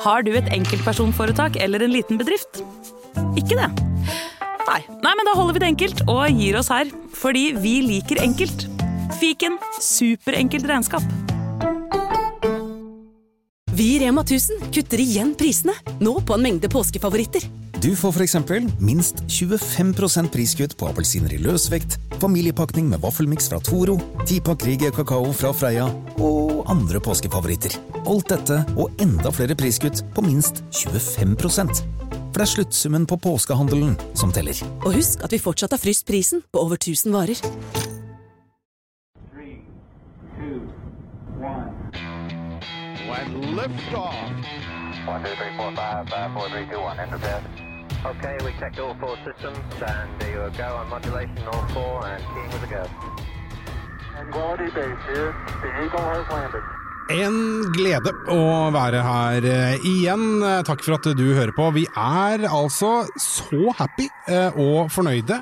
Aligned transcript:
Har 0.00 0.24
du 0.24 0.30
et 0.32 0.48
enkeltpersonforetak 0.54 1.58
eller 1.60 1.84
en 1.84 1.92
liten 1.92 2.20
bedrift? 2.20 2.62
Ikke 3.36 3.58
det? 3.58 3.68
Nei. 4.64 4.80
Nei, 5.02 5.12
men 5.18 5.26
da 5.28 5.34
holder 5.36 5.56
vi 5.56 5.62
det 5.62 5.68
enkelt 5.74 6.02
og 6.08 6.22
gir 6.40 6.56
oss 6.56 6.70
her. 6.72 6.88
Fordi 7.20 7.50
vi 7.60 7.80
liker 7.84 8.22
enkelt. 8.24 8.64
Fiken 9.20 9.58
superenkelt 9.76 10.68
regnskap. 10.70 11.04
Vi 13.76 13.94
i 13.96 14.00
Rema 14.02 14.24
1000 14.24 14.70
kutter 14.72 15.00
igjen 15.00 15.34
prisene, 15.40 15.76
nå 16.04 16.18
på 16.24 16.36
en 16.36 16.48
mengde 16.48 16.68
påskefavoritter. 16.72 17.44
Du 17.82 17.96
får 17.96 18.08
f.eks. 18.12 18.34
minst 18.78 19.14
25% 19.14 20.28
priskutt 20.28 20.74
på 20.76 20.88
appelsiner 20.90 21.32
i 21.32 21.38
løsvekt, 21.40 21.94
familiepakning 22.20 22.90
med 22.90 23.00
vaffelmiks 23.00 23.46
fra 23.48 23.56
Toro, 23.64 23.94
tipakk 24.28 24.66
Rige 24.68 24.90
kakao 24.92 25.30
fra 25.32 25.54
Freia 25.56 25.86
og 26.20 26.60
andre 26.68 27.00
påskefavoritter. 27.00 27.78
Alt 28.04 28.34
dette 28.34 28.58
og 28.76 29.00
enda 29.00 29.32
flere 29.32 29.56
priskutt 29.56 30.02
på 30.12 30.26
minst 30.26 30.60
25 30.76 31.38
For 31.40 32.36
det 32.36 32.44
er 32.44 32.52
sluttsummen 32.52 33.06
på 33.08 33.16
påskehandelen 33.16 33.96
som 34.12 34.28
teller. 34.28 34.60
Og 34.84 34.98
husk 34.98 35.24
at 35.24 35.32
vi 35.32 35.40
fortsatt 35.40 35.72
har 35.72 35.80
fryst 35.80 36.04
prisen 36.04 36.44
på 36.52 36.60
over 36.60 36.76
1000 36.76 37.16
varer. 37.16 37.40
Three, 39.32 39.56
two, 40.36 40.68
one. 41.40 41.72
lift 43.56 43.94
off. 43.96 44.14
One, 45.08 45.24
two, 45.24 45.34
three, 45.34 45.56
four, 45.56 45.72
five, 45.74 46.06
five, 46.10 46.30
four, 46.34 46.48
three, 46.50 46.68
two, 46.68 46.78
one. 46.78 47.00
Enter 47.00 47.16
bed. 47.16 47.69
Okay, 48.02 48.38
we 48.42 48.52
checked 48.52 48.78
all 48.78 48.94
four 48.94 49.14
systems, 49.26 49.58
and 49.86 50.20
there 50.20 50.46
you 50.46 50.56
go 50.56 50.76
on 50.76 50.88
modulation, 50.88 51.36
all 51.52 51.66
four, 51.68 52.06
and 52.06 52.24
keying 52.32 52.48
with 52.48 52.62
a 52.62 52.66
go. 52.66 52.88
Tranquility 54.12 54.70
Base 54.70 54.98
here. 55.06 55.34
The 55.60 55.84
Eagle 55.84 56.00
has 56.00 56.26
landed. 56.30 56.79
En 57.10 57.36
glede 57.74 58.12
å 58.30 58.70
være 58.70 59.00
her 59.02 59.46
eh, 59.48 59.86
igjen. 59.88 60.22
Eh, 60.46 60.60
Takk 60.66 60.84
for 60.84 60.94
at 60.94 61.08
du 61.18 61.24
hører 61.34 61.50
på. 61.56 61.66
Vi 61.74 61.82
er 61.90 62.44
altså 62.46 63.02
så 63.18 63.72
happy 63.78 64.06
eh, 64.30 64.54
og 64.60 64.90
fornøyde 64.94 65.40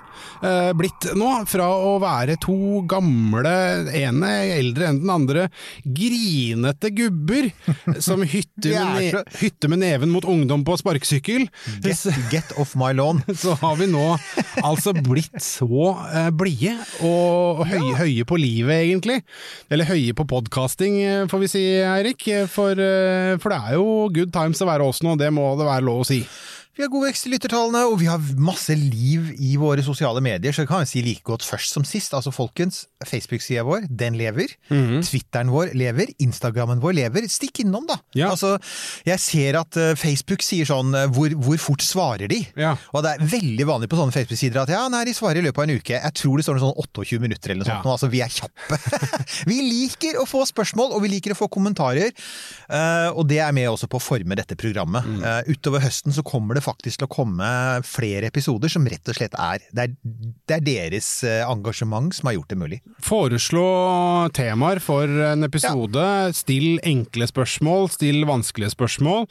blitt 0.78 1.08
nå, 1.18 1.28
fra 1.50 1.66
å 1.66 1.96
være 1.98 2.36
to 2.40 2.84
gamle, 2.88 3.50
ene 3.96 4.28
eldre 4.54 4.86
enn 4.86 5.00
den 5.02 5.10
andre, 5.10 5.46
grinete 5.82 6.92
gubber 6.94 7.48
som 8.06 8.22
hytter 8.22 8.76
er 8.78 8.92
med, 8.94 9.32
hytter 9.40 9.72
med 9.72 9.82
neven 9.82 10.12
mot 10.14 10.26
ungdom 10.28 10.62
på 10.66 10.76
sparkesykkel. 10.78 11.48
Get, 11.82 12.04
get 12.30 12.54
off 12.60 12.76
my 12.78 12.92
lawn. 12.96 13.24
så 13.42 13.56
har 13.60 13.80
vi 13.80 13.90
nå 13.90 14.06
altså 14.62 14.94
blitt 14.96 15.42
så 15.42 15.90
blide 16.38 16.76
og 17.04 17.64
høye, 17.68 17.96
høye 17.98 18.28
på 18.28 18.38
livet, 18.40 18.86
egentlig. 18.86 19.20
Eller 19.74 19.90
høye 19.90 20.14
på 20.16 20.28
podkasting, 20.30 21.00
får 21.30 21.44
vi 21.44 21.50
si, 21.50 21.57
Eirik. 21.88 22.26
For, 22.50 22.78
eh, 22.78 23.34
for 23.42 23.54
det 23.54 23.58
er 23.58 23.78
jo 23.78 24.08
good 24.14 24.32
times 24.34 24.62
å 24.62 24.68
være 24.68 24.86
oss 24.86 25.02
nå, 25.04 25.16
det 25.20 25.30
må 25.34 25.50
det 25.58 25.68
være 25.68 25.86
lov 25.88 26.04
å 26.04 26.08
si. 26.08 26.22
Vi 26.78 26.84
har 26.84 26.90
god 26.92 27.08
vekst 27.08 27.26
i 27.26 27.30
lyttertallene, 27.32 27.80
og 27.90 27.96
vi 27.98 28.06
har 28.06 28.22
masse 28.38 28.70
liv 28.78 29.32
i 29.42 29.56
våre 29.58 29.82
sosiale 29.82 30.20
medier, 30.22 30.54
så 30.54 30.62
det 30.62 30.68
kan 30.70 30.84
vi 30.84 30.86
si 30.86 31.00
like 31.02 31.24
godt 31.26 31.42
først 31.42 31.72
som 31.74 31.82
sist. 31.82 32.12
Altså 32.14 32.30
folkens, 32.30 32.84
Facebook-sida 33.02 33.64
vår, 33.66 33.88
den 33.98 34.14
lever. 34.14 34.52
Mhm. 34.70 35.00
Twitteren 35.02 35.50
vår 35.50 35.72
lever. 35.74 36.12
Instagrammen 36.22 36.78
vår 36.78 36.94
lever. 37.00 37.26
Stikk 37.26 37.64
innom, 37.64 37.82
da! 37.88 37.96
Ja. 38.14 38.28
Altså, 38.30 38.52
jeg 39.08 39.18
ser 39.18 39.58
at 39.58 39.74
eh, 39.74 39.96
Facebook 39.98 40.44
sier 40.46 40.68
sånn 40.70 40.94
eh, 40.94 41.08
hvor, 41.10 41.34
hvor 41.42 41.58
fort 41.58 41.82
svarer 41.82 42.30
de? 42.30 42.38
Ja. 42.54 42.76
Og 42.94 43.02
det 43.02 43.16
er 43.16 43.26
veldig 43.34 43.66
vanlig 43.72 43.90
på 43.90 43.98
sånne 43.98 44.14
Facebook-sider 44.14 44.62
at 44.62 44.70
ja, 44.76 44.84
nei, 44.94 45.02
de 45.10 45.16
svarer 45.18 45.42
i 45.42 45.44
løpet 45.48 45.58
av 45.64 45.66
en 45.66 45.82
uke. 45.82 45.98
Jeg 45.98 46.16
tror 46.22 46.38
det 46.38 46.46
står 46.46 46.60
noe 46.60 46.66
sånn 46.68 46.78
28 46.78 47.18
minutter 47.26 47.56
eller 47.56 47.64
noe 47.66 47.72
Ja. 47.72 47.80
sånt. 47.82 47.90
nå, 47.90 47.96
Altså, 47.98 48.12
vi 48.14 48.22
er 48.22 48.30
kjappe. 48.30 48.78
vi 49.50 49.58
liker 49.66 50.22
å 50.22 50.28
få 50.30 50.44
spørsmål, 50.46 50.94
og 50.94 51.02
vi 51.02 51.10
liker 51.16 51.34
å 51.34 51.40
få 51.42 51.50
kommentarer. 51.58 52.14
Uh, 52.70 53.10
og 53.18 53.26
det 53.34 53.42
er 53.42 53.50
med 53.56 53.66
også 53.74 53.90
på 53.90 53.98
å 53.98 54.06
forme 54.06 54.38
dette 54.38 54.54
programmet. 54.54 55.02
Mm. 55.02 55.26
Uh, 55.26 55.42
utover 55.50 55.82
høsten 55.82 56.14
så 56.14 56.22
kommer 56.22 56.54
det 56.54 56.67
faktisk 56.68 57.00
til 57.00 57.08
å 57.08 57.12
komme 57.12 57.50
flere 57.88 58.30
episoder 58.30 58.72
som 58.72 58.86
rett 58.88 59.08
og 59.08 59.18
slett 59.18 59.36
er 59.38 59.64
Det 59.72 59.86
er, 59.86 59.94
det 60.48 60.58
er 60.58 60.66
deres 60.66 61.08
eh, 61.26 61.44
engasjement 61.48 62.14
som 62.14 62.30
har 62.30 62.38
gjort 62.38 62.52
det 62.52 62.60
mulig. 62.60 62.80
Foreslå 63.04 63.68
temaer 64.36 64.82
for 64.84 65.08
en 65.32 65.46
episode. 65.48 66.04
Still 66.36 66.78
enkle 66.86 67.28
spørsmål, 67.30 67.88
still 67.94 68.24
vanskelige 68.28 68.74
spørsmål. 68.76 69.26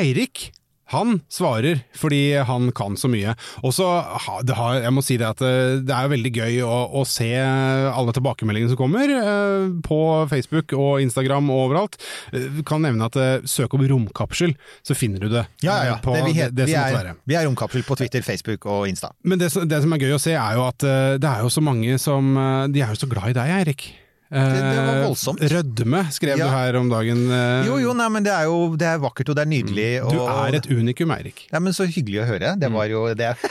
Eirik 0.00 0.50
han 0.90 1.20
svarer 1.30 1.82
fordi 1.96 2.34
han 2.46 2.70
kan 2.76 2.96
så 2.98 3.10
mye. 3.10 3.34
Og 3.62 3.74
så 3.76 3.86
har, 3.86 4.80
jeg 4.82 4.94
må 4.94 5.04
si 5.06 5.18
det 5.20 5.28
at 5.28 5.42
eh, 5.44 5.78
det 5.86 5.94
er 5.94 6.10
veldig 6.10 6.32
gøy 6.34 6.58
å, 6.66 6.78
å 7.00 7.04
se 7.08 7.30
alle 7.40 8.14
tilbakemeldingene 8.16 8.72
som 8.72 8.80
kommer 8.80 9.12
eh, 9.14 9.68
på 9.86 10.00
Facebook 10.32 10.74
og 10.76 11.04
Instagram 11.04 11.50
og 11.52 11.64
overalt. 11.68 12.00
Eh, 12.34 12.60
kan 12.66 12.82
nevne 12.84 13.06
at 13.06 13.48
søk 13.50 13.74
om 13.78 13.86
romkapsel, 13.86 14.56
så 14.86 14.96
finner 14.98 15.22
du 15.22 15.30
det. 15.32 15.46
Ja, 15.64 15.98
På 16.02 16.16
det, 16.16 16.26
vi, 16.26 16.36
det, 16.40 16.50
det 16.58 16.68
vi, 16.72 16.76
er, 16.78 17.14
vi 17.28 17.38
er 17.38 17.46
Romkapsel 17.46 17.86
på 17.86 17.96
Twitter, 18.00 18.24
Facebook 18.26 18.66
og 18.70 18.88
Insta. 18.90 19.12
Men 19.22 19.40
det, 19.40 19.52
det 19.70 19.82
som 19.84 19.94
er 19.94 20.02
gøy 20.02 20.16
å 20.16 20.22
se, 20.22 20.34
er 20.34 20.58
jo 20.58 20.66
at 20.66 20.84
det 21.20 21.30
er 21.30 21.44
jo 21.44 21.50
så 21.52 21.62
mange 21.64 21.98
som 22.02 22.34
De 22.72 22.82
er 22.82 22.92
jo 22.92 22.98
så 23.00 23.08
glad 23.10 23.32
i 23.32 23.36
deg, 23.36 23.58
Eirik. 23.60 23.90
Det 24.30 24.78
var 24.86 24.94
Eh, 24.94 25.06
voldsomt. 25.08 25.40
Rødme, 25.50 26.04
skrev 26.14 26.38
Ja. 26.38 26.44
du 26.46 26.50
her 26.54 26.76
om 26.78 26.88
dagen. 26.88 27.24
eh, 27.30 27.66
Jo, 27.66 27.78
jo, 27.78 27.92
nei, 27.92 28.08
men 28.08 28.22
det 28.22 28.32
er 28.32 28.44
jo 28.46 28.76
det 28.76 28.86
er 28.86 28.98
vakkert 29.02 29.28
og 29.30 29.36
det 29.36 29.42
er 29.42 29.50
nydelig. 29.50 29.88
Og, 30.04 30.12
Du 30.12 30.20
er 30.22 30.54
et 30.54 30.66
unikum, 30.70 31.10
Eirik. 31.10 31.48
Ja, 31.52 31.58
men 31.58 31.72
Så 31.72 31.86
hyggelig 31.90 32.22
å 32.22 32.26
høre. 32.28 32.54
Det 32.58 32.70
var 32.72 32.86
jo 32.86 33.12
det. 33.14 33.34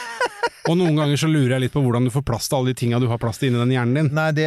Og 0.69 0.75
noen 0.77 0.93
ganger 0.93 1.17
så 1.17 1.25
lurer 1.25 1.55
jeg 1.55 1.61
litt 1.61 1.73
på 1.73 1.81
hvordan 1.81 2.03
du 2.05 2.11
får 2.13 2.21
plass 2.27 2.47
til 2.47 2.57
alle 2.59 2.73
de 2.73 2.77
tinga 2.77 2.99
du 3.01 3.07
har 3.07 3.17
plass 3.17 3.39
til 3.39 3.49
inni 3.49 3.57
den 3.57 3.71
hjernen 3.73 3.95
din. 3.95 4.09
Nei, 4.13 4.27
det, 4.37 4.45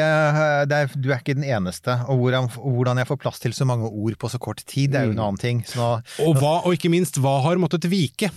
det 0.71 0.77
er, 0.77 0.87
du 0.95 1.09
er 1.11 1.19
ikke 1.19 1.35
den 1.35 1.43
eneste. 1.49 1.97
Og 2.07 2.21
hvordan, 2.21 2.47
hvordan 2.53 2.97
jeg 3.01 3.09
får 3.09 3.19
plass 3.25 3.41
til 3.43 3.51
så 3.57 3.67
mange 3.67 3.89
ord 3.91 4.15
på 4.21 4.31
så 4.31 4.39
kort 4.39 4.63
tid, 4.65 4.93
det 4.93 5.01
er 5.01 5.05
jo 5.09 5.17
en 5.17 5.19
annen 5.25 5.41
ting. 5.41 5.65
Så 5.67 5.81
nå, 5.81 6.03
Og, 6.29 6.37
hva, 6.39 6.53
og 6.65 6.77
ikke 6.77 6.93
minst, 6.93 7.19
hva 7.19 7.41
har 7.43 7.57
måttet 7.59 7.89
vike? 7.91 8.31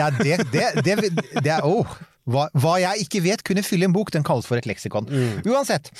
ja, 0.00 0.10
det, 0.10 0.40
det, 0.50 0.64
det, 0.82 0.96
det 1.44 1.52
er 1.54 1.62
oh, 1.62 1.86
hva, 2.30 2.46
hva 2.62 2.76
jeg 2.82 3.06
ikke 3.06 3.22
vet 3.26 3.44
kunne 3.46 3.64
fylle 3.66 3.88
en 3.88 3.94
bok, 3.96 4.12
den 4.14 4.26
kalles 4.26 4.48
for 4.48 4.60
et 4.60 4.68
leksikon. 4.70 5.08
Uansett. 5.48 5.90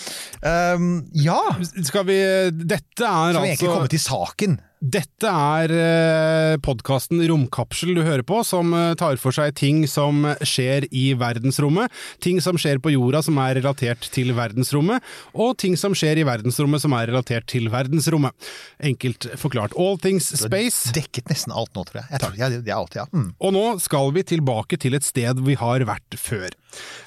Um, 0.43 1.07
ja! 1.17 1.41
Skal 1.87 2.07
vi 2.09 2.19
Dette 2.51 3.07
er 3.07 3.35
Skal 3.35 3.43
vi 3.43 3.53
egentlig 3.53 3.55
altså 3.55 3.73
komme 3.75 3.93
til 3.93 4.05
saken? 4.05 4.61
Dette 4.81 5.29
er 5.29 5.73
eh, 5.77 6.55
podkasten 6.65 7.21
Romkapsel 7.29 7.93
du 7.99 8.01
hører 8.01 8.25
på, 8.25 8.39
som 8.49 8.73
eh, 8.73 8.95
tar 8.97 9.19
for 9.21 9.37
seg 9.37 9.53
ting 9.61 9.83
som 9.85 10.23
skjer 10.41 10.87
i 10.89 11.11
verdensrommet. 11.21 11.93
Ting 12.25 12.39
som 12.41 12.57
skjer 12.57 12.81
på 12.81 12.95
jorda 12.95 13.21
som 13.27 13.37
er 13.45 13.59
relatert 13.59 14.09
til 14.15 14.33
verdensrommet, 14.39 15.05
og 15.37 15.59
ting 15.61 15.77
som 15.77 15.93
skjer 15.93 16.23
i 16.23 16.25
verdensrommet 16.25 16.81
som 16.81 16.97
er 16.97 17.11
relatert 17.13 17.45
til 17.53 17.69
verdensrommet. 17.69 18.33
Enkelt 18.81 19.29
forklart. 19.43 19.77
All 19.77 20.01
things 20.01 20.31
space. 20.33 20.95
Dekket 20.97 21.29
nesten 21.29 21.53
alt 21.53 21.77
nå, 21.77 21.85
tror 21.85 22.01
jeg. 22.01 22.09
jeg 22.15 22.25
tror, 22.25 22.41
det, 22.41 22.63
er 22.65 22.79
alt, 22.79 22.97
ja. 22.97 23.05
Mm. 23.13 23.29
Og 23.37 23.53
nå 23.59 23.67
skal 23.85 24.15
vi 24.17 24.25
tilbake 24.33 24.81
til 24.81 24.97
et 24.97 25.05
sted 25.05 25.45
vi 25.45 25.59
har 25.61 25.85
vært 25.93 26.17
før. 26.17 26.49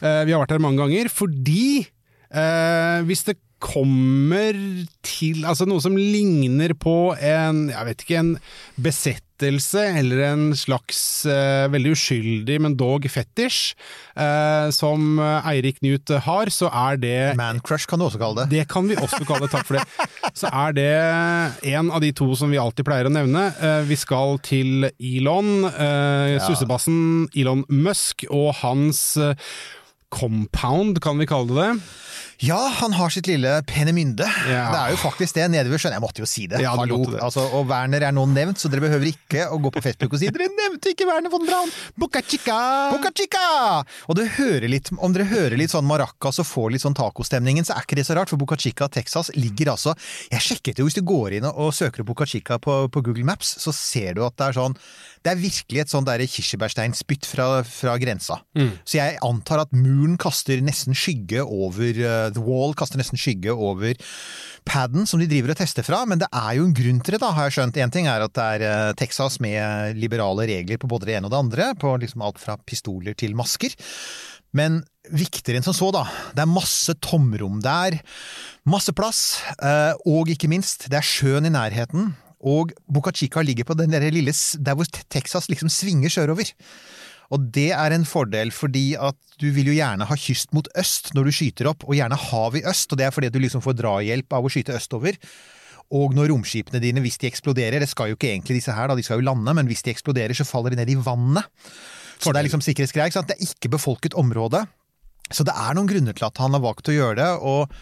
Eh, 0.05 0.21
vi 0.29 0.37
har 0.37 0.45
vært 0.45 0.53
her 0.53 0.61
mange 0.61 0.83
ganger 0.85 1.09
fordi 1.09 1.87
eh, 2.29 3.01
hvis 3.09 3.25
det 3.31 3.39
kommer 3.63 4.57
til 5.07 5.45
altså 5.47 5.65
noe 5.69 5.81
som 5.83 5.95
ligner 5.97 6.73
på 6.75 7.13
en, 7.15 7.67
jeg 7.71 7.87
vet 7.89 8.03
ikke, 8.03 8.19
en 8.19 8.31
besettelse 8.83 9.81
eller 9.99 10.21
en 10.27 10.43
slags 10.55 10.99
eh, 11.27 11.65
veldig 11.71 11.93
uskyldig, 11.95 12.57
men 12.63 12.75
dog 12.79 13.07
fetisj, 13.11 13.73
eh, 14.19 14.67
som 14.75 15.17
Eirik 15.19 15.79
Knut 15.81 16.11
har, 16.27 16.51
så 16.53 16.69
er 16.69 16.99
det 17.01 17.17
Mancrush 17.39 17.87
kan 17.89 17.99
du 17.99 18.07
også 18.07 18.21
kalle 18.21 18.43
det. 18.43 18.59
det 18.59 18.67
kan 18.71 18.87
vi 18.87 18.99
også 18.99 19.23
kalle 19.27 19.47
det, 19.47 19.51
takk 19.55 19.67
for 19.67 19.79
det. 19.79 20.09
Så 20.37 20.51
er 20.51 20.77
det 20.77 20.89
en 21.73 21.91
av 21.91 22.03
de 22.03 22.11
to 22.15 22.29
som 22.39 22.51
vi 22.53 22.61
alltid 22.61 22.87
pleier 22.87 23.09
å 23.09 23.13
nevne. 23.13 23.47
Eh, 23.59 23.83
Vi 23.89 23.97
skal 23.99 24.37
til 24.45 24.89
Elon, 24.99 25.65
eh, 25.71 26.37
sussebassen 26.45 27.29
Elon 27.35 27.65
Musk 27.71 28.27
og 28.29 28.53
hans 28.63 29.15
eh, 29.17 29.35
compound, 30.13 31.01
kan 31.03 31.17
vi 31.17 31.27
kalle 31.29 31.49
det 31.49 31.63
det. 31.63 31.71
Ja, 32.43 32.59
han 32.81 32.91
har 32.93 33.11
sitt 33.13 33.27
lille 33.29 33.51
Penemynde. 33.63 34.25
Ja. 34.49 34.63
Det 34.73 34.79
er 34.81 34.89
jo 34.91 34.97
faktisk 34.99 35.37
det 35.37 35.45
nede 35.53 35.71
ved 35.71 35.79
sjøen. 35.79 35.93
Jeg 35.95 36.03
måtte 36.03 36.19
jo 36.19 36.27
si 36.27 36.43
det. 36.51 36.59
Ja, 36.59 36.73
Hallo. 36.75 36.97
det. 37.07 37.21
Altså, 37.23 37.45
og 37.55 37.69
Werner 37.69 38.03
er 38.03 38.11
nå 38.11 38.25
nevnt, 38.27 38.59
så 38.59 38.67
dere 38.71 38.83
behøver 38.83 39.07
ikke 39.13 39.45
å 39.47 39.59
gå 39.63 39.71
på 39.71 39.83
Facebook 39.85 40.17
og 40.17 40.19
si 40.19 40.27
dere 40.27 40.49
nevnte 40.51 40.91
ikke 40.91 41.07
Werner 41.07 41.31
von 41.31 41.45
Braun! 41.47 41.71
Boca 41.95 42.19
Chica! 42.19 42.57
Boca 42.91 43.13
Chica! 43.15 43.45
Og 44.11 44.19
litt, 44.67 44.91
om 44.97 45.15
dere 45.15 45.29
hører 45.29 45.55
litt 45.59 45.71
sånn 45.71 45.87
maracas 45.87 46.41
og 46.43 46.49
får 46.49 46.75
litt 46.75 46.83
sånn 46.83 46.97
tacostemningen, 46.99 47.63
så 47.63 47.77
er 47.77 47.87
ikke 47.87 48.01
det 48.01 48.07
så 48.09 48.17
rart, 48.19 48.33
for 48.33 48.41
Boca 48.41 48.59
Chica, 48.59 48.89
Texas, 48.91 49.31
ligger 49.39 49.71
altså 49.77 49.95
Jeg 50.33 50.43
sjekket 50.43 50.83
jo, 50.83 50.89
hvis 50.89 50.99
du 50.99 51.03
går 51.07 51.39
inn 51.39 51.47
og 51.47 51.71
søker 51.71 52.03
opp 52.03 52.11
Boca 52.11 52.27
Chica 52.27 52.59
på, 52.59 52.75
på 52.91 53.05
Google 53.07 53.23
Maps, 53.29 53.55
så 53.63 53.71
ser 53.71 54.19
du 54.19 54.25
at 54.27 54.35
det 54.35 54.49
er 54.49 54.59
sånn 54.59 54.75
Det 55.23 55.31
er 55.31 55.39
virkelig 55.39 55.79
et 55.83 55.91
sånn 55.93 56.05
kirsebærsteinspytt 56.05 57.25
fra, 57.25 57.47
fra 57.63 57.93
grensa. 58.01 58.41
Så 58.83 58.97
jeg 58.99 59.17
antar 59.23 59.63
at 59.63 59.71
muren 59.71 60.17
kaster 60.19 60.59
nesten 60.61 60.93
skygge 60.93 61.45
over 61.45 61.95
uh, 62.03 62.29
The 62.35 62.43
Wall 62.43 62.75
kaster 62.75 62.99
nesten 62.99 63.17
skygge 63.19 63.55
over 63.55 63.95
paden 64.67 65.07
som 65.07 65.19
de 65.19 65.27
driver 65.27 65.51
og 65.51 65.59
tester 65.59 65.83
fra, 65.83 66.03
men 66.07 66.19
det 66.21 66.27
er 66.31 66.57
jo 66.59 66.67
en 66.67 66.75
grunn 66.75 66.99
til 67.03 67.15
det, 67.15 67.21
da, 67.23 67.31
har 67.35 67.49
jeg 67.49 67.57
skjønt. 67.57 67.79
Én 67.83 67.91
ting 67.91 68.07
er 68.11 68.23
at 68.23 68.35
det 68.35 68.49
er 68.57 68.67
uh, 68.67 68.93
Texas 68.99 69.39
med 69.43 69.97
liberale 69.99 70.45
regler 70.47 70.79
på 70.79 70.87
både 70.91 71.07
det 71.09 71.17
ene 71.17 71.27
og 71.27 71.33
det 71.33 71.41
andre, 71.41 71.71
på 71.79 71.95
liksom 72.03 72.23
alt 72.23 72.39
fra 72.39 72.55
pistoler 72.63 73.15
til 73.19 73.35
masker. 73.35 73.75
Men 74.53 74.83
viktigere 75.09 75.59
enn 75.59 75.65
som 75.65 75.75
så, 75.75 75.89
da. 75.91 76.03
Det 76.37 76.43
er 76.43 76.51
masse 76.51 76.93
tomrom 77.03 77.57
der. 77.63 77.97
Masse 78.69 78.93
plass. 78.95 79.41
eh, 79.57 79.97
Og 80.05 80.29
ikke 80.29 80.47
minst, 80.47 80.85
det 80.93 80.99
er 80.99 81.07
sjøen 81.07 81.49
i 81.49 81.51
nærheten. 81.51 82.13
Og 82.43 82.73
Boca 82.91 83.13
Chica 83.15 83.41
ligger 83.41 83.67
på 83.67 83.77
den 83.79 83.93
der 83.93 84.03
lille 84.11 84.33
der 84.33 84.75
hvor 84.75 84.87
Texas 85.09 85.49
liksom 85.49 85.71
svinger 85.71 86.11
sørover. 86.11 86.51
Og 87.33 87.47
det 87.55 87.71
er 87.71 87.95
en 87.95 88.05
fordel, 88.05 88.51
fordi 88.51 88.93
at 88.99 89.17
du 89.41 89.47
vil 89.55 89.71
jo 89.71 89.77
gjerne 89.77 90.05
ha 90.05 90.17
kyst 90.19 90.51
mot 90.53 90.67
øst 90.77 91.13
når 91.15 91.29
du 91.29 91.33
skyter 91.33 91.71
opp, 91.71 91.85
og 91.87 91.95
gjerne 91.97 92.19
hav 92.19 92.57
i 92.59 92.65
øst, 92.69 92.91
og 92.91 92.99
det 92.99 93.07
er 93.07 93.15
fordi 93.15 93.31
du 93.33 93.39
liksom 93.41 93.63
får 93.63 93.79
drahjelp 93.79 94.35
av 94.37 94.45
å 94.45 94.51
skyte 94.53 94.75
østover. 94.77 95.17
Og 95.93 96.13
når 96.17 96.29
romskipene 96.31 96.81
dine, 96.83 97.01
hvis 97.03 97.19
de 97.21 97.29
eksploderer, 97.29 97.79
det 97.81 97.89
skal 97.89 98.11
jo 98.11 98.19
ikke 98.19 98.29
egentlig 98.31 98.59
disse 98.59 98.75
her, 98.75 98.89
da, 98.89 98.97
de 98.97 99.05
skal 99.05 99.21
jo 99.21 99.27
lande, 99.29 99.55
men 99.55 99.69
hvis 99.69 99.83
de 99.85 99.93
eksploderer, 99.93 100.35
så 100.37 100.45
faller 100.47 100.73
de 100.73 100.81
ned 100.81 100.93
i 100.93 100.99
vannet. 100.99 101.49
Så 102.19 102.31
det 102.31 102.39
er 102.39 102.47
liksom 102.47 102.63
sikkerhetsgreier? 102.63 103.25
Det 103.27 103.35
er 103.35 103.45
ikke 103.49 103.73
befolket 103.73 104.17
område. 104.19 104.63
Så 105.33 105.45
det 105.47 105.55
er 105.57 105.75
noen 105.75 105.89
grunner 105.89 106.15
til 106.15 106.27
at 106.27 106.39
han 106.41 106.55
har 106.55 106.63
valgt 106.63 106.89
å 106.91 106.95
gjøre 106.95 107.17
det, 107.19 107.29
og 107.41 107.73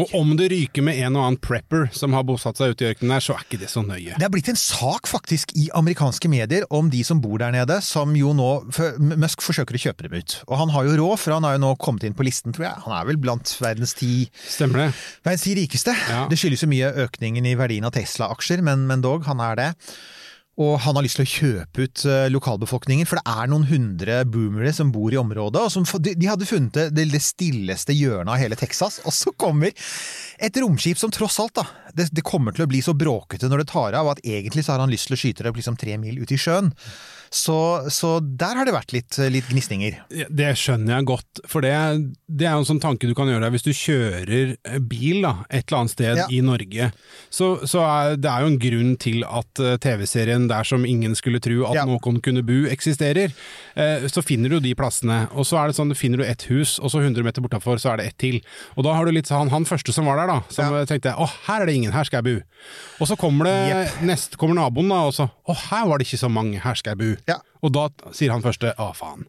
Og 0.00 0.12
om 0.16 0.30
det 0.38 0.46
ryker 0.52 0.84
med 0.86 0.96
en 1.04 1.16
og 1.18 1.24
annen 1.26 1.38
prepper 1.42 1.88
som 1.92 2.14
har 2.16 2.24
bosatt 2.24 2.56
seg 2.60 2.72
ute 2.72 2.86
i 2.86 2.90
ørkenen 2.92 3.12
der, 3.12 3.24
så 3.24 3.34
er 3.36 3.42
ikke 3.44 3.58
det 3.60 3.68
så 3.72 3.82
nøye. 3.84 4.14
Det 4.16 4.24
er 4.24 4.32
blitt 4.32 4.48
en 4.52 4.58
sak 4.58 5.10
faktisk 5.10 5.52
i 5.58 5.66
amerikanske 5.76 6.30
medier 6.32 6.64
om 6.72 6.88
de 6.92 7.02
som 7.04 7.20
bor 7.20 7.42
der 7.42 7.52
nede, 7.52 7.76
som 7.84 8.14
jo 8.16 8.32
nå 8.36 8.48
Musk 9.20 9.44
forsøker 9.44 9.76
å 9.76 9.82
kjøpe 9.84 10.06
dem 10.08 10.16
ut. 10.16 10.38
Og 10.48 10.56
han 10.62 10.72
har 10.72 10.88
jo 10.88 10.96
råd, 11.02 11.18
for 11.20 11.36
han 11.36 11.44
har 11.44 11.58
jo 11.58 11.64
nå 11.66 11.74
kommet 11.82 12.06
inn 12.08 12.16
på 12.16 12.24
listen, 12.26 12.54
tror 12.56 12.70
jeg. 12.70 12.82
Han 12.86 12.96
er 12.96 13.10
vel 13.10 13.20
blant 13.20 13.52
verdens 13.60 13.92
ti, 13.98 14.26
Stemmer 14.48 14.86
det? 14.86 14.88
verdens 15.26 15.44
ti 15.44 15.54
rikeste. 15.60 15.94
Ja. 16.08 16.24
Det 16.30 16.40
skyldes 16.40 16.64
jo 16.64 16.70
mye 16.72 16.90
økningen 17.04 17.46
i 17.52 17.54
verdien 17.60 17.84
av 17.88 17.92
Tesla-aksjer, 17.96 18.64
men, 18.64 18.86
men 18.88 19.04
dog, 19.04 19.26
han 19.28 19.44
er 19.44 19.60
det. 19.60 19.70
Og 20.60 20.74
han 20.84 20.98
har 20.98 21.04
lyst 21.06 21.16
til 21.16 21.24
å 21.24 21.32
kjøpe 21.32 21.86
ut 21.86 22.02
eh, 22.04 22.26
lokalbefolkningen, 22.28 23.08
for 23.08 23.16
det 23.16 23.32
er 23.32 23.48
noen 23.48 23.64
hundre 23.70 24.18
boomere 24.28 24.72
som 24.76 24.90
bor 24.92 25.14
i 25.14 25.20
området. 25.20 25.62
og 25.62 25.72
som, 25.72 25.86
de, 26.04 26.12
de 26.18 26.28
hadde 26.28 26.48
funnet 26.48 26.92
det, 26.92 27.06
det, 27.08 27.22
stilleste 27.24 27.96
hjørnet 27.96 28.34
av 28.34 28.42
hele 28.42 28.58
Texas, 28.60 29.00
og 29.08 29.16
så 29.16 29.32
kommer 29.32 29.72
et 30.36 30.60
romskip 30.60 31.00
som 31.00 31.14
tross 31.14 31.40
alt, 31.40 31.56
da 31.62 31.64
det, 31.96 32.10
det 32.12 32.24
kommer 32.26 32.52
til 32.52 32.66
å 32.66 32.68
bli 32.68 32.82
så 32.84 32.92
bråkete 32.96 33.48
når 33.48 33.64
det 33.64 33.70
tar 33.72 33.96
av, 33.96 34.12
at 34.12 34.20
egentlig 34.24 34.66
så 34.66 34.74
har 34.74 34.84
han 34.84 34.92
lyst 34.92 35.08
til 35.08 35.16
å 35.16 35.22
skyte 35.22 35.44
det 35.44 35.52
opp 35.52 35.60
liksom 35.60 35.80
tre 35.80 35.96
mil 36.00 36.20
ut 36.20 36.32
i 36.32 36.40
sjøen. 36.40 36.72
Så, 37.32 37.56
så 37.88 38.18
der 38.20 38.58
har 38.58 38.66
det 38.68 38.74
vært 38.74 38.92
litt, 38.92 39.16
litt 39.32 39.46
gnisninger. 39.48 39.94
Det 40.28 40.50
skjønner 40.60 40.98
jeg 40.98 41.06
godt, 41.08 41.40
for 41.48 41.64
det, 41.64 41.72
det 42.28 42.44
er 42.44 42.52
jo 42.58 42.60
en 42.60 42.68
sånn 42.68 42.80
tanke 42.82 43.08
du 43.08 43.14
kan 43.16 43.30
gjøre 43.30 43.46
deg 43.46 43.54
hvis 43.54 43.64
du 43.64 43.70
kjører 43.72 44.50
bil 44.90 45.22
da, 45.24 45.30
et 45.48 45.64
eller 45.70 45.78
annet 45.80 45.94
sted 45.94 46.20
Ja. 46.20 46.26
i 46.28 46.42
Norge. 46.44 46.90
Så, 47.32 47.48
så 47.64 47.80
er 47.86 48.18
det 48.20 48.28
er 48.28 48.44
jo 48.44 48.50
en 48.52 48.58
grunn 48.60 48.90
til 49.00 49.24
at 49.24 49.62
eh, 49.64 49.78
TV-serien 49.80 50.44
Der 50.52 50.68
som 50.68 50.84
ingen 50.84 51.14
skulle 51.16 51.40
tro 51.40 51.62
at 51.70 51.78
Ja. 51.80 51.86
noen 51.88 52.20
kunne 52.20 52.42
bo, 52.44 52.66
eksisterer. 52.68 53.32
Eh, 53.76 54.04
Så 54.12 54.20
finner 54.22 54.52
du 54.52 54.60
de 54.60 54.74
plassene, 54.76 55.22
og 55.32 55.48
så 55.48 55.56
er 55.62 55.72
det 55.72 55.78
sånn, 55.80 55.94
finner 55.96 56.20
du 56.20 56.24
ett 56.28 56.44
hus, 56.52 56.76
og 56.84 56.92
så 56.92 57.00
100 57.00 57.24
meter 57.24 57.40
bortafor 57.40 57.80
så 57.80 57.94
er 57.94 58.02
det 58.02 58.06
ett 58.12 58.18
til. 58.18 58.40
Og 58.76 58.84
da 58.84 58.92
har 58.92 59.08
du 59.08 59.12
litt 59.16 59.30
sånn, 59.32 59.48
han 59.50 59.64
første 59.64 59.92
som 59.96 60.04
var 60.04 60.20
der 60.20 60.26
da, 60.34 60.38
som 60.52 60.68
Ja. 60.76 60.84
tenkte 60.84 61.16
å, 61.16 61.30
her 61.48 61.62
er 61.62 61.66
det 61.72 61.74
ingen, 61.80 61.92
her 61.96 62.04
skal 62.04 62.20
jeg 62.22 62.28
bo. 62.28 62.44
Og 63.00 63.08
så 63.08 63.16
kommer 63.16 63.48
det, 63.48 63.88
nest, 64.04 64.36
kommer 64.36 64.54
naboen 64.60 64.92
da, 64.92 65.00
og 65.08 65.14
så, 65.16 65.30
å, 65.48 65.56
her 65.70 65.88
var 65.88 65.96
det 65.98 66.06
ikke 66.10 66.20
så 66.26 66.28
mange, 66.30 66.60
her 66.60 66.74
skal 66.76 66.92
jeg 66.94 66.98
bo. 67.00 67.21
Ja. 67.28 67.38
Og 67.62 67.70
da 67.74 67.86
sier 68.14 68.32
han 68.34 68.42
første 68.42 68.72
å 68.80 68.88
faen. 68.96 69.26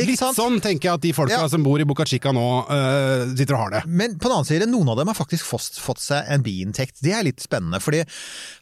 Litt 0.00 0.20
sånn 0.20 0.58
tenker 0.60 0.90
jeg 0.90 0.98
at 0.98 1.04
de 1.04 1.12
folka 1.16 1.38
Ja. 1.38 1.48
som 1.48 1.62
bor 1.64 1.80
i 1.80 1.86
Boca 1.88 2.04
Chica 2.04 2.32
nå, 2.36 2.44
uh, 2.68 3.30
sitter 3.36 3.56
og 3.56 3.62
har 3.64 3.70
det. 3.78 3.82
Men 3.86 4.18
på 4.18 4.28
den 4.28 4.36
annen 4.36 4.48
side, 4.48 4.68
noen 4.68 4.90
av 4.92 5.00
dem 5.00 5.08
har 5.08 5.16
faktisk 5.16 5.48
fått, 5.48 5.80
fått 5.80 6.02
seg 6.04 6.28
en 6.28 6.44
biinntekt. 6.44 7.00
Det 7.00 7.14
er 7.16 7.24
litt 7.24 7.40
spennende, 7.40 7.80
fordi 7.80 8.02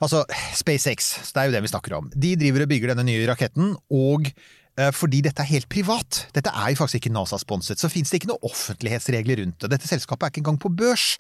altså, 0.01 0.25
SpaceX, 0.55 1.33
det 1.33 1.43
er 1.43 1.51
jo 1.51 1.57
det 1.57 1.65
vi 1.67 1.73
snakker 1.75 1.99
om, 1.99 2.11
de 2.15 2.37
driver 2.39 2.63
og 2.63 2.73
bygger 2.73 2.95
denne 2.95 3.07
nye 3.09 3.27
raketten, 3.27 3.75
og 3.91 4.31
eh, 4.79 4.93
fordi 4.95 5.23
dette 5.27 5.43
er 5.43 5.51
helt 5.51 5.69
privat, 5.73 6.27
dette 6.37 6.53
er 6.55 6.71
jo 6.71 6.79
faktisk 6.85 7.03
ikke 7.03 7.15
NASA-sponset, 7.17 7.81
så 7.83 7.91
finnes 7.91 8.13
det 8.13 8.21
ikke 8.23 8.31
noen 8.31 8.47
offentlighetsregler 8.47 9.43
rundt 9.43 9.59
det. 9.65 9.73
Dette 9.75 9.91
selskapet 9.91 10.29
er 10.29 10.31
ikke 10.33 10.45
engang 10.45 10.61
på 10.63 10.71
børs. 10.71 11.17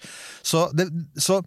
Så, 0.47 0.69
det, 0.79 0.87
så 1.19 1.41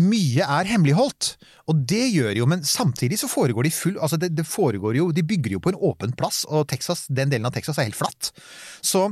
mye 0.00 0.44
er 0.46 0.68
hemmeligholdt, 0.70 1.34
og 1.68 1.82
det 1.88 2.04
gjør 2.14 2.38
jo, 2.38 2.46
men 2.48 2.64
samtidig 2.64 3.18
så 3.20 3.28
foregår 3.28 3.66
de 3.68 3.74
full, 3.74 3.98
altså 4.00 4.16
det, 4.20 4.32
det 4.36 4.46
foregår 4.48 4.96
jo, 4.96 5.10
de 5.12 5.24
bygger 5.26 5.56
jo 5.56 5.62
på 5.62 5.72
en 5.72 5.80
åpen 5.90 6.14
plass, 6.16 6.46
og 6.48 6.64
Texas, 6.70 7.04
den 7.12 7.32
delen 7.32 7.48
av 7.48 7.52
Texas 7.56 7.78
er 7.78 7.90
helt 7.90 7.98
flatt. 7.98 8.32
Så 8.80 9.10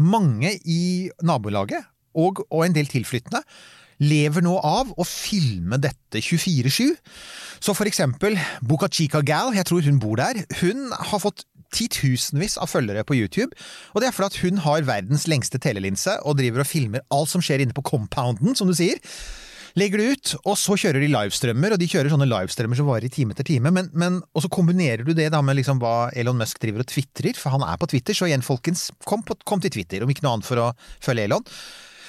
mange 0.00 0.54
i 0.64 1.10
nabolaget, 1.26 1.84
og, 2.18 2.40
og 2.48 2.64
en 2.64 2.76
del 2.76 2.88
tilflyttende, 2.88 3.42
lever 3.98 4.44
nå 4.46 4.54
av 4.62 4.92
å 4.94 5.04
filme 5.06 5.78
dette 5.82 6.22
24-7. 6.22 6.94
Så 7.58 7.74
for 7.74 7.90
eksempel 7.90 8.38
Boca 8.62 8.86
Chica 8.90 9.20
Gal, 9.26 9.50
jeg 9.58 9.66
tror 9.68 9.86
hun 9.86 9.98
bor 10.02 10.20
der, 10.20 10.44
hun 10.62 10.88
har 10.94 11.22
fått 11.22 11.44
titusenvis 11.74 12.56
av 12.62 12.70
følgere 12.70 13.04
på 13.04 13.18
YouTube, 13.18 13.52
og 13.92 14.00
det 14.00 14.08
er 14.08 14.16
fordi 14.16 14.46
hun 14.46 14.62
har 14.64 14.86
verdens 14.88 15.26
lengste 15.28 15.60
telelinse 15.60 16.14
og 16.24 16.38
driver 16.38 16.64
og 16.64 16.70
filmer 16.70 17.04
alt 17.12 17.34
som 17.34 17.44
skjer 17.44 17.64
inne 17.64 17.76
på 17.76 17.84
compounden, 17.90 18.56
som 18.56 18.70
du 18.70 18.76
sier. 18.78 19.02
Legger 19.76 20.00
det 20.00 20.06
ut, 20.12 20.34
og 20.48 20.56
så 20.56 20.76
kjører 20.80 21.02
de 21.02 21.10
livestrømmer, 21.12 21.74
og 21.74 21.80
de 21.80 21.88
kjører 21.90 22.12
sånne 22.12 22.28
livestrømmer 22.28 22.78
som 22.78 22.88
varer 22.88 23.08
i 23.08 23.12
time 23.12 23.34
etter 23.34 23.46
time, 23.48 23.72
men, 23.74 23.90
men, 23.92 24.20
og 24.32 24.44
så 24.44 24.50
kombinerer 24.52 25.04
du 25.04 25.12
det 25.16 25.28
da 25.34 25.42
med 25.44 25.58
liksom 25.58 25.82
hva 25.82 26.08
Elon 26.16 26.38
Musk 26.40 26.60
driver 26.62 26.84
og 26.84 26.88
tvitrer, 26.88 27.36
for 27.38 27.54
han 27.54 27.66
er 27.66 27.76
på 27.80 27.90
Twitter, 27.92 28.16
så 28.16 28.30
igjen 28.30 28.46
folkens, 28.46 28.88
kom, 29.08 29.24
på, 29.26 29.36
kom 29.48 29.62
til 29.64 29.74
Twitter, 29.76 30.04
om 30.04 30.12
ikke 30.12 30.24
noe 30.24 30.38
annet 30.38 30.48
for 30.48 30.62
å 30.62 30.70
følge 31.04 31.28
Elon. 31.28 31.44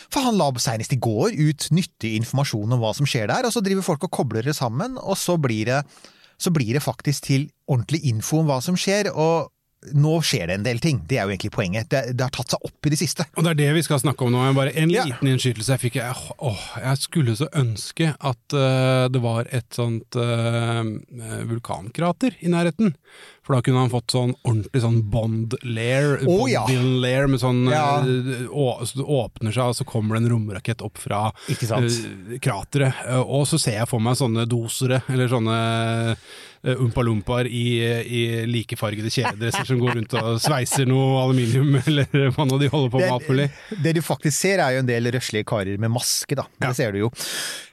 For 0.10 0.26
han 0.26 0.40
la 0.40 0.50
senest 0.58 0.96
i 0.96 1.02
går 1.02 1.36
ut 1.38 1.68
nyttig 1.76 2.16
informasjon 2.18 2.74
om 2.74 2.82
hva 2.82 2.96
som 2.98 3.10
skjer 3.10 3.30
der, 3.30 3.46
og 3.46 3.54
så 3.54 3.62
driver 3.66 3.86
folk 3.86 4.08
og 4.08 4.14
kobler 4.16 4.48
det 4.48 4.58
sammen, 4.58 4.98
og 4.98 5.20
så 5.20 5.38
blir 5.42 5.70
det, 5.70 5.84
så 6.42 6.54
blir 6.56 6.74
det 6.78 6.86
faktisk 6.86 7.28
til 7.28 7.50
ordentlig 7.70 8.02
info 8.10 8.42
om 8.42 8.50
hva 8.50 8.58
som 8.66 8.78
skjer, 8.80 9.12
og 9.14 9.52
nå 9.96 10.18
skjer 10.26 10.50
det 10.50 10.56
en 10.60 10.64
del 10.66 10.80
ting. 10.84 10.98
Det 11.08 11.18
er 11.22 11.24
jo 11.28 11.32
egentlig 11.32 11.52
poenget. 11.56 11.88
Det, 11.92 12.02
det 12.20 12.26
har 12.26 12.34
tatt 12.36 12.52
seg 12.52 12.66
opp 12.68 12.88
i 12.88 12.92
det 12.92 12.98
siste. 13.00 13.24
Og 13.40 13.46
det 13.46 13.54
er 13.54 13.60
det 13.62 13.70
vi 13.78 13.84
skal 13.86 14.02
snakke 14.02 14.26
om 14.26 14.34
nå. 14.36 14.42
Bare 14.58 14.74
en 14.76 14.92
Ja. 14.92 15.06
liten 15.08 15.30
innskytelse 15.32 15.72
jeg 15.78 15.84
fikk. 15.86 15.96
Jeg, 16.02 16.16
åh, 16.44 16.66
jeg 16.84 16.98
skulle 17.00 17.36
så 17.40 17.48
ønske 17.56 18.10
at 18.20 18.56
uh, 18.58 19.08
det 19.08 19.22
var 19.24 19.48
et 19.56 19.70
sånt 19.72 20.18
uh, 20.20 20.84
vulkankrater 21.48 22.36
i 22.44 22.52
nærheten. 22.52 22.92
For 23.46 23.56
da 23.56 23.64
kunne 23.66 23.82
han 23.86 23.90
fått 23.94 24.12
sånn 24.14 24.36
ordentlig 24.44 24.82
sånn 24.84 25.00
Bond-lair, 25.10 26.20
Å, 26.28 26.36
ja. 26.52 26.66
Bond-lair 26.68 27.30
med 27.32 27.42
sånn 27.42 27.64
Ja. 27.72 28.04
øh, 28.04 28.46
å, 28.52 28.68
så 28.86 29.00
Det 29.00 29.08
åpner 29.08 29.56
seg, 29.56 29.72
og 29.72 29.80
så 29.80 29.88
kommer 29.90 30.18
det 30.20 30.26
en 30.26 30.34
romrakett 30.36 30.84
opp 30.86 31.00
fra 31.02 31.30
uh, 31.32 32.38
krateret. 32.44 33.00
Og 33.24 33.48
så 33.50 33.58
ser 33.62 33.80
jeg 33.80 33.90
for 33.90 34.04
meg 34.04 34.20
sånne 34.20 34.46
dosere, 34.50 35.02
eller 35.10 35.32
sånne 35.32 35.58
øh, 36.66 36.84
umpa-lumpaer 36.86 37.50
i, 37.50 37.66
i 38.04 38.22
likefargede 38.50 39.12
kjeledresser 39.14 39.68
som 39.70 39.80
går 39.82 40.00
rundt 40.00 40.16
og 40.20 40.40
sveiser 40.44 40.88
noe 40.90 41.22
aluminium, 41.24 41.76
eller 41.88 42.32
hva 42.36 42.48
nå 42.48 42.60
de 42.62 42.72
holder 42.72 42.94
på 42.94 43.02
med 43.04 43.14
alt 43.14 43.30
mulig. 43.32 43.50
Det, 43.72 43.96
du 43.98 44.02
faktisk 44.06 44.38
ser, 44.38 44.64
er 44.64 44.78
jo 44.78 44.84
en 44.84 44.90
del 44.90 45.12
røslige 45.16 45.48
karer 45.50 45.82
med 45.82 45.94
maske, 45.94 46.38
da. 46.40 46.48
Det 46.62 46.74
ser 46.78 46.96
du 46.96 47.04
jo. 47.06 47.12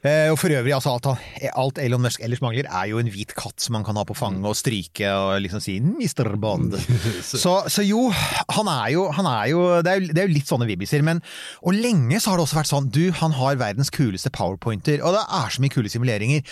Eh, 0.05 0.29
og 0.31 0.39
for 0.39 0.53
øvrig, 0.53 0.73
altså, 0.75 0.95
alt, 0.95 1.51
alt 1.53 1.81
Elon 1.83 2.03
Musk 2.05 2.23
ellers 2.23 2.43
mangler, 2.43 2.69
er 2.69 2.91
jo 2.91 3.01
en 3.01 3.11
hvit 3.11 3.33
katt 3.37 3.61
som 3.63 3.77
han 3.77 3.85
kan 3.87 3.97
ha 3.99 4.05
på 4.07 4.17
fanget 4.17 4.47
og 4.47 4.57
stryke 4.57 5.11
og 5.11 5.41
liksom 5.43 5.63
si 5.63 5.79
'Mr. 5.81 6.35
Bond'. 6.39 6.77
så, 7.43 7.55
så 7.67 7.85
jo, 7.85 8.07
han 8.53 8.71
er 8.71 8.93
jo, 8.95 9.07
han 9.11 9.29
er 9.29 9.45
jo 9.51 9.63
det, 9.81 9.91
er 9.91 10.01
jo 10.01 10.13
det 10.13 10.23
er 10.23 10.29
jo 10.29 10.35
litt 10.35 10.49
sånne 10.49 10.67
vibbiser, 10.69 11.03
men 11.05 11.21
Og 11.61 11.75
lenge 11.75 12.19
så 12.21 12.31
har 12.31 12.39
det 12.39 12.45
også 12.45 12.59
vært 12.59 12.69
sånn 12.69 12.89
Du, 12.93 13.03
han 13.19 13.33
har 13.37 13.59
verdens 13.59 13.91
kuleste 13.93 14.31
powerpointer, 14.33 15.01
og 15.03 15.15
det 15.15 15.23
er 15.23 15.53
så 15.53 15.63
mye 15.63 15.73
kule 15.73 15.91
simuleringer. 15.91 16.43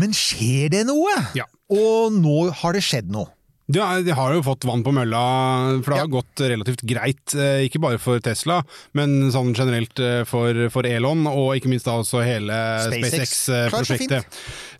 Men 0.00 0.14
skjer 0.16 0.72
det 0.72 0.84
noe? 0.88 1.12
Ja. 1.38 1.46
Og 1.72 2.12
nå 2.12 2.50
har 2.62 2.76
det 2.76 2.82
skjedd 2.84 3.08
noe. 3.14 3.30
Ja, 3.72 3.86
de 4.04 4.12
har 4.12 4.34
jo 4.34 4.42
fått 4.44 4.66
vann 4.68 4.82
på 4.84 4.90
mølla, 4.92 5.20
for 5.84 5.94
det 5.94 5.96
Ja. 5.96 6.02
har 6.04 6.10
gått 6.12 6.40
relativt 6.44 6.82
greit. 6.84 7.32
eh, 7.34 7.62
Ikke 7.64 7.80
bare 7.80 7.96
for 8.02 8.18
Tesla, 8.20 8.58
men 8.92 9.30
sånn 9.32 9.54
generelt 9.56 9.98
eh, 10.02 10.24
for, 10.28 10.68
for 10.68 10.84
Elon, 10.84 11.22
og 11.30 11.54
ikke 11.56 11.70
minst 11.70 11.86
da 11.86 11.92
også 12.02 12.20
hele 12.26 12.52
SpaceX-prosjektet. 12.52 13.70
SpaceX-prosjektet. 13.70 14.24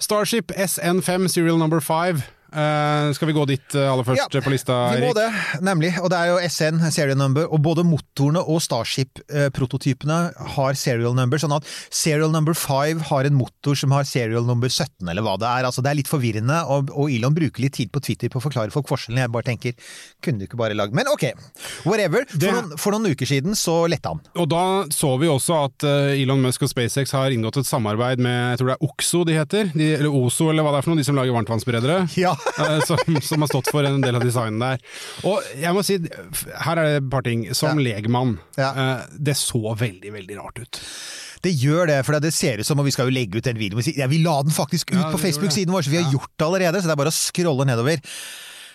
Starship 0.02 0.52
SN5 0.52 1.28
serial 1.30 1.56
number 1.62 1.80
5. 1.80 2.20
Eh, 2.52 3.12
skal 3.16 3.28
vi 3.30 3.34
gå 3.36 3.46
dit 3.48 3.74
eh, 3.78 3.88
aller 3.88 4.04
først 4.04 4.20
Ja, 4.34 4.40
på 4.44 4.50
lista, 4.52 4.74
Vi 4.96 5.06
må 5.06 5.12
det, 5.16 5.28
nemlig. 5.64 5.94
Og 6.02 6.10
det 6.12 6.18
er 6.20 6.32
jo 6.34 6.38
SN, 6.52 6.82
serial 6.92 7.16
number, 7.16 7.46
og 7.48 7.62
både 7.64 7.84
motorene 7.88 8.42
og 8.44 8.60
Starship-prototypene 8.60 10.18
har 10.56 10.76
serial 10.78 11.14
number, 11.16 11.40
sånn 11.40 11.54
at 11.56 11.66
serial 11.92 12.32
number 12.34 12.52
5 12.56 13.00
har 13.08 13.28
en 13.28 13.36
motor 13.38 13.78
som 13.78 13.94
har 13.96 14.04
serial 14.08 14.44
number 14.48 14.68
17, 14.68 15.08
eller 15.08 15.24
hva 15.24 15.36
det 15.40 15.48
er. 15.48 15.68
Altså, 15.68 15.82
det 15.84 15.92
er 15.92 15.98
litt 16.02 16.10
forvirrende, 16.10 16.58
og, 16.68 16.92
og 16.92 17.10
Elon 17.12 17.34
bruker 17.36 17.64
litt 17.64 17.76
tid 17.78 17.92
på 17.94 18.02
Twitter 18.04 18.28
på 18.32 18.40
å 18.40 18.44
forklare 18.44 18.72
folk 18.74 18.88
forskjellen. 18.90 19.22
Jeg 19.24 19.32
bare 19.32 19.48
tenker, 19.48 19.76
kunne 20.24 20.42
du 20.42 20.46
ikke 20.48 20.60
bare 20.60 20.76
lagd 20.76 20.92
Men 20.96 21.08
ok, 21.12 21.28
whatever. 21.88 22.26
For, 22.28 22.38
Det- 22.42 22.52
noen, 22.52 22.76
for 22.80 22.92
noen 22.96 23.12
uker 23.16 23.28
siden 23.32 23.56
så 23.58 23.78
letta 23.90 24.12
han. 24.12 24.20
Og 24.36 24.48
da 24.52 24.62
så 24.92 25.14
vi 25.22 25.30
også 25.30 25.56
at 25.70 25.86
eh, 25.88 26.20
Elon 26.22 26.42
Musk 26.44 26.66
og 26.66 26.72
SpaceX 26.72 27.14
har 27.16 27.32
inngått 27.34 27.60
et 27.62 27.68
samarbeid 27.68 28.20
med, 28.22 28.36
jeg 28.52 28.60
tror 28.62 28.72
det 28.72 28.76
er 28.78 28.86
Oxo 28.90 29.22
de 29.28 29.36
heter, 29.40 29.72
de, 29.72 29.88
eller 29.96 30.12
Ozo 30.22 30.50
eller 30.52 30.66
hva 30.66 30.74
det 30.76 30.82
er 30.82 30.86
for 30.86 30.92
noe, 30.92 31.00
de 31.00 31.06
som 31.08 31.16
lager 31.18 31.36
varmtvannsberedere. 31.36 31.98
Ja. 32.20 32.34
eh, 32.58 32.78
som, 32.86 32.98
som 33.22 33.44
har 33.44 33.50
stått 33.50 33.70
for 33.72 33.86
en 33.88 34.00
del 34.04 34.18
av 34.18 34.24
designen 34.26 34.60
der. 34.62 34.82
Og 35.28 35.42
jeg 35.58 35.72
må 35.76 35.82
si, 35.86 35.98
her 36.66 36.78
er 36.82 36.84
det 36.88 37.00
et 37.02 37.10
par 37.12 37.22
ting. 37.26 37.46
Som 37.54 37.78
Ja. 37.80 37.88
legmann, 37.96 38.38
Ja. 38.58 38.70
eh, 38.72 39.04
det 39.18 39.36
så 39.40 39.74
veldig, 39.78 40.12
veldig 40.12 40.38
rart 40.40 40.58
ut. 40.62 40.80
Det 41.42 41.50
gjør 41.58 41.88
det, 41.90 41.98
for 42.06 42.20
det 42.22 42.30
ser 42.34 42.60
ut 42.62 42.66
som, 42.68 42.78
og 42.78 42.86
vi 42.86 42.92
skal 42.94 43.08
jo 43.10 43.14
legge 43.16 43.40
ut 43.40 43.44
den 43.48 43.58
videoen. 43.58 43.82
Ja, 43.98 44.06
vi 44.06 44.20
la 44.22 44.36
den 44.46 44.54
faktisk 44.54 44.92
ut 44.94 45.00
Ja, 45.00 45.10
på 45.10 45.18
Facebook-siden 45.18 45.72
vår, 45.74 45.82
så 45.82 45.90
vi 45.90 45.98
har 46.02 46.12
gjort 46.12 46.30
det 46.38 46.46
allerede. 46.46 46.78
Så 46.82 46.86
det 46.86 46.94
er 46.94 47.00
bare 47.02 47.10
å 47.10 47.16
scrolle 47.16 47.66
nedover. 47.66 47.98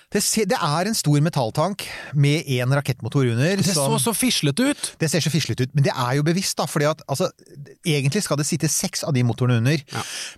Det, 0.08 0.22
ser, 0.24 0.46
det 0.48 0.56
er 0.64 0.88
en 0.88 0.96
stor 0.96 1.20
metalltank 1.20 1.84
med 2.16 2.46
én 2.48 2.72
rakettmotor 2.72 3.28
under. 3.28 3.58
Det 3.60 3.66
så 3.66 3.74
som- 3.76 3.98
så 4.00 4.14
fislete 4.16 4.70
ut! 4.72 4.96
Det 5.02 5.10
ser 5.12 5.20
så 5.20 5.30
fislete 5.30 5.64
ut, 5.68 5.76
men 5.76 5.84
det 5.84 5.92
er 5.92 6.14
jo 6.16 6.24
bevisst, 6.24 6.56
da. 6.56 6.64
fordi 6.66 6.86
at 6.88 7.02
altså, 7.10 7.28
Egentlig 7.86 8.24
skal 8.24 8.38
det 8.38 8.46
sitte 8.46 8.68
seks 8.72 9.04
av 9.04 9.14
de 9.14 9.22
motorene 9.24 9.58
under, 9.60 9.78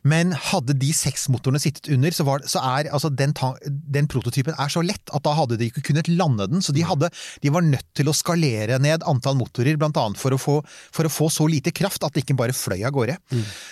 men 0.03 0.31
hadde 0.31 0.73
de 0.77 0.89
seks 0.93 1.27
motorene 1.29 1.59
sittet 1.61 1.89
under, 1.93 2.09
så, 2.13 2.23
var, 2.25 2.39
så 2.45 2.59
er 2.61 2.89
altså 2.93 3.09
den, 3.15 3.33
tank, 3.33 3.57
den 3.65 4.07
prototypen 4.07 4.53
er 4.57 4.69
så 4.69 4.81
lett 4.85 5.01
at 5.13 5.23
da 5.25 5.33
hadde 5.33 5.57
de 5.57 5.69
ikke 5.69 5.81
kunnet 5.85 6.07
lande 6.09 6.47
den. 6.49 6.61
Så 6.61 6.73
de, 6.73 6.81
hadde, 6.85 7.09
de 7.41 7.49
var 7.53 7.61
nødt 7.65 7.85
til 7.97 8.05
å 8.09 8.13
skalere 8.13 8.79
ned 8.81 9.01
antall 9.09 9.35
motorer, 9.37 9.77
blant 9.81 9.97
annet 9.97 10.17
for 10.21 10.31
å 10.33 10.37
få, 10.41 10.59
for 10.93 11.05
å 11.05 11.13
få 11.13 11.29
så 11.33 11.47
lite 11.49 11.71
kraft 11.73 12.03
at 12.05 12.13
det 12.13 12.23
ikke 12.25 12.37
bare 12.37 12.53
fløy 12.57 12.83
av 12.85 12.93
gårde. 12.93 13.17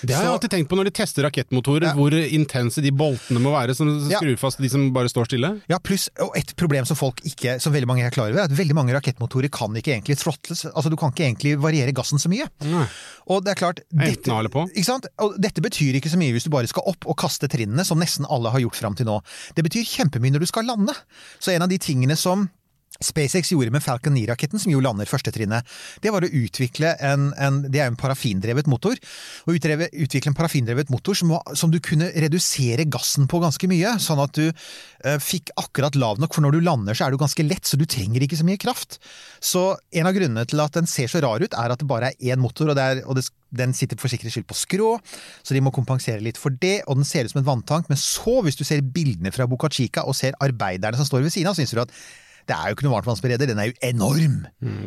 Det 0.06 0.14
har 0.16 0.26
jeg 0.26 0.34
alltid 0.34 0.54
tenkt 0.56 0.70
på 0.70 0.78
når 0.78 0.90
de 0.92 0.96
tester 1.02 1.26
rakettmotorer, 1.26 1.90
Ja. 1.90 1.94
hvor 1.98 2.14
intense 2.14 2.82
de 2.82 2.92
boltene 2.92 3.42
må 3.42 3.54
være 3.54 3.76
som 3.76 4.10
Ja. 4.10 4.18
skrur 4.22 4.38
fast 4.38 4.58
de 4.62 4.70
som 4.70 4.92
bare 4.94 5.10
står 5.10 5.26
stille. 5.30 5.62
Ja, 5.70 5.78
pluss, 5.88 6.08
og 6.24 6.36
et 6.38 6.52
problem 6.60 6.88
som 6.88 6.98
folk 7.00 7.22
ikke, 7.28 7.58
som 7.64 7.74
veldig 7.74 7.90
mange 7.90 8.06
er 8.06 8.14
klar 8.14 8.30
over, 8.30 8.42
er 8.44 8.52
at 8.52 8.56
veldig 8.58 8.76
mange 8.78 8.96
rakettmotorer 8.96 9.52
kan 9.54 9.76
ikke 9.80 9.94
egentlig 9.96 10.18
throttles. 10.22 10.66
Altså, 10.74 10.92
du 10.92 10.98
kan 11.00 11.14
ikke 11.14 11.26
egentlig 11.26 11.56
variere 11.64 11.96
gassen 11.96 12.22
så 12.22 12.32
mye. 12.32 12.50
Nei. 12.68 12.86
Og 13.32 13.44
det 13.46 13.54
er 13.54 13.60
klart 13.60 13.82
dette, 13.88 14.32
av 14.34 14.52
på. 14.52 14.68
Ikke 14.74 14.88
sant? 14.88 15.08
Og 15.24 15.40
dette 15.42 15.64
betyr 15.64 16.00
ikke 16.00 16.12
så 16.12 16.20
mye 16.20 16.36
hvis 16.36 16.48
du 16.48 16.52
bare 16.54 16.70
skal 16.70 16.88
opp 16.92 17.08
og 17.08 17.18
kaste 17.20 17.50
trinnene, 17.52 17.88
som 17.88 18.00
nesten 18.02 18.28
alle 18.30 18.52
har 18.54 18.64
gjort 18.64 18.80
fram 18.80 18.98
til 19.00 19.10
nå. 19.10 19.20
Det 19.56 19.66
betyr 19.68 19.88
kjempemye 19.88 20.36
når 20.36 20.46
du 20.46 20.52
skal 20.52 20.68
lande. 20.68 20.96
Så 21.40 21.56
en 21.56 21.66
av 21.66 21.72
de 21.72 21.80
tingene 21.82 22.20
som 22.20 22.48
SpaceX 23.04 23.52
gjorde 23.54 23.74
med 23.74 23.84
Falcon 23.84 24.16
9-raketten, 24.18 24.62
som 24.62 24.72
jo 24.72 24.82
lander 24.84 25.10
første 25.10 25.34
trinnet, 25.34 25.68
det 26.04 26.14
var 26.14 26.26
å 26.26 26.32
utvikle 26.32 26.96
en, 27.04 27.30
en 27.38 27.62
Det 27.68 27.82
er 27.82 27.92
en 27.92 28.00
parafindrevet 28.00 28.70
motor. 28.70 28.98
Å 29.48 29.56
utvikle 29.56 30.32
en 30.32 30.38
parafindrevet 30.38 30.92
motor 30.94 31.18
som, 31.18 31.34
som 31.58 31.74
du 31.74 31.80
kunne 31.84 32.10
redusere 32.16 32.88
gassen 32.90 33.28
på 33.30 33.42
ganske 33.44 33.70
mye, 33.70 33.98
sånn 34.04 34.22
at 34.24 34.36
du 34.38 34.46
eh, 34.48 35.18
fikk 35.22 35.54
akkurat 35.60 35.98
lav 36.00 36.22
nok, 36.22 36.36
for 36.36 36.46
når 36.46 36.58
du 36.58 36.66
lander 36.66 36.98
så 36.98 37.08
er 37.08 37.14
du 37.14 37.22
ganske 37.22 37.46
lett, 37.46 37.66
så 37.68 37.80
du 37.80 37.86
trenger 37.90 38.24
ikke 38.24 38.40
så 38.40 38.48
mye 38.48 38.62
kraft. 38.62 39.00
Så 39.44 39.70
en 39.96 40.10
av 40.10 40.16
grunnene 40.18 40.46
til 40.50 40.64
at 40.64 40.78
den 40.78 40.90
ser 40.90 41.12
så 41.12 41.22
rar 41.24 41.44
ut, 41.44 41.54
er 41.54 41.74
at 41.74 41.82
det 41.82 41.90
bare 41.90 42.14
er 42.14 42.34
én 42.34 42.42
motor, 42.42 42.72
og, 42.72 42.82
er, 42.82 43.04
og 43.06 43.20
det, 43.20 43.28
den 43.56 43.76
sitter 43.78 44.00
for 44.00 44.12
sikkerhets 44.12 44.38
skyld 44.38 44.48
på 44.50 44.58
skrå, 44.58 44.92
så 45.46 45.56
de 45.56 45.64
må 45.64 45.74
kompensere 45.76 46.24
litt 46.24 46.40
for 46.40 46.54
det, 46.54 46.82
og 46.88 47.00
den 47.00 47.08
ser 47.08 47.28
ut 47.28 47.34
som 47.34 47.42
en 47.44 47.50
vanntank. 47.50 47.92
Men 47.92 48.00
så, 48.02 48.40
hvis 48.46 48.60
du 48.60 48.66
ser 48.68 48.86
bildene 48.86 49.34
fra 49.36 49.48
Boca 49.50 49.70
Chica 49.72 50.06
og 50.08 50.18
ser 50.18 50.38
arbeiderne 50.44 51.00
som 51.00 51.08
står 51.08 51.28
ved 51.28 51.36
siden 51.36 51.52
av, 51.52 51.60
syns 51.60 51.76
du 51.76 51.84
at 51.84 51.94
det 52.48 52.56
er 52.56 52.70
jo 52.70 52.78
ikke 52.78 52.86
noe 52.88 52.96
varmtvannsbereder, 52.96 53.50
den 53.50 53.60
er 53.60 53.70
jo 53.70 53.76
enorm! 53.84 54.38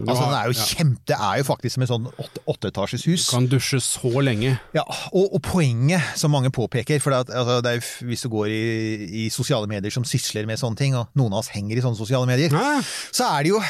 altså, 0.07 0.23
den 0.25 0.37
er 0.39 0.49
jo 0.49 0.55
ja. 0.57 0.67
kjempe, 0.71 1.03
det 1.11 1.17
er 1.17 1.41
jo 1.41 1.47
faktisk 1.49 1.77
som 1.77 1.85
et 1.85 1.91
sånn 1.91 2.07
åtte- 2.11 2.45
åtteetasjes 2.55 3.05
hus. 3.11 3.27
Kan 3.33 3.49
dusje 3.53 3.81
så 3.85 4.13
lenge. 4.25 4.55
Ja, 4.77 4.85
og, 5.13 5.35
og 5.37 5.43
poenget 5.45 6.15
som 6.21 6.33
mange 6.33 6.53
påpeker, 6.55 7.03
for 7.05 7.17
at, 7.19 7.33
altså, 7.33 7.59
det 7.65 7.75
er 7.77 7.91
hvis 8.09 8.25
du 8.25 8.31
går 8.33 8.53
i, 8.55 8.63
i 9.25 9.27
sosiale 9.33 9.69
medier 9.71 9.93
som 9.93 10.07
sysler 10.09 10.49
med 10.49 10.61
sånne 10.61 10.81
ting, 10.81 10.97
og 10.97 11.13
noen 11.19 11.37
av 11.37 11.43
oss 11.43 11.53
henger 11.53 11.77
i 11.79 11.85
sånne 11.85 12.01
sosiale 12.01 12.29
medier, 12.31 12.55
Hæ? 12.55 12.81
så 13.13 13.29
er 13.35 13.45
det 13.47 13.53
jo 13.53 13.61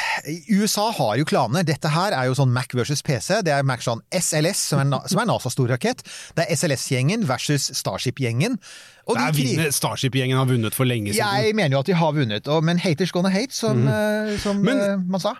USA 0.60 0.86
har 0.94 1.18
jo 1.20 1.26
klaner. 1.28 1.66
Dette 1.66 1.90
her 1.92 2.14
er 2.16 2.30
jo 2.30 2.38
sånn 2.38 2.54
Mac 2.54 2.72
versus 2.76 3.02
PC. 3.06 3.40
Det 3.46 3.54
er 3.54 3.66
Mac 3.66 3.82
sånn 3.84 4.02
SLS, 4.14 4.62
som 4.72 4.82
er, 4.84 5.10
som 5.10 5.22
er 5.22 5.28
NASAs 5.30 5.56
store 5.56 5.74
rakett. 5.74 6.04
Det 6.38 6.46
er 6.46 6.56
SLS-gjengen 6.56 7.26
versus 7.28 7.70
Starship-gjengen. 7.80 8.58
De 9.08 9.36
vinner- 9.36 9.70
Starship-gjengen 9.72 10.36
har 10.36 10.44
vunnet 10.46 10.74
for 10.74 10.84
lenge 10.84 11.12
siden. 11.14 11.44
Jeg 11.44 11.54
mener 11.54 11.76
jo 11.76 11.78
at 11.78 11.86
de 11.86 11.94
har 11.94 12.12
vunnet, 12.12 12.48
og, 12.48 12.64
men 12.64 12.78
haters 12.78 13.12
gonna 13.12 13.28
hate, 13.28 13.52
som, 13.54 13.86
eh, 13.88 14.36
som 14.38 14.56
Men- 14.56 14.80
eh, 14.80 14.96
man 15.08 15.20
sa. 15.20 15.32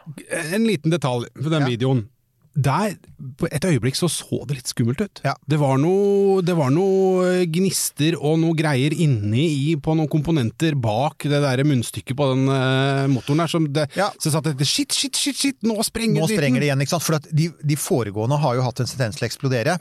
En 0.54 0.66
liten 0.66 0.90
detalj 0.90 1.24
på 1.42 1.50
den 1.50 1.62
Ja. 1.62 1.66
videoen. 1.68 2.08
Der, 2.54 2.96
på 3.38 3.46
et 3.46 3.64
øyeblikk 3.64 3.94
så 3.94 4.08
så 4.10 4.40
det 4.48 4.56
litt 4.58 4.70
skummelt 4.72 5.00
ut. 5.00 5.20
Ja. 5.24 5.36
Det 5.48 5.58
var 5.60 5.78
noe, 5.78 6.40
det 6.42 6.56
var 6.58 6.72
noe 6.74 7.44
gnister 7.46 8.16
og 8.18 8.40
noe 8.42 8.56
greier 8.58 8.90
inni 8.90 9.44
i, 9.70 9.76
på 9.78 9.94
noen 9.94 10.10
komponenter 10.10 10.74
bak 10.74 11.28
det 11.30 11.38
der 11.44 11.62
munnstykket 11.64 12.18
på 12.18 12.26
den 12.32 12.50
uh, 12.50 13.06
motoren 13.12 13.44
der, 13.44 13.52
som 13.52 13.68
det, 13.70 13.86
Ja. 13.96 14.08
så 14.18 14.32
satt 14.34 14.48
det 14.50 14.66
shit, 14.66 14.92
shit, 14.92 15.14
shit, 15.16 15.38
shit, 15.38 15.58
nå 15.62 15.78
sprenger 15.86 16.24
Nå 16.24 16.28
sprenger 16.32 16.60
det 16.64 16.70
igjen, 16.70 16.82
ikke 16.82 16.94
sant? 16.96 17.06
For 17.06 17.30
de, 17.30 17.46
de 17.62 17.78
foregående 17.78 18.40
har 18.42 18.58
jo 18.58 18.66
hatt 18.66 18.82
en 18.82 18.90
tendens 18.90 19.20
til 19.20 19.26
å 19.26 19.30
eksplodere. 19.30 19.76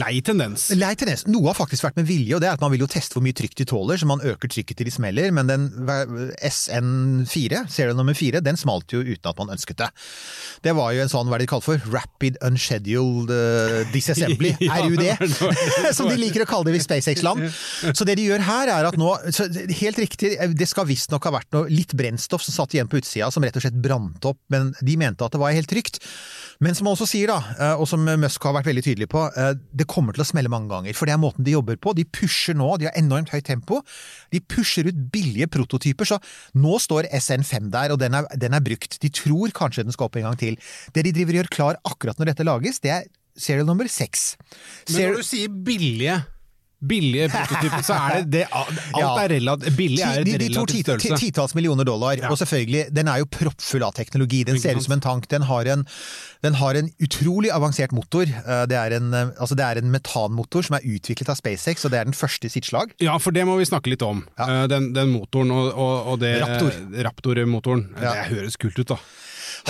Lei 0.00 0.14
tendens. 0.24 0.70
Lei 0.80 0.94
tendens. 0.98 1.26
Noe 1.28 1.50
har 1.52 1.58
faktisk 1.58 1.84
vært 1.86 2.00
med 2.00 2.08
vilje, 2.08 2.38
og 2.38 2.42
det 2.42 2.48
er 2.48 2.56
at 2.56 2.64
man 2.64 2.72
vil 2.72 2.86
jo 2.86 2.90
teste 2.90 3.18
hvor 3.18 3.24
mye 3.26 3.36
trykk 3.36 3.58
de 3.60 3.68
tåler, 3.68 4.00
så 4.00 4.08
man 4.08 4.24
øker 4.24 4.48
trykket 4.54 4.80
til 4.80 4.88
de 4.88 4.94
smeller, 4.96 5.28
men 5.36 5.50
den 5.50 5.68
SN4, 6.44 7.64
serial 7.70 7.96
nummer 7.98 8.16
4, 8.16 8.40
den 8.44 8.56
smalt 8.60 8.92
jo 8.94 9.02
uten 9.04 9.30
at 9.30 9.38
man 9.40 9.52
ønsket 9.54 9.80
det. 9.82 9.90
Det 10.64 10.74
var 10.76 10.92
jo 10.96 11.04
en 11.04 11.12
sånn, 11.12 11.28
hva 11.28 11.36
er 11.38 11.44
det 11.44 11.48
de 11.48 11.52
kaller 11.52 11.66
for, 11.68 11.90
Rapid 12.14 12.36
Unscheduled 12.42 13.30
uh, 13.30 13.92
Disassembly, 13.92 14.54
RUD, 14.60 15.02
som 15.96 16.08
de 16.08 16.16
liker 16.16 16.44
å 16.44 16.48
kalle 16.48 16.70
det 16.70 16.78
i 16.78 16.84
SpaceX-land. 16.84 17.48
Så 17.92 18.06
det 18.06 18.16
de 18.20 18.28
gjør 18.28 18.44
her 18.46 18.70
er 18.70 18.88
at 18.88 18.98
nå, 18.98 19.10
så 19.34 19.48
helt 19.50 19.98
riktig, 19.98 20.36
det 20.54 20.68
skal 20.70 20.86
visstnok 20.88 21.26
ha 21.26 21.34
vært 21.34 21.50
noe 21.56 21.68
litt 21.72 21.94
brennstoff 21.96 22.44
som 22.46 22.54
satt 22.54 22.76
igjen 22.76 22.88
på 22.90 23.02
utsida, 23.02 23.32
som 23.34 23.44
rett 23.44 23.58
og 23.58 23.66
slett 23.66 23.76
brant 23.82 24.30
opp, 24.30 24.40
men 24.54 24.72
de 24.80 24.96
mente 25.00 25.26
at 25.26 25.34
det 25.34 25.42
var 25.42 25.54
helt 25.56 25.70
trygt. 25.70 26.00
Men 26.62 26.76
som 26.76 26.86
han 26.86 26.94
også 26.94 27.08
sier, 27.10 27.32
da, 27.32 27.40
eh, 27.58 27.80
og 27.80 27.88
som 27.90 28.04
Musk 28.06 28.44
har 28.46 28.54
vært 28.54 28.68
veldig 28.68 28.84
tydelig 28.86 29.08
på, 29.10 29.24
eh, 29.34 29.56
det 29.74 29.88
kommer 29.90 30.14
til 30.14 30.22
å 30.22 30.28
smelle 30.28 30.52
mange 30.52 30.70
ganger. 30.70 30.94
For 30.94 31.10
det 31.10 31.16
er 31.16 31.20
måten 31.20 31.44
de 31.44 31.56
jobber 31.56 31.76
på. 31.82 31.96
De 31.98 32.06
pusher 32.06 32.54
nå, 32.54 32.68
de 32.78 32.86
har 32.86 32.94
enormt 32.96 33.32
høyt 33.34 33.48
tempo. 33.48 33.80
De 34.30 34.38
pusher 34.40 34.86
ut 34.86 35.00
billige 35.12 35.50
prototyper, 35.50 36.06
så 36.06 36.20
nå 36.54 36.78
står 36.78 37.10
SN5 37.10 37.72
der, 37.74 37.90
og 37.90 37.98
den 37.98 38.14
er, 38.14 38.28
den 38.38 38.54
er 38.54 38.62
brukt. 38.64 39.00
De 39.02 39.10
tror 39.10 39.50
kanskje 39.56 39.84
den 39.84 39.96
skal 39.96 40.06
opp 40.06 40.16
en 40.20 40.28
gang 40.30 40.38
til. 40.38 40.58
Det 40.94 41.04
de 41.04 41.12
driver 41.18 41.34
og 41.34 41.42
gjør 41.42 41.52
klar 41.58 41.80
akkurat 41.84 42.03
når 42.18 42.26
dette 42.26 42.44
lages, 42.44 42.80
det 42.80 42.90
er 42.90 43.02
serial 43.36 43.66
nummer 43.66 43.88
seks. 43.88 44.36
Men 44.92 45.00
når 45.10 45.16
du 45.16 45.22
sier 45.22 45.48
billige 45.48 46.22
Billige 46.84 47.30
prototyper, 47.32 47.80
så 47.80 47.94
er 47.96 48.24
det, 48.28 48.42
det 48.44 48.48
Alt 48.98 49.20
er 49.22 49.30
relativt 49.32 49.76
Billig 49.78 50.02
er 50.04 50.18
et 50.20 50.26
de, 50.26 50.32
de 50.36 50.48
relativt 50.50 50.68
ti- 50.68 50.74
ti- 50.76 50.82
størrelse. 50.84 51.16
titalls 51.22 51.54
millioner 51.56 51.84
dollar, 51.88 52.18
Ja. 52.20 52.28
og 52.28 52.36
selvfølgelig, 52.36 52.82
den 52.92 53.08
er 53.08 53.22
jo 53.22 53.24
proppfull 53.32 53.82
av 53.86 53.94
teknologi. 53.96 54.42
Den 54.44 54.58
ser 54.60 54.76
ut 54.76 54.84
som 54.84 54.92
en 54.92 55.00
tank. 55.00 55.24
Den 55.32 55.46
har 55.48 55.64
en, 55.64 55.86
den 56.44 56.54
har 56.60 56.76
en 56.76 56.90
utrolig 57.00 57.48
avansert 57.56 57.94
motor. 57.96 58.28
Eh, 58.28 58.66
Det 58.68 58.76
er 58.76 58.98
en, 58.98 59.08
eh, 59.14 59.32
altså 59.40 59.56
det 59.56 59.64
er 59.64 59.80
en 59.80 59.90
metanmotor 59.94 60.62
som 60.68 60.76
er 60.76 60.84
utviklet 60.84 61.30
av 61.32 61.36
SpaceX, 61.40 61.86
og 61.88 61.90
det 61.94 62.00
er 62.02 62.04
den 62.04 62.12
første 62.20 62.44
i 62.44 62.52
sitt 62.52 62.66
slag. 62.68 62.92
Ja, 63.00 63.16
for 63.16 63.32
det 63.32 63.46
må 63.48 63.56
vi 63.56 63.64
snakke 63.64 63.88
litt 63.88 64.02
om. 64.04 64.20
Ja. 64.36 64.44
Eh, 64.64 64.66
Den, 64.68 64.92
den 64.92 65.08
motoren 65.14 65.50
og, 65.56 65.72
og, 65.72 66.06
og 66.12 66.20
det 66.20 66.34
Raptor. 66.42 66.76
Raptor-motoren. 67.08 67.86
Ja. 67.96 68.12
Det 68.12 68.28
høres 68.36 68.56
kult 68.60 68.76
ut, 68.78 68.88
da. 68.92 68.98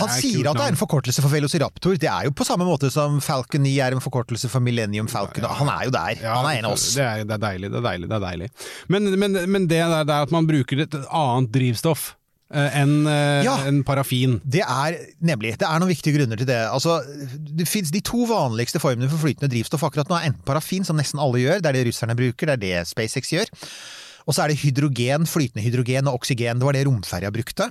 Han 0.00 0.10
er 0.10 0.18
sier 0.20 0.48
at 0.50 0.58
det 0.58 0.64
er 0.66 0.72
en 0.74 0.80
forkortelse 0.80 1.22
for 1.22 1.30
Velociraptor. 1.32 1.94
Det 2.00 2.08
er 2.10 2.26
jo 2.28 2.32
på 2.34 2.46
samme 2.48 2.66
måte 2.66 2.90
som 2.94 3.20
Falcon 3.24 3.62
9 3.66 3.72
er 3.84 3.94
en 3.96 4.02
forkortelse 4.04 4.50
for 4.50 4.64
Millennium 4.64 5.06
Falcon. 5.10 5.46
Han 5.60 5.70
er 5.70 5.86
jo 5.88 5.94
der. 5.94 6.18
Han 6.24 6.48
er 6.50 6.58
en 6.58 6.68
av 6.70 6.74
oss. 6.76 6.90
Det 6.96 7.04
er, 7.06 7.24
det 7.28 7.36
er 7.38 7.44
deilig, 7.46 7.70
det 7.70 7.80
er 7.80 7.86
deilig. 7.90 8.10
Det 8.10 8.18
er 8.18 8.24
deilig. 8.26 8.50
Men, 8.92 9.08
men, 9.22 9.38
men 9.54 9.66
det 9.70 9.80
der, 9.84 10.04
det 10.08 10.14
er 10.18 10.28
at 10.28 10.34
man 10.34 10.48
bruker 10.50 10.84
et 10.86 10.96
annet 11.06 11.50
drivstoff 11.54 12.06
eh, 12.54 12.78
enn 12.82 12.94
eh, 13.10 13.42
Ja. 13.46 13.56
en 13.70 13.82
parafin. 13.86 14.38
Det 14.44 14.62
er 14.64 14.98
nemlig, 15.24 15.54
det 15.60 15.68
er 15.68 15.82
noen 15.82 15.92
viktige 15.94 16.16
grunner 16.18 16.40
til 16.40 16.48
det. 16.50 16.60
Altså, 16.70 16.98
det 17.38 17.68
finnes 17.70 17.92
De 17.94 18.02
to 18.04 18.24
vanligste 18.30 18.82
formene 18.82 19.10
for 19.12 19.22
flytende 19.26 19.50
drivstoff 19.52 19.86
akkurat 19.86 20.10
nå 20.10 20.18
er 20.18 20.30
enten 20.32 20.44
parafin, 20.48 20.84
som 20.86 20.98
nesten 20.98 21.22
alle 21.22 21.42
gjør, 21.44 21.60
det 21.62 21.70
er 21.70 21.78
det 21.80 21.86
russerne 21.92 22.16
bruker, 22.18 22.50
det 22.50 22.58
er 22.58 22.64
det 22.82 22.90
SpaceX 22.90 23.30
gjør. 23.36 23.54
Og 24.24 24.32
så 24.32 24.44
er 24.46 24.52
det 24.54 24.60
hydrogen, 24.62 25.26
flytende 25.28 25.60
hydrogen 25.66 26.08
og 26.08 26.14
oksygen. 26.22 26.56
Det 26.60 26.64
var 26.64 26.72
det 26.76 26.86
romferja 26.88 27.28
brukte. 27.34 27.66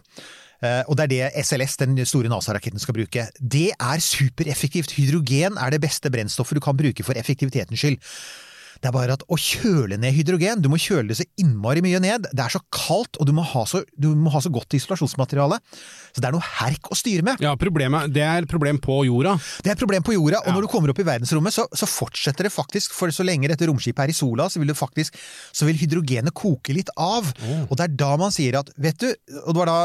Eh, 0.64 0.84
Og 0.88 0.98
det 0.98 1.04
er 1.04 1.12
det 1.12 1.46
SLS, 1.46 1.78
den 1.82 1.98
store 2.08 2.32
NASA-raketten, 2.32 2.80
skal 2.80 2.96
bruke. 2.96 3.28
Det 3.40 3.70
er 3.76 4.00
supereffektivt. 4.00 4.96
Hydrogen 4.96 5.58
er 5.60 5.76
det 5.76 5.82
beste 5.84 6.12
brennstoffet 6.14 6.56
du 6.56 6.64
kan 6.64 6.78
bruke 6.78 7.04
for 7.04 7.20
effektivitetens 7.20 7.80
skyld. 7.80 8.00
Det 8.84 8.90
er 8.90 8.96
bare 8.96 9.16
at 9.16 9.24
å 9.32 9.38
kjøle 9.40 9.96
ned 9.96 10.12
hydrogen, 10.12 10.60
du 10.60 10.68
må 10.68 10.76
kjøle 10.82 11.08
det 11.14 11.16
så 11.22 11.26
innmari 11.40 11.80
mye 11.86 12.02
ned. 12.04 12.28
Det 12.36 12.44
er 12.44 12.52
så 12.52 12.60
kaldt, 12.74 13.16
og 13.16 13.30
du 13.30 13.32
må 13.36 13.46
ha 13.48 13.64
så, 13.70 13.80
du 13.96 14.10
må 14.20 14.34
ha 14.34 14.42
så 14.44 14.52
godt 14.52 14.76
isolasjonsmateriale. 14.76 15.60
Så 16.12 16.20
det 16.20 16.28
er 16.28 16.36
noe 16.36 16.44
herk 16.60 16.90
å 16.92 16.98
styre 17.00 17.24
med. 17.26 17.40
Ja, 17.44 17.54
problemet, 17.60 18.12
Det 18.14 18.22
er 18.22 18.44
et 18.44 18.52
problem 18.52 18.82
på 18.84 19.00
jorda. 19.08 19.38
Det 19.64 19.72
er 19.72 19.78
et 19.78 19.84
problem 19.86 20.04
på 20.04 20.18
jorda, 20.18 20.42
og 20.44 20.52
Ja. 20.52 20.54
når 20.58 20.68
du 20.68 20.68
kommer 20.68 20.92
opp 20.92 21.00
i 21.00 21.08
verdensrommet, 21.08 21.56
så, 21.56 21.66
så 21.72 21.88
fortsetter 21.88 22.44
det 22.44 22.52
faktisk, 22.52 22.92
for 22.92 23.08
så 23.08 23.24
lenge 23.24 23.48
dette 23.48 23.66
romskipet 23.70 24.04
er 24.04 24.12
i 24.12 24.18
sola, 24.18 24.50
så 24.52 24.60
vil 24.60 24.76
faktisk, 24.76 25.16
så 25.56 25.66
vil 25.66 25.80
hydrogenet 25.80 26.36
koke 26.36 26.76
litt 26.76 26.92
av. 26.98 27.32
Og 27.70 27.74
det 27.80 27.88
er 27.88 27.96
da 28.04 28.12
man 28.20 28.36
sier 28.36 28.60
at, 28.60 28.70
vet 28.78 29.00
du, 29.00 29.08
og 29.46 29.54
det 29.54 29.60
var 29.64 29.72
da 29.72 29.80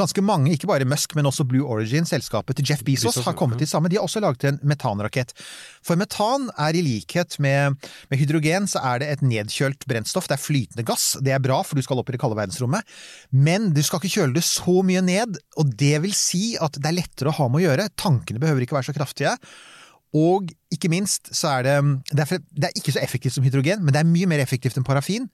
ganske 0.00 0.24
mange, 0.24 0.54
ikke 0.56 0.70
bare 0.72 0.88
Musk, 0.88 1.14
men 1.18 1.28
også 1.28 1.44
Blue 1.44 1.68
Origin, 1.68 2.08
selskapet 2.08 2.56
til 2.56 2.64
Jeff 2.72 2.82
Bezos, 2.82 3.12
Bezos, 3.12 3.28
har 3.28 3.36
kommet 3.36 3.60
ja. 3.60 3.66
til 3.66 3.72
samme. 3.74 3.92
De 3.92 4.00
har 4.00 4.08
også 4.08 4.24
laget 4.24 4.48
en 4.48 4.60
metanrakett. 4.64 5.36
For 5.84 6.00
metan 6.00 6.48
er 6.56 6.74
i 6.78 6.82
likhet 6.82 7.36
med, 7.44 7.76
med 8.08 8.18
hydrogen, 8.18 8.37
så 8.68 8.82
er 8.84 9.00
det 9.02 9.08
et 9.12 9.22
nedkjølt 9.22 9.86
brennstoff. 9.88 10.28
Det 10.28 10.36
er 10.36 10.42
flytende 10.42 10.84
gass. 10.86 11.16
Det 11.20 11.32
er 11.34 11.42
bra, 11.42 11.62
for 11.62 11.76
du 11.76 11.82
skal 11.82 11.98
opp 11.98 12.08
i 12.10 12.14
det 12.16 12.20
kalde 12.20 12.38
verdensrommet. 12.38 12.86
Men 13.30 13.72
du 13.74 13.82
skal 13.82 14.00
ikke 14.00 14.20
kjøle 14.20 14.36
det 14.36 14.44
så 14.46 14.82
mye 14.86 15.02
ned, 15.02 15.38
og 15.56 15.74
det 15.78 15.96
vil 16.04 16.14
si 16.16 16.56
at 16.60 16.78
det 16.78 16.88
er 16.88 16.98
lettere 17.00 17.32
å 17.32 17.38
ha 17.38 17.48
med 17.48 17.62
å 17.62 17.66
gjøre. 17.66 17.90
Tankene 17.98 18.42
behøver 18.42 18.64
ikke 18.64 18.78
være 18.78 18.90
så 18.90 18.96
kraftige. 18.96 19.34
Og 20.16 20.48
ikke 20.72 20.88
minst 20.88 21.32
så 21.36 21.58
er 21.58 21.66
det 21.66 21.76
det 22.14 22.24
er, 22.24 22.40
det 22.56 22.70
er 22.70 22.80
ikke 22.80 22.94
så 22.96 23.02
effektivt 23.02 23.36
som 23.36 23.44
hydrogen, 23.44 23.82
men 23.84 23.92
det 23.92 24.00
er 24.00 24.08
mye 24.08 24.28
mer 24.30 24.40
effektivt 24.44 24.78
enn 24.80 24.86
parafin. 24.86 25.28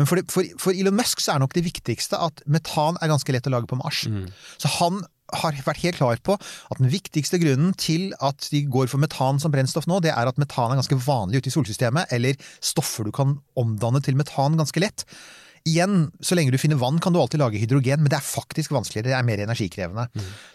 Men 0.00 0.08
for, 0.08 0.16
det, 0.16 0.32
for, 0.32 0.46
for 0.60 0.72
Elon 0.72 0.96
Musk 0.96 1.20
så 1.20 1.34
er 1.34 1.42
nok 1.42 1.52
det 1.56 1.66
viktigste 1.66 2.16
at 2.16 2.40
metan 2.48 2.96
er 3.00 3.10
ganske 3.12 3.34
lett 3.34 3.48
å 3.48 3.52
lage 3.52 3.68
på 3.68 3.76
Mars. 3.80 4.04
Så 4.60 4.70
han 4.78 5.02
har 5.40 5.58
vært 5.66 5.82
helt 5.84 5.98
klar 5.98 6.20
på 6.24 6.36
at 6.36 6.80
den 6.80 6.90
viktigste 6.92 7.40
grunnen 7.42 7.72
til 7.80 8.10
at 8.20 8.48
de 8.52 8.64
går 8.68 8.90
for 8.92 9.02
metan 9.02 9.40
som 9.42 9.52
brennstoff 9.54 9.88
nå, 9.90 10.00
det 10.04 10.12
er 10.14 10.28
at 10.28 10.40
metan 10.40 10.74
er 10.74 10.80
ganske 10.80 11.00
vanlig 11.06 11.42
ute 11.42 11.52
i 11.52 11.54
solsystemet, 11.56 12.12
eller 12.14 12.36
stoffer 12.60 13.08
du 13.08 13.14
kan 13.14 13.38
omdanne 13.58 14.02
til 14.04 14.18
metan 14.18 14.58
ganske 14.60 14.82
lett. 14.82 15.06
Igjen, 15.68 16.08
så 16.24 16.34
lenge 16.34 16.50
du 16.50 16.58
finner 16.58 16.78
vann, 16.80 16.96
kan 17.02 17.14
du 17.14 17.20
alltid 17.22 17.38
lage 17.42 17.60
hydrogen, 17.62 18.00
men 18.02 18.10
det 18.10 18.16
er 18.18 18.24
faktisk 18.26 18.72
vanskeligere, 18.74 19.12
det 19.12 19.14
er 19.18 19.26
mer 19.26 19.42
energikrevende. 19.44 20.08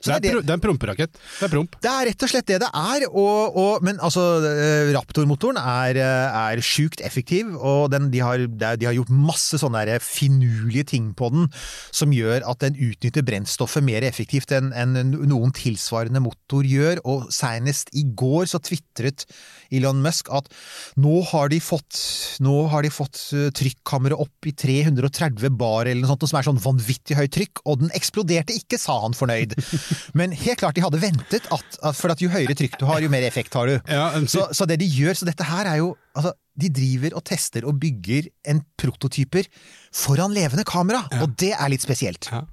Så 0.04 0.18
Det 0.20 0.30
er, 0.32 0.34
pro- 0.36 0.42
det 0.44 0.52
er 0.52 0.58
en 0.58 0.64
promperakett. 0.66 1.14
Det 1.40 1.46
er 1.48 1.54
promp. 1.54 1.78
det 1.82 1.92
er 1.94 2.10
rett 2.10 2.26
og 2.28 2.32
slett 2.34 2.48
det 2.52 2.58
det 2.66 2.70
er, 2.76 3.06
og, 3.08 3.56
og, 3.58 3.86
men 3.88 4.02
altså, 4.04 4.26
eh, 4.44 4.92
Raptor-motoren 4.98 5.60
er, 5.62 6.00
eh, 6.04 6.38
er 6.52 6.64
sjukt 6.66 7.00
effektiv, 7.08 7.54
og 7.56 7.90
den, 7.94 8.10
de, 8.12 8.20
har, 8.26 8.44
de 8.52 8.86
har 8.90 8.98
gjort 8.98 9.14
masse 9.14 9.60
sånne 9.62 9.86
der 9.88 10.04
finurlige 10.04 10.84
ting 10.92 11.14
på 11.18 11.32
den, 11.32 11.48
som 11.96 12.12
gjør 12.12 12.44
at 12.52 12.60
den 12.66 12.76
utnytter 12.90 13.24
brennstoffet 13.28 13.86
mer 13.88 14.04
effektivt 14.08 14.52
enn 14.58 14.74
en 14.76 14.98
noen 15.30 15.56
tilsvarende 15.56 16.20
motor 16.24 16.68
gjør, 16.68 17.00
og 17.08 17.30
senest 17.32 17.94
i 17.96 18.04
går 18.18 18.46
så 18.52 18.60
tvitret 18.60 19.24
Elon 19.72 20.04
Musk 20.04 20.30
at 20.36 20.52
nå 21.00 21.22
har 21.32 21.50
de 21.52 21.60
fått, 21.64 21.96
nå 22.44 22.58
har 22.72 22.84
de 22.84 22.92
fått 22.94 23.24
eh, 23.38 23.48
trykkammeret 23.56 24.20
opp 24.20 24.48
i 24.50 24.54
330 24.98 25.58
bar 25.60 25.88
eller 25.88 26.04
noe 26.04 26.12
sånt, 26.12 26.26
som 26.30 26.40
er 26.40 26.48
sånn 26.48 26.62
vanvittig 26.62 27.18
høyt 27.18 27.34
trykk, 27.38 27.62
og 27.66 27.84
den 27.84 27.94
eksploderte 27.98 28.56
ikke, 28.58 28.80
sa 28.82 28.98
han 29.04 29.16
fornøyd. 29.18 29.56
Men 30.20 30.36
helt 30.36 30.62
klart 30.62 30.78
de 30.78 30.84
hadde 30.86 31.02
ventet, 31.02 31.48
at, 31.54 31.80
at 31.82 31.98
for 31.98 32.14
at 32.14 32.24
jo 32.24 32.32
høyere 32.34 32.58
trykk 32.58 32.80
du 32.82 32.88
har, 32.90 33.02
jo 33.04 33.12
mer 33.14 33.28
effekt 33.28 33.56
har 33.58 33.70
du. 33.70 33.78
Ja, 33.98 34.12
så, 34.30 34.50
så 34.54 34.68
det 34.70 34.80
de 34.82 34.90
gjør, 34.90 35.16
så 35.18 35.26
dette 35.28 35.46
her 35.48 35.66
er 35.70 35.80
jo 35.80 35.94
altså, 36.18 36.34
De 36.60 36.70
driver 36.74 37.16
og 37.18 37.24
tester 37.26 37.66
og 37.66 37.80
bygger 37.82 38.28
en 38.52 38.62
prototyper 38.78 39.48
foran 39.96 40.34
levende 40.36 40.66
kamera, 40.68 41.04
og 41.22 41.34
det 41.40 41.54
er 41.56 41.72
litt 41.74 41.86
spesielt. 41.86 42.30
Ja. 42.34 42.44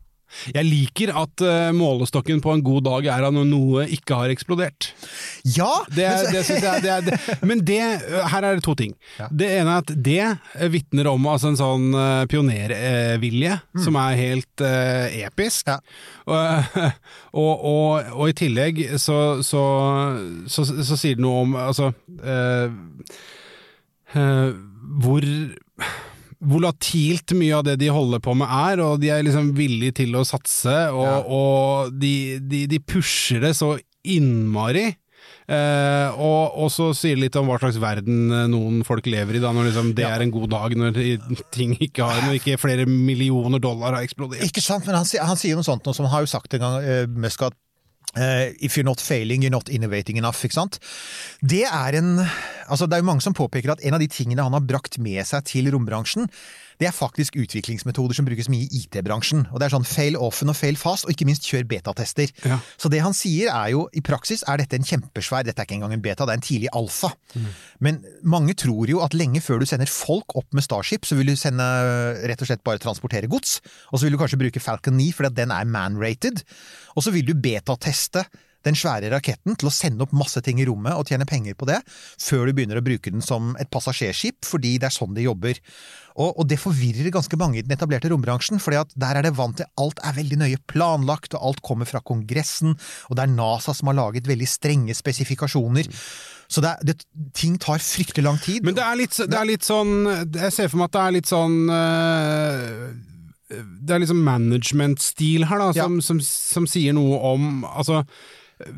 Jeg 0.54 0.66
liker 0.66 1.12
at 1.16 1.44
eh, 1.44 1.70
målestokken 1.76 2.40
på 2.44 2.52
en 2.54 2.62
god 2.64 2.84
dag 2.88 3.08
er 3.14 3.26
at 3.28 3.36
noe 3.36 3.84
ikke 3.94 4.18
har 4.18 4.32
eksplodert. 4.34 4.90
Ja! 5.56 5.70
Det, 5.94 6.04
er- 6.08 6.30
det 6.32 6.44
synes 6.46 6.64
jeg 6.66 6.84
det 6.84 6.92
er, 6.92 7.04
det, 7.06 7.18
Men 7.48 7.62
det, 7.66 7.80
her 8.32 8.46
er 8.48 8.58
det 8.58 8.64
to 8.66 8.74
ting. 8.78 8.94
Ja. 9.18 9.28
Det 9.30 9.50
ene 9.60 9.76
er 9.78 9.84
at 9.84 9.92
det 9.94 10.18
eh, 10.24 10.68
vitner 10.72 11.10
om 11.12 11.26
altså, 11.30 11.52
en 11.52 11.60
sånn 11.60 11.88
eh, 11.94 12.24
pionervilje 12.30 13.58
som 13.84 13.96
er 14.00 14.18
helt 14.18 14.62
uh, 14.64 15.06
episk. 15.24 15.68
Ja. 15.70 15.78
Og, 16.30 16.78
og, 17.42 17.64
og, 17.70 18.12
og 18.14 18.30
i 18.30 18.36
tillegg 18.38 18.80
så, 19.02 19.18
så, 19.44 19.62
så, 20.50 20.64
så 20.66 20.98
sier 20.98 21.18
det 21.18 21.24
noe 21.24 21.42
om 21.44 21.56
altså 21.60 21.90
uh, 22.22 22.72
uh, 24.14 24.50
hvor 25.04 25.26
volatilt 26.46 27.32
mye 27.36 27.56
av 27.58 27.64
det 27.66 27.78
de 27.80 27.88
holder 27.92 28.20
på 28.24 28.34
med 28.38 28.48
er, 28.50 28.82
og 28.84 29.00
de 29.02 29.10
er 29.14 29.24
liksom 29.26 29.52
villige 29.56 29.96
til 30.02 30.14
å 30.18 30.24
satse, 30.28 30.74
og, 30.92 31.04
Ja. 31.06 31.16
og 31.24 31.96
de, 32.00 32.38
de, 32.40 32.66
de 32.70 32.78
pusher 32.80 33.40
det 33.44 33.54
så 33.58 33.74
innmari. 34.04 34.92
Eh, 35.48 36.08
og, 36.20 36.54
og 36.56 36.70
så 36.72 36.86
sier 36.96 37.16
det 37.18 37.26
litt 37.26 37.36
om 37.36 37.48
hva 37.48 37.58
slags 37.60 37.76
verden 37.80 38.30
eh, 38.32 38.46
noen 38.48 38.78
folk 38.84 39.04
lever 39.08 39.36
i, 39.36 39.42
da, 39.44 39.50
når 39.52 39.70
liksom 39.70 39.90
det 39.96 40.04
Ja. 40.06 40.14
er 40.16 40.24
en 40.24 40.32
god 40.32 40.48
dag, 40.52 40.72
når 40.80 40.96
ting 41.52 41.74
ikke 41.84 42.04
har 42.04 42.22
Når 42.24 42.38
ikke 42.38 42.56
flere 42.60 42.86
millioner 42.88 43.60
dollar 43.60 43.92
har 43.96 44.04
eksplodert. 44.06 44.44
Ikke 44.44 44.64
sant, 44.64 44.86
men 44.88 44.96
han, 44.96 45.04
han 45.04 45.36
sier 45.40 45.56
noe 45.58 45.64
sånt, 45.66 45.84
noe 45.84 45.96
som 45.96 46.06
han 46.08 46.14
har 46.16 46.24
jo 46.24 46.32
sagt 46.32 46.56
en 46.56 46.64
gang, 46.64 46.78
eh, 46.84 47.04
Musk, 47.08 47.44
at 47.44 47.56
eh, 48.16 48.52
if 48.60 48.76
you're 48.76 48.86
not 48.86 49.00
failing, 49.00 49.42
you're 49.42 49.54
not 49.54 49.68
innovating 49.68 50.18
enough. 50.18 50.44
ikke 50.44 50.58
sant? 50.58 50.78
Det 51.40 51.64
er 51.64 51.98
en 51.98 52.18
altså 52.68 52.86
Det 52.86 52.96
er 52.96 53.02
jo 53.02 53.10
mange 53.10 53.24
som 53.24 53.34
påpeker 53.36 53.74
at 53.74 53.84
en 53.84 53.94
av 53.94 54.00
de 54.00 54.08
tingene 54.08 54.42
han 54.42 54.56
har 54.56 54.64
brakt 54.64 54.98
med 54.98 55.20
seg 55.26 55.44
til 55.44 55.68
rombransjen, 55.74 56.30
det 56.80 56.88
er 56.88 56.94
faktisk 56.94 57.36
utviklingsmetoder 57.38 58.16
som 58.16 58.26
brukes 58.26 58.48
mye 58.52 58.66
i 58.66 58.82
IT-bransjen. 58.82 59.46
Og 59.52 59.60
Det 59.60 59.68
er 59.68 59.74
sånn 59.76 59.86
fail 59.88 60.18
often 60.20 60.50
og 60.52 60.58
fail 60.58 60.78
fast, 60.80 61.06
og 61.06 61.14
ikke 61.14 61.26
minst 61.28 61.46
kjør 61.48 61.66
betatester. 61.70 62.30
Ja. 62.44 62.58
Så 62.80 62.90
det 62.92 63.02
han 63.04 63.16
sier 63.16 63.50
er 63.52 63.72
jo, 63.74 63.86
i 63.94 64.02
praksis 64.04 64.44
er 64.48 64.60
dette 64.60 64.78
en 64.78 64.86
kjempesvær 64.86 65.44
Dette 65.44 65.60
er 65.60 65.68
ikke 65.68 65.78
engang 65.78 65.94
en 65.96 66.04
beta, 66.04 66.26
det 66.26 66.34
er 66.34 66.40
en 66.40 66.46
tidlig 66.46 66.72
alfa. 66.74 67.12
Men 67.84 68.00
mange 68.22 68.56
tror 68.58 68.90
jo 68.90 69.02
at 69.04 69.14
lenge 69.14 69.42
før 69.44 69.60
du 69.60 69.68
sender 69.68 69.90
folk 69.90 70.36
opp 70.38 70.48
med 70.56 70.64
Starship, 70.64 71.06
så 71.06 71.18
vil 71.18 71.32
du 71.32 71.36
sende 71.36 71.64
rett 72.24 72.40
og 72.40 72.50
slett 72.50 72.64
bare 72.66 72.82
transportere 72.82 73.30
gods. 73.30 73.60
Og 73.92 73.98
så 73.98 74.06
vil 74.06 74.16
du 74.16 74.20
kanskje 74.22 74.40
bruke 74.40 74.62
Falcon 74.62 74.98
9 74.98 75.12
fordi 75.14 75.34
den 75.42 75.54
er 75.54 75.68
man-rated. 75.68 76.42
Og 76.96 77.06
så 77.06 77.14
vil 77.14 77.26
du 77.28 77.34
betateste 77.34 78.24
den 78.64 78.76
svære 78.78 79.10
raketten 79.12 79.58
til 79.60 79.68
å 79.68 79.74
sende 79.74 80.04
opp 80.04 80.14
masse 80.16 80.40
ting 80.44 80.60
i 80.62 80.66
rommet 80.68 80.96
og 80.96 81.08
tjene 81.08 81.26
penger 81.28 81.56
på 81.58 81.68
det, 81.68 81.80
før 82.22 82.48
du 82.48 82.54
begynner 82.56 82.80
å 82.80 82.84
bruke 82.84 83.12
den 83.12 83.24
som 83.24 83.52
et 83.60 83.70
passasjerskip, 83.72 84.40
fordi 84.48 84.76
det 84.80 84.88
er 84.88 84.96
sånn 84.96 85.16
de 85.16 85.26
jobber. 85.26 85.60
Og, 86.14 86.30
og 86.38 86.46
det 86.46 86.60
forvirrer 86.62 87.10
ganske 87.14 87.36
mange 87.40 87.58
i 87.58 87.64
den 87.66 87.74
etablerte 87.74 88.10
rombransjen, 88.12 88.60
at 88.78 88.92
der 88.94 89.18
er 89.18 89.26
det 89.26 89.32
vant 89.34 89.56
til 89.58 89.66
alt 89.82 89.98
er 90.06 90.14
veldig 90.14 90.38
nøye 90.44 90.60
planlagt, 90.70 91.34
og 91.34 91.42
alt 91.50 91.62
kommer 91.66 91.88
fra 91.90 91.98
Kongressen, 92.06 92.76
og 93.10 93.16
det 93.18 93.24
er 93.24 93.32
NASA 93.34 93.74
som 93.74 93.90
har 93.90 93.98
laget 93.98 94.28
veldig 94.30 94.46
strenge 94.46 94.94
spesifikasjoner. 94.94 95.88
Så 96.46 96.60
det, 96.62 96.70
er- 96.70 96.84
det, 96.86 96.96
ting 97.34 97.56
tar 97.58 97.82
fryktelig 97.82 98.22
lang 98.26 98.38
tid. 98.38 98.62
Men 98.62 98.76
det 98.76 98.84
er, 98.84 98.94
litt, 99.00 99.16
det 99.16 99.38
er 99.40 99.48
litt 99.48 99.64
sånn 99.64 99.94
Jeg 100.36 100.52
ser 100.52 100.68
for 100.68 100.76
meg 100.82 100.90
at 100.90 100.94
det 100.94 101.02
er 101.02 101.14
litt 101.16 101.30
sånn 101.30 101.54
eh, 101.72 103.64
Det 103.80 103.94
er 103.96 104.02
liksom 104.04 104.20
management-stil 104.26 105.46
her, 105.48 105.62
da, 105.64 105.70
som, 105.76 105.96
som, 106.04 106.20
som 106.20 106.66
sier 106.68 106.94
noe 106.96 107.16
om 107.32 107.64
Altså 107.64 108.02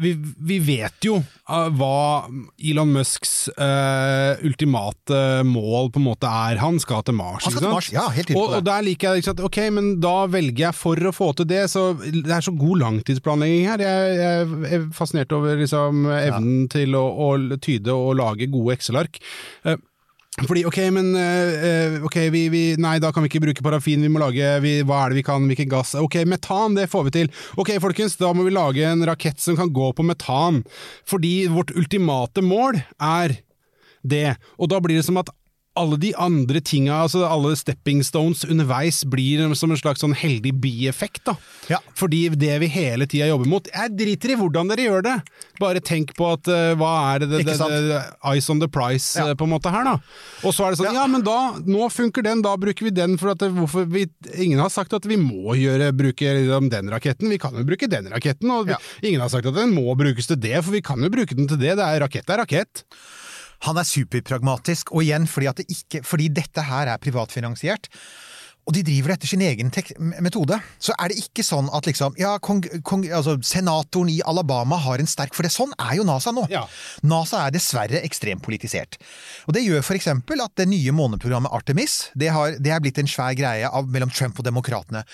vi, 0.00 0.12
vi 0.38 0.56
vet 0.64 1.04
jo 1.04 1.18
eh, 1.20 1.68
hva 1.76 2.26
Elon 2.56 2.92
Musks 2.94 3.34
uh, 3.52 4.38
ultimate 4.46 5.20
mål 5.46 5.90
på 5.92 6.00
en 6.00 6.06
måte 6.06 6.30
er. 6.30 6.60
Han 6.62 6.80
skal 6.82 7.04
til 7.06 7.16
Mars. 7.18 7.44
Han 7.44 7.54
skal 7.54 7.66
til? 7.66 7.74
Mars, 7.74 7.90
ja, 7.94 8.06
helt 8.16 8.32
og, 8.36 8.56
og 8.58 8.66
der 8.66 8.86
liker 8.86 9.18
jeg 9.18 9.26
at 9.34 9.42
ok, 9.44 9.60
men 9.76 9.90
da 10.02 10.14
velger 10.32 10.68
jeg 10.68 10.78
for 10.78 11.10
å 11.10 11.14
få 11.14 11.32
til 11.38 11.50
det. 11.50 11.66
Så 11.72 11.88
det 12.00 12.24
er 12.24 12.44
så 12.44 12.54
god 12.56 12.82
langtidsplanlegging 12.84 13.68
her. 13.68 13.84
Jeg, 13.84 14.16
jeg 14.20 14.80
er 14.80 14.88
fascinert 14.96 15.34
over 15.36 15.58
liksom, 15.60 16.08
evnen 16.16 16.70
til 16.72 16.96
å, 16.98 17.04
å 17.28 17.60
tyde 17.60 17.94
og 17.94 18.16
lage 18.20 18.50
gode 18.52 18.78
Excel-ark. 18.78 19.20
Eh, 19.66 19.78
fordi, 20.44 20.66
ok, 20.68 20.78
men 20.92 21.14
eh, 21.16 21.96
ok, 22.04 22.18
vi, 22.32 22.42
vi, 22.52 22.62
Nei, 22.76 22.98
da 23.00 23.08
kan 23.14 23.24
vi 23.24 23.30
ikke 23.30 23.40
bruke 23.46 23.64
parafin, 23.64 24.02
vi 24.04 24.10
må 24.12 24.20
lage 24.20 24.50
vi, 24.60 24.74
Hva 24.84 24.98
er 25.04 25.14
det 25.14 25.22
vi 25.22 25.24
kan, 25.24 25.46
hvilken 25.48 25.70
gass? 25.72 25.94
Ok, 25.96 26.18
metan, 26.28 26.76
det 26.76 26.90
får 26.92 27.06
vi 27.06 27.14
til. 27.14 27.30
Ok, 27.56 27.72
folkens, 27.80 28.18
da 28.20 28.34
må 28.36 28.44
vi 28.44 28.52
lage 28.52 28.84
en 28.84 29.06
rakett 29.08 29.40
som 29.40 29.56
kan 29.56 29.72
gå 29.72 29.88
på 29.96 30.04
metan. 30.04 30.60
Fordi 31.08 31.46
vårt 31.52 31.72
ultimate 31.72 32.44
mål 32.44 32.82
er 33.00 33.38
det. 34.04 34.36
Og 34.60 34.68
da 34.74 34.82
blir 34.84 35.00
det 35.00 35.06
som 35.08 35.16
at 35.22 35.32
alle 35.76 35.98
de 36.00 36.12
andre 36.16 36.60
tinga, 36.64 37.02
altså 37.04 37.24
alle 37.28 37.54
stepping 37.58 38.02
stones 38.06 38.44
underveis, 38.48 39.02
blir 39.08 39.42
som 39.58 39.70
en 39.72 39.80
slags 39.80 40.02
sånn 40.04 40.14
heldig 40.16 40.54
bieffekt. 40.62 41.22
da. 41.28 41.36
Ja. 41.70 41.80
Fordi 41.98 42.28
det 42.38 42.54
vi 42.62 42.68
hele 42.70 43.06
tida 43.10 43.26
jobber 43.26 43.48
mot 43.50 43.66
Jeg 43.66 43.90
driter 43.98 44.32
i 44.32 44.36
hvordan 44.38 44.68
dere 44.70 44.84
gjør 44.86 45.02
det! 45.02 45.14
Bare 45.58 45.80
tenk 45.82 46.12
på 46.16 46.28
at 46.34 46.46
uh, 46.52 46.74
hva 46.78 46.92
er 47.14 47.24
det, 47.24 47.30
det, 47.32 47.40
det, 47.48 47.56
det 47.88 48.02
Ice 48.36 48.52
on 48.52 48.60
the 48.62 48.68
price 48.70 49.18
Ja. 49.18 49.30
uh, 49.30 49.34
på 49.38 49.48
en 49.48 49.52
måte 49.56 49.72
her, 49.74 49.84
da. 49.88 49.96
Og 50.46 50.54
så 50.54 50.66
er 50.66 50.74
det 50.74 50.80
sånn, 50.80 50.90
Ja. 50.92 51.02
ja, 51.02 51.06
men 51.10 51.24
da, 51.26 51.38
nå 51.66 51.90
funker 51.92 52.22
den, 52.26 52.42
da 52.46 52.54
bruker 52.60 52.86
vi 52.88 52.94
den, 52.94 53.18
for 53.18 53.34
at 53.34 53.42
det, 53.42 53.50
hvorfor 53.56 53.88
vi, 53.90 54.06
ingen 54.36 54.62
har 54.62 54.70
sagt 54.72 54.94
at 54.96 55.06
vi 55.08 55.18
må 55.20 55.56
gjøre, 55.58 55.90
bruke 55.96 56.36
liksom, 56.40 56.70
den 56.72 56.92
raketten, 56.94 57.30
vi 57.32 57.40
kan 57.42 57.56
jo 57.58 57.66
bruke 57.66 57.90
den 57.90 58.08
raketten, 58.12 58.50
og 58.54 58.70
vi, 58.70 58.78
ingen 59.10 59.24
har 59.24 59.32
sagt 59.32 59.50
at 59.50 59.56
den 59.58 59.74
må 59.76 59.90
brukes 59.98 60.30
til 60.30 60.38
det, 60.40 60.56
for 60.62 60.72
vi 60.76 60.84
kan 60.86 61.02
jo 61.02 61.12
bruke 61.12 61.34
den 61.36 61.50
til 61.50 61.60
det, 61.60 61.74
det 61.80 61.84
er 61.86 62.02
rakett 62.06 62.30
er 62.30 62.44
rakett. 62.44 62.84
Han 63.66 63.80
er 63.80 63.88
superpragmatisk, 63.88 64.94
og 64.94 65.04
igjen 65.04 65.28
fordi, 65.30 65.50
at 65.50 65.60
det 65.60 65.68
ikke, 65.72 66.02
fordi 66.06 66.30
dette 66.34 66.64
her 66.66 66.92
er 66.92 67.02
privatfinansiert. 67.02 67.90
Og 68.66 68.74
de 68.74 68.82
driver 68.82 69.12
det 69.12 69.16
etter 69.20 69.30
sin 69.30 69.42
egen 69.46 69.68
metode. 70.24 70.56
Så 70.82 70.94
er 70.98 71.12
det 71.12 71.20
ikke 71.20 71.44
sånn 71.46 71.68
at 71.74 71.86
liksom 71.86 72.16
Ja, 72.18 72.32
kong, 72.42 72.64
kong, 72.86 73.04
altså, 73.14 73.36
senatoren 73.46 74.10
i 74.10 74.18
Alabama 74.26 74.78
har 74.82 74.98
en 74.98 75.06
sterk 75.06 75.36
For 75.38 75.46
det 75.46 75.52
sånn 75.54 75.70
er 75.78 75.94
jo 76.00 76.06
NASA 76.08 76.32
nå. 76.34 76.48
Ja. 76.50 76.64
NASA 77.06 77.44
er 77.44 77.54
dessverre 77.54 78.02
ekstremt 78.02 78.42
politisert. 78.42 78.98
Og 79.46 79.54
Det 79.54 79.62
gjør 79.62 79.86
for 79.86 79.98
eksempel 79.98 80.42
at 80.42 80.56
det 80.58 80.66
nye 80.70 80.94
måneprogrammet 80.96 81.54
Artemis 81.54 82.08
det, 82.18 82.32
har, 82.34 82.58
det 82.58 82.74
er 82.74 82.82
blitt 82.82 82.98
en 82.98 83.10
svær 83.10 83.38
greie 83.38 83.70
av, 83.70 83.86
mellom 83.86 84.10
Trump 84.10 84.42
og 84.42 84.48
demokratene. 84.48 85.04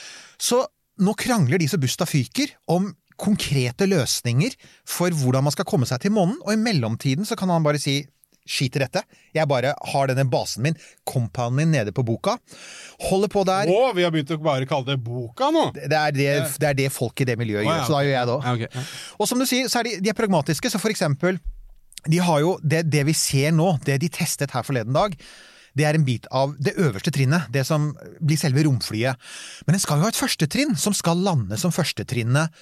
Så 0.41 0.63
nå 1.03 1.13
krangler 1.19 1.61
de 1.61 1.69
så 1.69 1.81
busta 1.81 2.09
fyker 2.09 2.57
om 2.73 2.89
konkrete 3.21 3.85
løsninger 3.87 4.57
for 4.89 5.13
hvordan 5.13 5.45
man 5.45 5.53
skal 5.55 5.69
komme 5.69 5.87
seg 5.89 6.01
til 6.03 6.15
månen, 6.17 6.39
og 6.41 6.55
i 6.55 6.61
mellomtiden 6.61 7.29
så 7.29 7.37
kan 7.39 7.53
han 7.53 7.65
bare 7.65 7.81
si 7.81 8.01
Skit 8.49 8.77
i 8.77 8.83
dette. 8.83 9.05
Jeg 9.37 9.47
bare 9.51 9.75
har 9.93 10.11
denne 10.11 10.25
basen 10.31 10.65
min, 10.67 10.79
compounden 11.09 11.61
min, 11.61 11.71
nede 11.75 11.95
på 11.95 12.05
boka. 12.07 12.37
Holder 13.09 13.31
på 13.33 13.45
der. 13.47 13.71
Å, 13.71 13.93
vi 13.97 14.07
har 14.07 14.15
begynt 14.15 14.35
å 14.35 14.41
bare 14.43 14.69
kalle 14.71 14.93
det 14.93 14.99
boka 15.03 15.53
nå! 15.55 15.69
Det 15.77 15.87
er 15.89 16.17
det, 16.17 16.29
det 16.59 16.71
er 16.73 16.79
det 16.85 16.91
folk 16.95 17.23
i 17.23 17.29
det 17.29 17.39
miljøet 17.41 17.65
gjør, 17.65 17.79
ja. 17.79 17.87
så 17.87 17.97
da 17.97 18.03
gjør 18.07 18.17
jeg 18.17 18.31
det 18.31 18.37
òg. 18.37 18.47
Ja, 18.49 18.55
okay. 18.59 18.91
Og 19.19 19.31
som 19.31 19.43
du 19.43 19.47
sier, 19.49 19.71
så 19.71 19.83
er 19.83 19.91
de, 19.91 19.97
de 20.03 20.13
er 20.13 20.19
pragmatiske, 20.19 20.73
så 20.73 20.83
for 20.83 20.93
eksempel 20.95 21.39
de 22.11 22.19
har 22.19 22.43
jo, 22.43 22.57
det, 22.67 22.83
det 22.91 23.05
vi 23.07 23.15
ser 23.15 23.55
nå, 23.55 23.77
det 23.87 24.01
de 24.03 24.11
testet 24.11 24.51
her 24.57 24.67
forleden 24.67 24.95
dag, 24.97 25.15
det 25.79 25.87
er 25.89 25.97
en 25.97 26.05
bit 26.07 26.27
av 26.35 26.55
det 26.61 26.75
øverste 26.81 27.13
trinnet, 27.15 27.49
det 27.53 27.65
som 27.69 27.93
blir 28.21 28.41
selve 28.41 28.65
romflyet. 28.67 29.31
Men 29.67 29.77
den 29.77 29.83
skal 29.83 30.01
jo 30.01 30.07
ha 30.07 30.13
et 30.13 30.19
førstetrinn, 30.19 30.77
som 30.79 30.97
skal 30.97 31.23
lande 31.25 31.59
som 31.61 31.73
førstetrinnet 31.75 32.53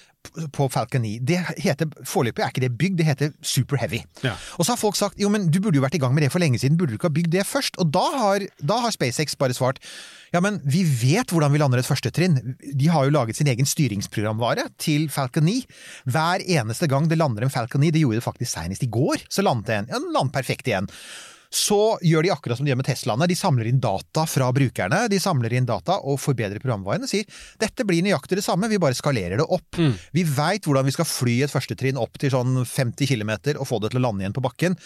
på 0.53 0.67
Falcon 0.69 1.03
9. 1.03 1.15
Det 1.25 1.39
heter, 1.65 1.89
Foreløpig 2.07 2.45
er 2.45 2.53
ikke 2.53 2.63
det 2.67 2.73
bygd, 2.79 2.99
det 3.01 3.09
heter 3.09 3.33
Super 3.41 3.81
Heavy. 3.81 4.03
Ja. 4.23 4.35
Og 4.59 4.67
så 4.67 4.75
har 4.75 4.81
folk 4.81 4.99
sagt 4.99 5.21
jo, 5.21 5.31
men 5.33 5.49
du 5.51 5.59
burde 5.63 5.81
jo 5.81 5.85
vært 5.85 5.97
i 5.97 6.03
gang 6.03 6.15
med 6.15 6.27
det 6.27 6.33
for 6.35 6.43
lenge 6.43 6.61
siden, 6.61 6.77
burde 6.79 6.93
du 6.93 7.01
ikke 7.01 7.09
ha 7.09 7.17
bygd 7.17 7.33
det 7.35 7.47
først? 7.49 7.81
Og 7.81 7.91
da 7.95 8.05
har, 8.19 8.45
da 8.61 8.81
har 8.85 8.95
SpaceX 8.95 9.39
bare 9.41 9.57
svart 9.57 9.81
ja, 10.31 10.39
men 10.39 10.61
vi 10.63 10.85
vet 10.87 11.33
hvordan 11.33 11.51
vi 11.51 11.59
lander 11.59 11.81
et 11.81 11.89
førstetrinn. 11.89 12.37
De 12.63 12.91
har 12.93 13.07
jo 13.07 13.15
laget 13.17 13.41
sin 13.41 13.49
egen 13.51 13.67
styringsprogramvare 13.67 14.69
til 14.79 15.09
Falcon 15.11 15.49
9. 15.49 15.57
Hver 16.15 16.45
eneste 16.47 16.87
gang 16.91 17.09
det 17.11 17.19
lander 17.19 17.43
en 17.43 17.51
Falcon 17.51 17.83
9, 17.83 17.91
det 17.97 18.05
gjorde 18.05 18.21
det 18.21 18.27
faktisk 18.29 18.53
senest 18.53 18.87
i 18.87 18.91
går, 18.93 19.27
så 19.27 19.43
landet 19.43 19.75
en. 19.75 19.91
Ja, 19.91 19.99
den 19.99 20.15
landet 20.15 20.37
perfekt 20.37 20.71
igjen. 20.71 20.87
Så 21.51 21.99
gjør 22.07 22.25
de 22.25 22.31
akkurat 22.31 22.59
som 22.59 22.67
de 22.67 22.71
gjør 22.71 22.79
med 22.79 22.87
Teslaene. 22.87 23.27
De 23.27 23.37
samler 23.39 23.67
inn 23.71 23.81
data 23.83 24.23
fra 24.31 24.51
brukerne. 24.55 25.03
De 25.11 25.19
samler 25.23 25.57
inn 25.59 25.67
data 25.67 25.99
og 26.07 26.21
forbedrer 26.23 26.63
programvaren 26.63 27.07
og 27.07 27.11
sier 27.11 27.27
dette 27.61 27.87
blir 27.87 28.05
nøyaktig 28.07 28.39
det 28.39 28.47
samme, 28.47 28.71
vi 28.71 28.79
bare 28.83 28.95
skalerer 28.95 29.43
det 29.43 29.49
opp. 29.51 29.81
Vi 30.15 30.23
veit 30.27 30.67
hvordan 30.67 30.87
vi 30.87 30.95
skal 30.95 31.09
fly 31.11 31.41
et 31.45 31.53
førstetrinn 31.53 31.99
opp 31.99 32.21
til 32.23 32.31
sånn 32.35 32.63
50 32.63 33.11
km 33.11 33.35
og 33.57 33.67
få 33.67 33.81
det 33.83 33.91
til 33.91 34.03
å 34.03 34.07
lande 34.07 34.23
igjen 34.23 34.37
på 34.37 34.45
bakken. 34.47 34.79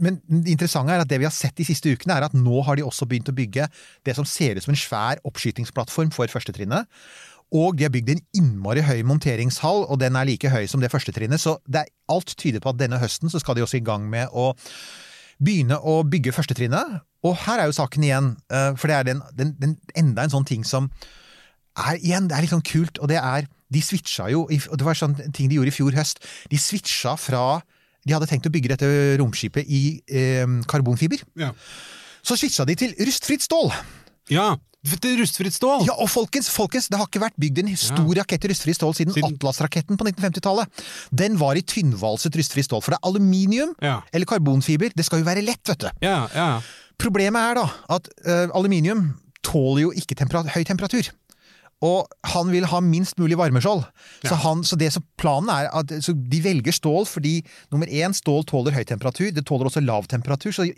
Men 0.00 0.18
det 0.28 0.52
interessante 0.52 0.92
er 0.92 1.04
at 1.04 1.08
det 1.08 1.20
vi 1.20 1.28
har 1.28 1.32
sett 1.32 1.56
de 1.56 1.64
siste 1.68 1.92
ukene, 1.92 2.16
er 2.16 2.26
at 2.26 2.36
nå 2.36 2.64
har 2.66 2.76
de 2.76 2.84
også 2.84 3.08
begynt 3.08 3.30
å 3.32 3.36
bygge 3.36 3.68
det 4.04 4.16
som 4.16 4.26
ser 4.28 4.56
ut 4.56 4.64
som 4.64 4.74
en 4.74 4.80
svær 4.80 5.22
oppskytingsplattform 5.28 6.12
for 6.16 6.28
førstetrinnet. 6.32 6.88
Og 7.54 7.76
de 7.78 7.86
har 7.86 7.92
bygd 7.94 8.10
en 8.14 8.22
innmari 8.40 8.82
høy 8.84 9.04
monteringshall, 9.06 9.84
og 9.86 10.00
den 10.02 10.16
er 10.18 10.26
like 10.28 10.50
høy 10.50 10.64
som 10.70 10.82
det 10.82 10.90
første 10.92 11.14
trinnet. 11.14 11.40
Så 11.40 11.58
det 11.68 11.84
er, 11.84 11.92
alt 12.12 12.34
tyder 12.40 12.60
på 12.60 12.72
at 12.72 12.80
denne 12.80 12.98
høsten 13.00 13.32
så 13.32 13.40
skal 13.40 13.56
de 13.56 13.64
også 13.64 13.78
i 13.78 13.84
gang 13.84 14.08
med 14.10 14.32
å 14.36 14.50
begynne 15.42 15.78
å 15.80 16.02
bygge 16.06 16.34
førstetrinnet. 16.36 17.00
Og 17.24 17.36
her 17.46 17.62
er 17.62 17.70
jo 17.70 17.76
saken 17.76 18.04
igjen, 18.04 18.32
eh, 18.52 18.72
for 18.76 18.90
det 18.90 18.96
er 18.96 19.08
den, 19.08 19.22
den, 19.36 19.54
den, 19.60 19.76
enda 19.96 20.24
en 20.24 20.34
sånn 20.34 20.48
ting 20.48 20.64
som 20.68 20.90
er 21.80 21.98
igjen, 21.98 22.28
det 22.30 22.36
er 22.36 22.44
litt 22.44 22.52
sånn 22.52 22.66
kult, 22.66 23.00
og 23.02 23.10
det 23.10 23.20
er 23.20 23.50
De 23.74 23.80
switcha 23.82 24.28
jo, 24.30 24.44
og 24.44 24.76
det 24.78 24.84
var 24.86 24.94
sånn 24.94 25.16
ting 25.34 25.48
de 25.50 25.56
gjorde 25.56 25.72
i 25.72 25.74
fjor 25.74 25.96
høst. 25.96 26.20
De 26.52 26.58
switcha 26.60 27.16
fra 27.18 27.62
De 28.06 28.12
hadde 28.12 28.28
tenkt 28.30 28.46
å 28.46 28.52
bygge 28.52 28.70
dette 28.70 28.90
romskipet 29.18 29.66
i 29.66 29.80
eh, 30.06 30.44
karbonfiber. 30.70 31.24
Ja. 31.40 31.48
Så 32.22 32.36
switcha 32.38 32.66
de 32.68 32.76
til 32.78 32.94
rustfritt 33.00 33.42
stål. 33.42 33.72
ja. 34.30 34.52
Rustfritt 34.84 35.54
stål! 35.56 35.86
Ja, 35.88 35.94
og 35.96 36.10
folkens, 36.12 36.50
folkens, 36.52 36.90
det 36.92 36.98
har 37.00 37.08
ikke 37.08 37.22
vært 37.22 37.38
bygd 37.40 37.62
en 37.62 37.70
stor 37.80 38.10
rakett 38.20 38.44
i 38.44 38.50
rustfritt 38.52 38.76
stål 38.76 38.92
siden, 38.98 39.14
Siden- 39.16 39.32
Atlas-raketten 39.38 39.96
på 39.96 40.04
1950-tallet. 40.10 40.84
Den 41.10 41.38
var 41.40 41.56
i 41.56 41.62
tynnvalset 41.64 42.36
rustfritt 42.36 42.68
stål, 42.68 42.82
for 42.84 42.92
det 42.92 42.98
er 43.00 43.08
aluminium 43.08 43.74
Ja. 43.80 44.02
eller 44.12 44.26
karbonfiber. 44.28 44.92
Det 44.94 45.04
skal 45.06 45.20
jo 45.20 45.24
være 45.24 45.42
lett, 45.44 45.62
vet 45.66 45.78
du. 45.78 45.90
Ja, 46.04 46.28
ja. 46.34 46.60
Problemet 46.98 47.40
er 47.40 47.54
da 47.62 47.66
at 47.96 48.08
uh, 48.28 48.48
aluminium 48.54 49.14
tåler 49.42 49.86
jo 49.88 49.92
ikke 49.92 50.14
temperat 50.20 50.52
høy 50.54 50.64
temperatur. 50.64 51.08
Og 51.84 52.06
han 52.32 52.48
vil 52.52 52.64
ha 52.70 52.78
minst 52.80 53.18
mulig 53.18 53.36
varmeskjold. 53.36 53.82
Så, 54.24 54.36
han, 54.40 54.62
så 54.64 54.76
det 54.78 54.92
som 54.94 55.02
planen 55.20 55.50
er 55.52 55.66
at 55.74 55.90
så 56.04 56.14
de 56.14 56.40
velger 56.40 56.72
stål 56.72 57.04
fordi 57.08 57.42
nummer 57.72 57.86
én, 57.90 58.14
stål 58.16 58.44
tåler 58.48 58.72
høy 58.72 58.84
temperatur. 58.88 59.32
Det 59.34 59.44
tåler 59.44 59.68
også 59.68 59.82
lav 59.84 60.06
temperatur. 60.08 60.52
Så 60.54 60.68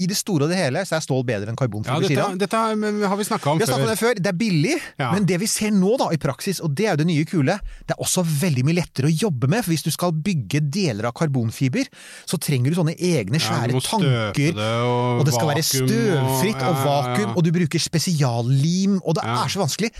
i 0.00 0.06
det 0.08 0.16
store 0.16 0.46
og 0.46 0.50
det 0.52 0.56
hele 0.58 0.80
så 0.88 0.96
er 0.96 1.04
stål 1.04 1.24
bedre 1.28 1.50
enn 1.52 1.56
ja 1.56 1.60
karbonfiber. 1.60 2.06
sier 2.08 2.16
dette, 2.16 2.38
dette 2.40 2.56
har- 2.56 3.16
vi 3.20 3.24
snakka 3.28 3.50
om 3.52 3.58
Vi 3.60 3.64
om 3.66 3.86
det 3.90 3.98
før. 4.00 4.14
Det 4.16 4.26
er 4.32 4.38
billig, 4.40 4.76
Ja. 4.98 5.12
men 5.12 5.24
det 5.28 5.38
vi 5.40 5.46
ser 5.46 5.70
nå 5.70 5.96
da 5.98 6.08
i 6.10 6.16
praksis, 6.16 6.60
og 6.64 6.74
det 6.74 6.86
er 6.86 6.90
jo 6.96 6.96
det 7.04 7.06
nye 7.06 7.24
kule, 7.24 7.58
det 7.86 7.92
er 7.96 8.00
også 8.02 8.24
veldig 8.24 8.64
mye 8.64 8.78
lettere 8.80 9.06
å 9.10 9.12
jobbe 9.12 9.48
med. 9.48 9.64
For 9.64 9.70
hvis 9.72 9.82
du 9.84 9.90
skal 9.90 10.12
bygge 10.12 10.60
deler 10.70 11.04
av 11.06 11.12
karbonfiber, 11.14 11.84
så 12.26 12.38
trenger 12.40 12.70
du 12.70 12.76
sånne 12.80 12.96
egne 12.98 13.38
svære 13.38 13.72
ja, 13.72 13.80
tanker. 13.80 14.32
det, 14.32 14.56
og, 14.58 15.20
Og 15.20 15.24
det 15.26 15.34
skal 15.34 15.48
være 15.48 15.62
støvfritt 15.62 16.56
og 16.56 16.74
ja, 16.74 16.84
ja, 16.84 16.84
ja. 16.84 17.16
vakuum, 17.16 17.36
og 17.36 17.44
du 17.44 17.52
bruker 17.52 17.78
spesiallim, 17.78 19.00
og 19.04 19.14
det 19.14 19.24
Ja. 19.24 19.44
er 19.44 19.48
så 19.48 19.60
vanskelig. 19.66 19.90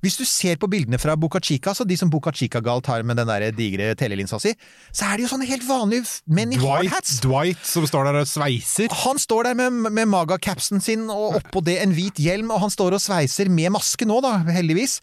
Hvis 0.00 0.16
du 0.16 0.24
ser 0.28 0.56
på 0.60 0.68
bildene 0.70 0.98
fra 1.00 1.16
Boca 1.20 1.40
Chica, 1.44 1.74
så 1.76 1.84
de 1.84 1.96
som 2.00 2.10
Boca 2.12 2.32
Chica-galt 2.32 2.88
har 2.88 3.04
med 3.06 3.20
den 3.20 3.28
der 3.28 3.50
digre 3.52 3.92
telelinsa 4.00 4.38
si, 4.40 4.54
så 4.92 5.10
er 5.10 5.18
det 5.18 5.26
jo 5.26 5.32
sånne 5.34 5.48
helt 5.50 5.66
vanlige 5.68 6.06
menn 6.32 6.54
i 6.56 6.60
hardhats. 6.60 7.18
Dwight 7.24 7.60
som 7.68 7.84
står 7.88 8.08
der 8.08 8.22
og 8.22 8.30
sveiser. 8.30 8.88
Han 9.04 9.20
står 9.20 9.50
der 9.50 9.58
med, 9.60 9.92
med 9.92 10.08
maga-capsen 10.08 10.80
sin, 10.84 11.08
og 11.12 11.40
oppå 11.42 11.64
det 11.66 11.76
en 11.82 11.92
hvit 11.96 12.20
hjelm, 12.22 12.52
og 12.54 12.64
han 12.64 12.72
står 12.72 12.96
og 12.96 13.04
sveiser 13.04 13.52
med 13.52 13.74
maske 13.76 14.08
nå, 14.08 14.22
da, 14.24 14.38
heldigvis. 14.48 15.00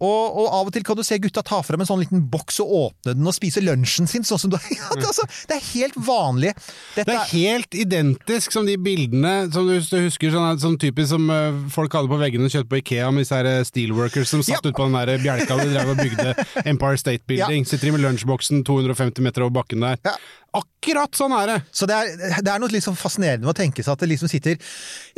Og, 0.00 0.36
og 0.40 0.46
av 0.56 0.68
og 0.68 0.72
til 0.72 0.84
kan 0.86 0.96
du 0.96 1.02
se 1.04 1.18
gutta 1.20 1.42
ta 1.44 1.58
frem 1.66 1.82
en 1.84 1.88
sånn 1.88 2.00
liten 2.00 2.22
boks 2.32 2.60
og 2.64 2.70
åpne 2.80 3.12
den 3.18 3.26
og 3.28 3.34
spise 3.36 3.60
lunsjen 3.60 4.08
sin, 4.08 4.24
sånn 4.24 4.40
som 4.40 4.52
du 4.52 4.56
ja, 4.72 4.88
det, 4.96 5.04
altså, 5.04 5.26
det 5.50 5.58
er 5.58 5.66
helt 5.74 5.98
vanlig. 6.06 6.54
Dette 6.96 7.06
Det 7.10 7.16
er 7.18 7.32
helt 7.34 7.76
identisk 7.76 8.54
som 8.54 8.64
de 8.68 8.78
bildene 8.80 9.34
som 9.52 9.68
du 9.68 9.74
husker, 9.76 10.32
sånn, 10.32 10.60
sånn 10.62 10.78
typisk 10.80 11.12
som 11.12 11.28
eh, 11.34 11.60
folk 11.74 11.92
hadde 11.98 12.08
på 12.12 12.20
veggene 12.20 12.48
og 12.48 12.54
kjøpte 12.54 12.72
på 12.72 12.80
Ikea 12.80 13.10
med 13.12 13.26
disse 13.26 13.36
her 13.36 13.48
eh, 13.50 13.60
steelworkers 13.68 14.32
som 14.32 14.42
satt 14.46 14.60
Ja. 14.60 14.70
ut 14.72 14.76
på 14.80 14.88
den 14.88 14.96
der 14.98 15.20
bjelka 15.22 15.56
de 15.60 15.68
drev 15.74 15.92
og 15.94 16.00
bygde 16.00 16.34
Empire 16.72 16.98
State 17.00 17.24
Building. 17.28 17.66
Sitter 17.68 17.90
de 17.90 17.96
med 17.98 18.04
lunsjboksen 18.06 18.64
250 18.66 19.20
meter 19.24 19.44
over 19.46 19.58
bakken 19.60 19.84
der. 19.84 20.00
Ja. 20.06 20.16
Akkurat 20.56 21.14
sånn 21.14 21.34
er 21.36 21.46
det! 21.46 21.58
Så 21.70 21.86
det 21.86 21.94
er, 21.94 22.40
det 22.42 22.50
er 22.50 22.62
noe 22.62 22.82
sånn 22.82 22.98
fascinerende 22.98 23.46
med 23.46 23.52
å 23.52 23.58
tenke 23.58 23.84
seg 23.84 23.94
at 23.94 24.02
det 24.02 24.08
liksom 24.10 24.30
sitter 24.30 24.58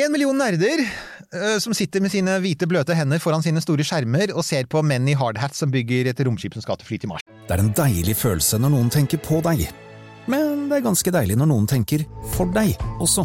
en 0.03 0.12
million 0.12 0.37
nerder 0.37 0.83
eh, 0.85 1.57
som 1.62 1.73
sitter 1.77 2.05
med 2.05 2.12
sine 2.12 2.35
hvite, 2.45 2.68
bløte 2.68 2.97
hender 2.97 3.23
foran 3.23 3.45
sine 3.45 3.62
store 3.64 3.87
skjermer 3.87 4.35
og 4.37 4.45
ser 4.45 4.68
på 4.68 4.83
menn 4.85 5.09
i 5.09 5.16
hardhats 5.16 5.62
som 5.64 5.73
bygger 5.73 6.11
et 6.12 6.21
romskip 6.27 6.59
som 6.59 6.64
skal 6.64 6.81
til 6.81 6.90
fly 6.90 7.01
til 7.01 7.12
Mars. 7.14 7.25
Det 7.49 7.57
er 7.57 7.64
en 7.64 7.73
deilig 7.77 8.18
følelse 8.21 8.61
når 8.61 8.75
noen 8.77 8.92
tenker 8.92 9.23
på 9.25 9.40
deg. 9.47 9.64
Men 10.31 10.68
det 10.68 10.79
er 10.79 10.87
ganske 10.90 11.14
deilig 11.14 11.38
når 11.40 11.51
noen 11.51 11.71
tenker 11.71 12.05
for 12.37 12.53
deg 12.53 12.77
også. 13.03 13.25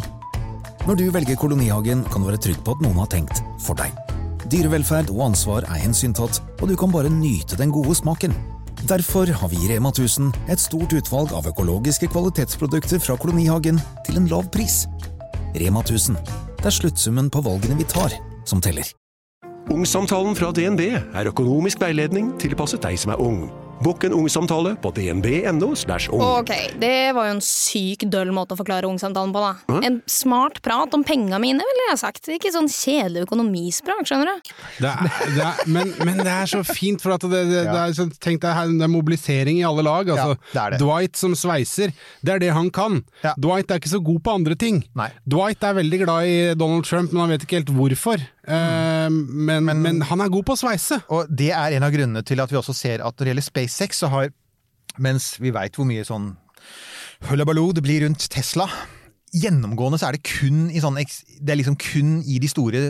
Når 0.88 0.96
du 0.96 1.08
velger 1.12 1.36
kolonihagen, 1.36 2.06
kan 2.08 2.24
du 2.24 2.30
være 2.30 2.40
trygg 2.40 2.62
på 2.64 2.72
at 2.72 2.84
noen 2.86 3.02
har 3.02 3.10
tenkt 3.12 3.42
for 3.60 3.76
deg. 3.76 3.92
Dyrevelferd 4.48 5.10
og 5.12 5.26
ansvar 5.28 5.66
er 5.68 5.82
hensyntatt, 5.82 6.40
og 6.62 6.70
du 6.70 6.78
kan 6.80 6.88
bare 6.94 7.12
nyte 7.12 7.58
den 7.60 7.74
gode 7.74 7.92
smaken. 7.98 8.32
Derfor 8.86 9.26
har 9.26 9.48
vi 9.48 9.56
i 9.56 9.68
Rema 9.74 9.88
1000 9.88 10.30
et 10.48 10.60
stort 10.62 10.92
utvalg 10.94 11.32
av 11.34 11.48
økologiske 11.50 12.06
kvalitetsprodukter 12.12 13.00
fra 13.02 13.16
kolonihagen 13.18 13.80
til 14.06 14.20
en 14.20 14.28
lav 14.30 14.46
pris. 14.54 14.84
Rema 15.58 15.82
1000. 15.82 16.18
Det 16.58 16.70
er 16.70 16.76
sluttsummen 16.76 17.30
på 17.30 17.42
valgene 17.42 17.78
vi 17.78 17.86
tar, 17.90 18.14
som 18.46 18.62
teller. 18.62 18.86
Ungsamtalen 19.68 20.36
fra 20.38 20.52
DNB 20.54 20.84
er 20.94 21.28
økonomisk 21.28 21.82
veiledning 21.82 22.30
tilpasset 22.40 22.84
deg 22.86 22.96
som 23.02 23.12
er 23.12 23.20
ung. 23.20 23.48
Bokk 23.84 24.04
en 24.08 24.14
ungsamtale 24.16 24.74
på 24.82 24.90
dnb.no. 24.96 25.68
ung. 26.10 26.22
Ok, 26.40 26.50
det 26.80 27.12
var 27.14 27.28
jo 27.28 27.34
en 27.36 27.42
syk 27.44 28.02
døll 28.10 28.32
måte 28.34 28.56
å 28.56 28.58
forklare 28.58 28.88
ungsamtalen 28.90 29.30
på, 29.34 29.42
da. 29.42 29.78
En 29.86 30.00
smart 30.10 30.58
prat 30.64 30.94
om 30.96 31.04
penga 31.06 31.38
mine, 31.42 31.62
ville 31.62 31.86
jeg 31.92 32.00
sagt. 32.00 32.30
Ikke 32.34 32.50
sånn 32.54 32.66
kjedelig 32.72 33.26
økonomisprat, 33.28 34.02
skjønner 34.08 34.32
du. 34.32 34.52
Det 34.82 34.90
er, 34.90 35.12
det 35.36 35.44
er, 35.46 35.62
men, 35.70 35.92
men 36.02 36.22
det 36.24 36.32
er 36.34 36.50
så 36.50 36.64
fint, 36.66 37.02
for 37.04 37.14
at 37.14 37.26
det, 37.30 37.44
det, 37.52 37.64
det 37.70 37.84
er 37.84 38.12
tenk 38.18 38.42
deg 38.42 38.74
det 38.78 38.88
er 38.88 38.92
mobilisering 38.92 39.60
i 39.62 39.66
alle 39.68 39.86
lag. 39.86 40.10
Altså, 40.14 40.34
Ja, 40.34 40.50
det 40.54 40.62
er 40.64 40.74
det. 40.74 40.80
Dwight 40.82 41.20
som 41.20 41.36
sveiser, 41.38 41.94
det 42.26 42.34
er 42.34 42.42
det 42.42 42.50
han 42.56 42.72
kan. 42.74 43.02
Ja. 43.22 43.36
Dwight 43.38 43.70
er 43.70 43.78
ikke 43.82 43.94
så 43.94 44.02
god 44.04 44.24
på 44.26 44.34
andre 44.40 44.58
ting. 44.58 44.82
Nei. 44.98 45.10
Dwight 45.28 45.62
er 45.64 45.78
veldig 45.78 46.02
glad 46.02 46.26
i 46.32 46.38
Donald 46.58 46.88
Trump, 46.88 47.14
men 47.14 47.24
han 47.26 47.36
vet 47.36 47.46
ikke 47.46 47.62
helt 47.62 47.72
hvorfor. 47.78 48.26
Eh, 48.48 49.08
men, 49.12 49.68
men, 49.68 50.02
han 50.08 50.24
er 50.24 50.32
god 50.32 50.46
på 50.48 50.56
å 50.56 50.60
sveise. 50.60 51.00
Og 51.12 51.28
det 51.28 51.50
er 51.52 51.76
en 51.76 51.86
av 51.86 51.94
grunnene 51.94 52.24
til 52.26 52.40
at 52.40 52.52
vi 52.52 52.60
også 52.60 52.76
ser 52.76 53.04
at 53.04 53.14
når 53.14 53.24
det 53.24 53.34
gjelder 53.34 53.50
SpaceX, 53.50 54.04
så 54.04 54.12
har 54.14 54.34
Mens 54.98 55.36
vi 55.38 55.52
veit 55.54 55.76
hvor 55.78 55.86
mye 55.86 56.02
sånn 56.02 56.32
hullabaloo 57.28 57.70
det 57.76 57.84
blir 57.84 58.02
rundt 58.02 58.24
Tesla 58.32 58.64
Gjennomgående 59.30 59.98
så 60.00 60.08
er 60.08 60.16
det 60.16 60.24
kun 60.26 60.64
i 60.72 60.80
sånn 60.82 60.98
Det 60.98 61.52
er 61.52 61.60
liksom 61.60 61.76
kun 61.78 62.16
i 62.26 62.40
de 62.42 62.50
store 62.50 62.80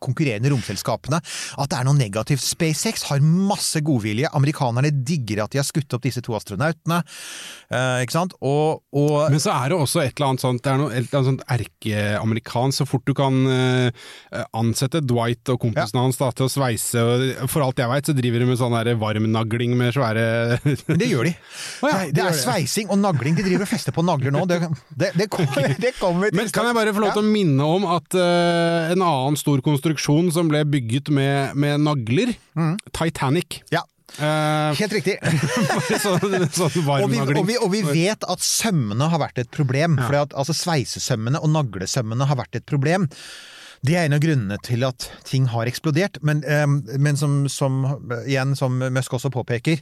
konkurrerende 0.00 0.52
romselskapene 0.52 1.20
at 1.20 1.72
det 1.72 1.78
er 1.78 1.88
noe 1.88 1.98
negativt. 1.98 2.44
SpaceX 2.44 3.04
har 3.10 3.24
masse 3.24 3.82
godvilje. 3.84 4.30
Amerikanerne 4.36 4.92
digger 4.92 5.44
at 5.44 5.54
de 5.54 5.60
har 5.60 5.68
skutt 5.68 5.92
opp 5.96 6.06
disse 6.06 6.22
to 6.24 6.36
astronautene. 6.38 7.02
Eh, 7.70 8.04
ikke 8.04 8.16
sant? 8.16 8.36
Og, 8.40 8.82
og 8.96 9.30
Men 9.32 9.42
så 9.42 9.54
er 9.56 9.72
det 9.72 9.80
også 9.80 10.04
et 10.04 10.14
eller 10.16 10.32
annet 10.32 10.42
sånt 10.42 10.62
Det 10.64 10.70
er 10.72 10.78
noe 10.80 10.90
et 10.90 11.04
eller 11.04 11.18
annet 11.20 11.30
sånt 11.32 11.44
erkeamerikansk. 11.56 12.80
Så 12.80 12.86
fort 12.88 13.06
du 13.08 13.14
kan 13.18 13.42
eh, 13.50 14.06
ansette 14.56 15.02
Dwight 15.04 15.50
og 15.52 15.60
kompisen 15.66 15.98
hans 16.00 16.20
da, 16.20 16.30
til 16.34 16.46
å 16.46 16.52
sveise 16.52 17.04
For 17.50 17.64
alt 17.64 17.80
jeg 17.82 17.90
veit, 17.90 18.06
så 18.06 18.14
driver 18.16 18.42
de 18.42 18.50
med 18.52 18.60
sånn 18.60 18.78
varmnagling 19.00 19.74
med 19.78 19.94
svære 19.96 20.60
Men 20.62 21.00
det 21.00 21.10
gjør 21.10 21.26
de. 21.26 21.34
Oh, 21.82 21.90
ja, 21.90 22.06
det 22.10 22.20
det 22.20 22.26
er 22.28 22.36
sveising 22.36 22.90
og 22.92 23.00
nagling. 23.00 23.36
De 23.38 23.44
driver 23.44 23.64
og 23.66 23.70
fester 23.70 23.94
på 23.94 24.04
nagler 24.04 24.34
nå. 24.34 24.44
Det, 24.48 24.58
det, 24.90 25.10
det 25.18 25.26
kommer, 25.32 25.74
det 25.80 25.92
kommer 25.98 26.30
til. 26.30 26.38
Men 26.38 26.52
kan 26.54 26.68
jeg 26.68 26.76
bare 26.76 26.94
få 26.96 27.04
lov 27.04 27.14
til 27.16 27.24
å 27.24 27.30
minne 27.30 27.68
om 27.76 27.86
at 27.96 28.16
eh, 28.18 28.92
en 28.94 29.04
annen 29.06 29.38
stor 29.40 29.59
konstruksjon 29.64 30.32
som 30.34 30.50
ble 30.50 30.64
bygget 30.68 31.10
med, 31.14 31.56
med 31.58 31.82
nagler, 31.84 32.34
Titanic 32.96 33.62
Ja, 33.74 33.84
Uh, 34.18 34.74
helt 34.74 34.94
riktig. 34.96 35.14
sånn, 36.02 36.18
Og 36.18 37.06
vi, 37.12 37.20
og, 37.22 37.44
vi, 37.46 37.56
og 37.62 37.70
vi 37.70 37.82
vet 37.86 38.24
at 38.26 38.42
sømmene 38.42 39.06
har 39.12 39.22
vært 39.22 39.38
et 39.44 39.52
problem. 39.54 40.00
For 40.02 40.18
at, 40.24 40.34
altså 40.34 40.56
Sveisesømmene 40.56 41.38
og 41.38 41.52
naglesømmene 41.54 42.26
har 42.26 42.40
vært 42.40 42.58
et 42.58 42.66
problem. 42.66 43.06
Det 43.86 43.94
er 43.96 44.08
en 44.08 44.16
av 44.18 44.20
grunnene 44.20 44.58
til 44.66 44.84
at 44.84 45.06
ting 45.28 45.46
har 45.54 45.70
eksplodert. 45.70 46.18
Men, 46.26 46.42
eh, 46.44 46.66
men 47.00 47.16
som, 47.16 47.44
som, 47.48 47.84
igjen, 48.26 48.56
som 48.58 48.82
Musk 48.82 49.16
også 49.16 49.32
påpeker, 49.32 49.80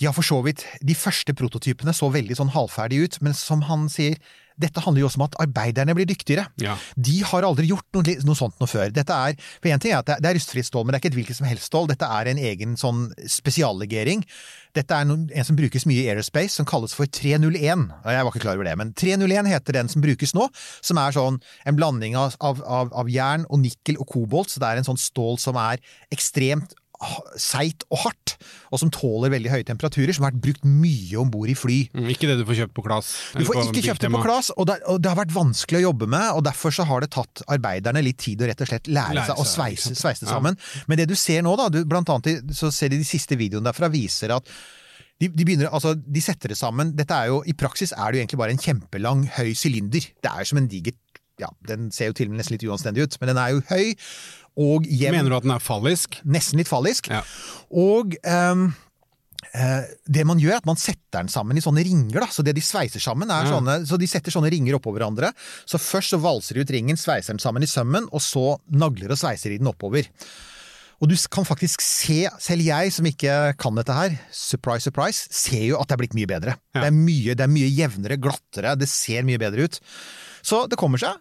de 0.00 0.08
har 0.08 0.14
for 0.16 0.24
så 0.24 0.38
vidt 0.44 0.64
De 0.80 0.94
første 0.96 1.34
prototypene 1.36 1.92
så 1.96 2.08
veldig 2.12 2.36
sånn 2.38 2.52
halvferdige 2.54 3.06
ut, 3.06 3.18
men 3.24 3.36
som 3.36 3.64
han 3.68 3.88
sier, 3.92 4.18
dette 4.62 4.82
handler 4.84 5.04
jo 5.04 5.10
også 5.10 5.20
om 5.20 5.26
at 5.26 5.36
arbeiderne 5.42 5.96
blir 5.98 6.08
dyktigere. 6.08 6.46
Ja. 6.62 6.76
De 6.96 7.18
har 7.26 7.46
aldri 7.46 7.68
gjort 7.70 7.88
noe, 7.96 8.16
noe 8.26 8.38
sånt 8.38 8.58
noe 8.62 8.70
før. 8.70 8.92
Dette 8.94 9.18
er, 9.28 9.36
for 9.58 9.72
en 9.72 9.82
ting 9.82 9.94
er 9.94 10.02
at 10.02 10.10
det 10.14 10.30
er, 10.30 10.38
rustfritt 10.38 10.68
stål, 10.68 10.86
men 10.86 10.94
det 10.94 11.00
er 11.00 11.04
ikke 11.04 11.12
et 11.12 11.20
hvilket 11.20 11.38
som 11.38 11.48
helst 11.48 11.70
stål. 11.70 11.88
Dette 11.92 12.08
er 12.08 12.32
en 12.32 12.42
egen 12.50 12.76
sånn 12.80 13.06
spesiallegering. 13.30 14.24
Dette 14.76 14.96
er 14.96 15.08
noen, 15.08 15.26
en 15.28 15.46
som 15.46 15.58
brukes 15.58 15.84
mye 15.88 16.00
i 16.00 16.08
aerospace, 16.08 16.54
som 16.56 16.68
kalles 16.68 16.94
for 16.96 17.10
301. 17.10 17.58
Jeg 17.58 18.24
var 18.24 18.30
ikke 18.30 18.44
klar 18.44 18.56
over 18.56 18.68
det, 18.68 18.76
men 18.80 18.94
301 18.96 19.50
heter 19.52 19.76
den 19.76 19.92
som 19.92 20.04
brukes 20.04 20.32
nå, 20.36 20.48
som 20.80 21.00
er 21.02 21.16
sånn 21.16 21.40
en 21.68 21.78
blanding 21.78 22.16
av, 22.18 22.38
av, 22.40 22.62
av, 22.88 23.10
jern 23.12 23.44
og 23.50 23.60
nikkel 23.66 24.00
og 24.00 24.08
kobolt, 24.14 24.52
så 24.52 24.62
det 24.62 24.70
er 24.70 24.80
en 24.80 24.88
sånn 24.88 25.00
stål 25.00 25.36
som 25.42 25.58
er 25.60 25.82
ekstremt 26.14 26.72
seigt 27.40 27.84
og 27.90 27.98
hardt, 28.04 28.34
og 28.72 28.80
som 28.82 28.90
tåler 28.94 29.32
veldig 29.34 29.50
høye 29.52 29.66
temperaturer, 29.68 30.12
som 30.14 30.24
har 30.26 30.32
vært 30.32 30.42
brukt 30.44 30.66
mye 30.68 31.18
om 31.20 31.30
bord 31.32 31.50
i 31.52 31.56
fly. 31.58 31.78
Mm, 31.96 32.08
Ikke 32.14 32.28
det 32.30 32.38
du 32.40 32.44
får 32.48 32.60
kjøpt 32.62 32.74
på 32.78 32.84
Klas. 32.86 33.10
Du 33.36 33.44
får 33.48 33.62
ikke 33.64 33.84
kjøpt 33.88 34.04
det 34.06 34.12
på 34.14 34.22
Klas, 34.24 34.50
og 34.56 34.68
det, 34.70 34.78
og 34.90 35.00
det 35.02 35.10
har 35.12 35.18
vært 35.22 35.34
vanskelig 35.34 35.80
å 35.82 35.84
jobbe 35.88 36.08
med, 36.14 36.28
og 36.36 36.44
derfor 36.46 36.74
så 36.74 36.86
har 36.88 37.04
det 37.04 37.10
tatt 37.14 37.42
arbeiderne 37.52 38.04
litt 38.04 38.20
tid 38.22 38.42
å 38.44 38.50
rett 38.50 38.62
og 38.64 38.70
slett 38.70 38.90
lære, 38.90 39.16
Lære 39.18 39.26
seg 39.32 39.42
å 39.42 39.48
sveise, 39.48 39.94
sveise 39.98 40.24
det 40.24 40.30
Ja. 40.30 40.36
sammen. 40.38 40.58
Men 40.86 41.02
det 41.02 41.08
du 41.10 41.16
ser 41.18 41.42
nå, 41.42 41.56
da, 41.58 41.68
du, 41.72 41.82
blant 41.84 42.08
annet 42.14 42.54
så 42.56 42.70
ser 42.72 42.88
de 42.94 43.02
de 43.02 43.08
siste 43.08 43.36
videoene 43.36 43.68
derfra, 43.70 43.90
viser 43.92 44.34
at 44.36 44.48
de, 45.20 45.28
de, 45.28 45.44
begynner, 45.44 45.68
altså, 45.70 45.94
de 45.94 46.20
setter 46.24 46.50
det 46.50 46.58
sammen. 46.58 46.96
Dette 46.98 47.14
er 47.14 47.28
jo, 47.30 47.42
I 47.46 47.54
praksis 47.54 47.92
er 47.94 48.10
det 48.10 48.18
jo 48.18 48.22
egentlig 48.24 48.40
bare 48.40 48.54
en 48.56 48.62
kjempelang, 48.62 49.26
høy 49.36 49.52
sylinder. 49.54 50.02
Det 50.22 50.30
er 50.30 50.42
jo 50.42 50.50
som 50.50 50.58
en 50.62 50.66
diger 50.70 50.96
ja, 51.40 51.48
Den 51.66 51.88
ser 51.90 52.10
jo 52.10 52.14
til 52.18 52.28
og 52.28 52.34
med 52.34 52.42
nesten 52.42 52.54
litt 52.54 52.64
uanstendig 52.68 53.06
ut, 53.06 53.14
men 53.20 53.30
den 53.32 53.38
er 53.40 53.54
jo 53.54 53.62
høy 53.70 53.94
og 54.58 54.86
jevn. 54.88 55.16
Mener 55.16 55.32
du 55.32 55.36
at 55.40 55.46
den 55.46 55.54
er 55.54 55.62
fallisk? 55.64 56.20
Nesten 56.28 56.60
litt 56.60 56.70
fallisk. 56.70 57.08
Ja. 57.12 57.22
Og 57.72 58.16
um, 58.26 58.66
det 60.08 60.24
man 60.28 60.40
gjør, 60.40 60.54
er 60.54 60.62
at 60.62 60.68
man 60.68 60.80
setter 60.80 61.18
den 61.18 61.32
sammen 61.32 61.58
i 61.58 61.64
sånne 61.64 61.84
ringer. 61.84 62.22
Da. 62.24 62.28
Så 62.32 62.44
det 62.44 62.54
de 62.56 62.64
sveiser 62.64 63.02
sammen 63.02 63.30
er 63.30 63.44
Ja. 63.48 63.56
sånne 63.56 63.86
Så 63.88 63.98
de 64.00 64.06
setter 64.06 64.32
sånne 64.32 64.50
ringer 64.52 64.78
oppå 64.78 64.94
hverandre. 64.94 65.32
Så 65.66 65.80
først 65.80 66.14
så 66.14 66.20
valser 66.20 66.54
de 66.54 66.64
ut 66.64 66.70
ringen, 66.70 66.96
sveiser 66.96 67.34
den 67.34 67.42
sammen 67.42 67.62
i 67.62 67.66
sømmen, 67.70 68.08
og 68.12 68.20
så 68.20 68.58
nagler 68.70 69.12
og 69.12 69.18
sveiser 69.18 69.50
de 69.50 69.58
den 69.58 69.68
oppover. 69.68 70.08
Og 71.02 71.08
du 71.10 71.16
kan 71.34 71.44
faktisk 71.44 71.82
se, 71.82 72.28
selv 72.38 72.62
jeg 72.62 72.92
som 72.94 73.04
ikke 73.04 73.56
kan 73.58 73.74
dette 73.74 73.92
her, 73.92 74.12
surprise, 74.30 74.86
surprise, 74.86 75.26
ser 75.34 75.64
jo 75.66 75.80
at 75.80 75.88
det 75.88 75.96
er 75.96 76.02
blitt 76.04 76.14
mye 76.14 76.30
bedre. 76.30 76.54
Ja. 76.76 76.84
Det, 76.84 76.88
er 76.92 76.94
mye, 76.94 77.34
det 77.34 77.42
er 77.42 77.50
mye 77.50 77.70
jevnere, 77.74 78.20
glattere, 78.22 78.76
det 78.78 78.88
ser 78.88 79.26
mye 79.26 79.40
bedre 79.42 79.66
ut. 79.66 79.80
Så 80.46 80.68
det 80.70 80.78
kommer 80.78 81.02
seg. 81.02 81.18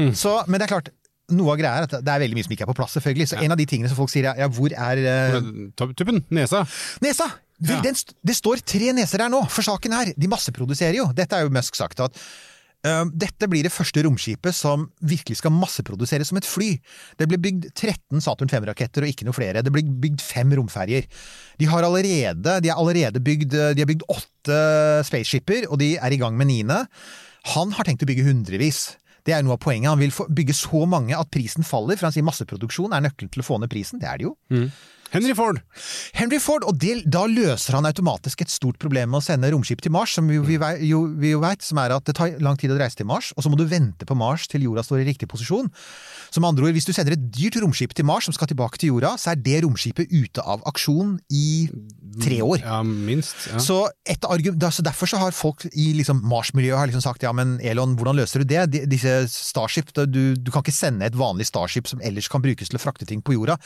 Mm. 0.00 0.10
Så, 0.18 0.34
men 0.48 0.58
det 0.58 0.66
er 0.66 0.72
klart, 0.74 0.90
noe 1.34 1.54
av 1.54 1.60
greia 1.60 1.78
er 1.80 1.86
at 1.88 1.94
det 2.00 2.12
er 2.14 2.24
veldig 2.24 2.38
mye 2.38 2.46
som 2.46 2.54
ikke 2.56 2.66
er 2.66 2.70
på 2.72 2.78
plass, 2.78 2.96
selvfølgelig. 2.98 3.28
Så 3.30 3.38
en 3.40 3.54
av 3.54 3.60
de 3.60 3.66
tingene 3.70 3.90
som 3.90 3.98
folk 3.98 4.12
sier, 4.12 4.30
ja, 4.30 4.34
ja 4.44 4.50
hvor 4.52 4.74
er 4.74 5.02
uh... 5.06 5.38
Tuppen? 5.78 6.22
Nesa? 6.34 6.64
Nesa! 7.04 7.30
Vel, 7.60 7.76
Ja. 7.76 7.82
den, 7.84 7.96
det 8.24 8.34
står 8.38 8.62
tre 8.64 8.92
neser 8.96 9.20
her 9.20 9.28
nå, 9.32 9.42
for 9.52 9.66
saken 9.66 9.92
her. 9.92 10.14
De 10.16 10.28
masseproduserer 10.32 10.96
jo. 10.96 11.10
Dette 11.12 11.36
er 11.36 11.44
jo 11.44 11.52
Musk 11.52 11.76
sagt 11.76 12.00
at 12.00 12.16
uh, 12.88 13.04
dette 13.12 13.48
blir 13.52 13.66
det 13.66 13.72
første 13.74 14.00
romskipet 14.06 14.56
som 14.56 14.86
virkelig 15.04 15.42
skal 15.42 15.52
masseproduseres 15.52 16.30
som 16.32 16.40
et 16.40 16.48
fly. 16.48 16.70
Det 17.20 17.28
ble 17.28 17.36
bygd 17.44 17.68
13 17.74 18.24
Saturn 18.24 18.48
5-raketter 18.48 19.04
og 19.04 19.12
ikke 19.12 19.28
noe 19.28 19.36
flere. 19.36 19.60
Det 19.66 19.74
ble 19.74 19.84
bygd 19.84 20.24
fem 20.24 20.56
romferjer. 20.56 21.04
De 21.60 21.68
har 21.68 21.84
allerede, 21.84 22.56
de 22.64 22.72
er 22.72 22.80
allerede 22.80 23.20
bygd, 23.20 23.52
de 23.76 23.84
har 23.84 23.90
bygd 23.92 24.08
åtte 24.08 24.62
spaceshipper, 25.10 25.68
og 25.68 25.82
de 25.84 25.98
er 26.00 26.16
i 26.16 26.20
gang 26.22 26.40
med 26.40 26.48
niende. 26.48 26.80
Han 27.52 27.76
har 27.76 27.84
tenkt 27.88 28.04
å 28.04 28.08
bygge 28.08 28.24
hundrevis. 28.24 28.86
Det 29.30 29.36
er 29.38 29.44
noe 29.46 29.54
av 29.54 29.62
poenget. 29.62 29.92
Han 29.92 30.00
vil 30.02 30.14
bygge 30.40 30.56
så 30.58 30.82
mange 30.90 31.14
at 31.14 31.30
prisen 31.30 31.66
faller, 31.66 31.98
for 32.00 32.08
han 32.10 32.16
sier 32.16 32.26
masseproduksjon 32.26 32.96
er 32.96 33.04
nøkkelen 33.06 33.30
til 33.30 33.44
å 33.44 33.46
få 33.46 33.60
ned 33.62 33.70
prisen. 33.70 34.02
Det 34.02 34.10
er 34.10 34.18
det 34.18 34.26
jo. 34.26 34.34
Henry 35.10 35.34
Ford! 35.34 35.58
Henry 36.14 36.38
Ford, 36.42 36.64
og 36.68 36.76
det, 36.78 37.00
da 37.10 37.24
løser 37.26 37.74
han 37.76 37.88
automatisk 37.88 38.44
et 38.44 38.52
stort 38.52 38.78
problem 38.82 39.10
med 39.10 39.18
å 39.20 39.24
sende 39.24 39.50
romskip 39.50 39.82
til 39.82 39.92
Mars, 39.94 40.12
som 40.14 40.28
vi, 40.30 40.38
vi, 40.46 40.58
jo, 40.86 41.02
vi 41.18 41.32
jo 41.32 41.40
vet, 41.42 41.64
som 41.66 41.80
er 41.82 41.94
at 41.96 42.06
det 42.06 42.14
tar 42.18 42.36
lang 42.42 42.58
tid 42.60 42.70
å 42.70 42.78
reise 42.78 42.98
til 43.00 43.08
Mars, 43.10 43.32
og 43.34 43.42
så 43.42 43.50
må 43.50 43.58
du 43.58 43.64
vente 43.70 44.06
på 44.06 44.16
Mars 44.18 44.46
til 44.50 44.66
jorda 44.68 44.84
står 44.86 45.02
i 45.02 45.08
riktig 45.10 45.28
posisjon. 45.30 45.70
Som 46.30 46.46
andre 46.46 46.68
ord, 46.68 46.76
hvis 46.76 46.86
du 46.86 46.92
sender 46.94 47.16
et 47.16 47.26
dyrt 47.34 47.58
romskip 47.62 47.94
til 47.98 48.06
Mars 48.06 48.28
som 48.28 48.36
skal 48.36 48.50
tilbake 48.52 48.78
til 48.78 48.92
jorda, 48.92 49.16
så 49.18 49.32
er 49.34 49.42
det 49.42 49.60
romskipet 49.66 50.12
ute 50.14 50.46
av 50.46 50.62
aksjon 50.70 51.16
i 51.34 51.66
tre 52.22 52.40
år. 52.46 52.62
Ja, 52.62 52.80
minst. 52.86 53.48
Ja. 53.50 53.58
Så, 53.62 53.82
et 54.06 54.22
argu- 54.30 54.54
så 54.70 54.86
derfor 54.86 55.10
så 55.10 55.18
har 55.22 55.34
folk 55.34 55.66
i 55.72 55.90
liksom 55.98 56.22
Mars-miljøet 56.30 56.92
liksom 56.92 57.02
sagt 57.04 57.26
ja, 57.26 57.34
men 57.34 57.58
Elon, 57.66 57.96
hvordan 57.98 58.18
løser 58.20 58.44
du 58.44 58.50
det? 58.54 58.66
De, 58.70 58.84
disse 58.90 59.24
Starship, 59.34 59.90
du, 60.06 60.36
du 60.38 60.54
kan 60.54 60.62
ikke 60.62 60.76
sende 60.76 61.10
et 61.10 61.18
vanlig 61.18 61.50
Starship 61.50 61.90
som 61.90 62.02
ellers 62.04 62.30
kan 62.30 62.42
brukes 62.44 62.70
til 62.70 62.78
å 62.78 62.82
frakte 62.82 63.08
ting 63.10 63.24
på 63.26 63.34
jorda. 63.34 63.58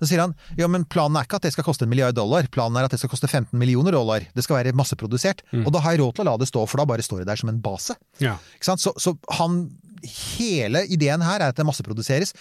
Så 0.00 0.10
sier 0.10 0.24
han 0.24 0.34
ja, 0.58 0.68
men 0.70 0.86
planen 0.90 1.18
er 1.18 1.28
ikke 1.28 1.40
at 1.40 1.46
det 1.46 1.54
skal 1.54 1.66
koste 1.66 1.86
en 1.86 1.92
milliard 1.92 2.16
dollar, 2.16 2.48
planen 2.52 2.78
er 2.80 2.88
at 2.88 2.94
det 2.94 3.00
skal 3.02 3.12
koste 3.12 3.30
15 3.30 3.56
millioner 3.60 3.94
dollar. 3.96 4.26
Det 4.34 4.44
skal 4.46 4.60
være 4.60 4.74
masseprodusert. 4.76 5.44
Og 5.64 5.72
da 5.74 5.82
har 5.84 5.94
jeg 5.94 6.04
råd 6.04 6.18
til 6.18 6.26
å 6.26 6.30
la 6.32 6.36
det 6.40 6.50
stå, 6.50 6.66
for 6.70 6.80
da 6.80 6.88
bare 6.88 7.04
står 7.06 7.22
det 7.22 7.30
der 7.32 7.40
som 7.40 7.52
en 7.52 7.62
base. 7.64 7.96
Ja. 8.22 8.38
Så, 8.60 8.78
så 8.98 9.16
han 9.38 9.64
Hele 10.04 10.82
ideen 10.92 11.22
her 11.24 11.40
er 11.40 11.48
at 11.48 11.56
det 11.56 11.64
masseproduseres. 11.64 12.34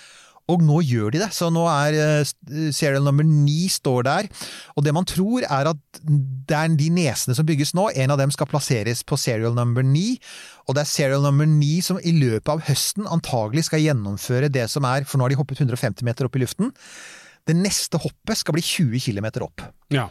Og 0.51 0.59
nå 0.59 0.81
gjør 0.83 1.13
de 1.13 1.21
det, 1.21 1.29
så 1.31 1.47
nå 1.53 1.61
er 1.71 1.95
eh, 1.95 2.31
serial 2.75 3.05
number 3.05 3.23
9 3.23 3.69
står 3.71 4.03
der. 4.03 4.27
Og 4.75 4.83
det 4.83 4.91
man 4.95 5.07
tror 5.07 5.45
er 5.47 5.69
at 5.71 6.01
det 6.03 6.57
er 6.57 6.75
de 6.75 6.89
nesene 6.91 7.35
som 7.37 7.47
bygges 7.47 7.71
nå, 7.77 7.87
en 7.95 8.11
av 8.11 8.19
dem 8.19 8.33
skal 8.33 8.49
plasseres 8.51 9.05
på 9.07 9.15
serial 9.19 9.55
number 9.55 9.85
9. 9.87 10.03
Og 10.67 10.75
det 10.75 10.83
er 10.83 10.91
serial 10.91 11.23
number 11.23 11.47
9 11.47 11.71
som 11.87 12.01
i 12.03 12.11
løpet 12.17 12.51
av 12.51 12.65
høsten 12.67 13.07
antagelig 13.07 13.69
skal 13.69 13.85
gjennomføre 13.85 14.51
det 14.51 14.67
som 14.73 14.83
er, 14.89 15.07
for 15.07 15.19
nå 15.19 15.29
har 15.29 15.33
de 15.33 15.39
hoppet 15.39 15.63
150 15.63 16.03
meter 16.03 16.27
opp 16.27 16.35
i 16.35 16.43
luften. 16.43 16.75
Det 17.43 17.55
neste 17.57 17.99
hoppet 17.99 18.39
skal 18.39 18.55
bli 18.55 18.63
20 18.63 19.03
km 19.03 19.29
opp. 19.43 19.67
ja. 19.93 20.07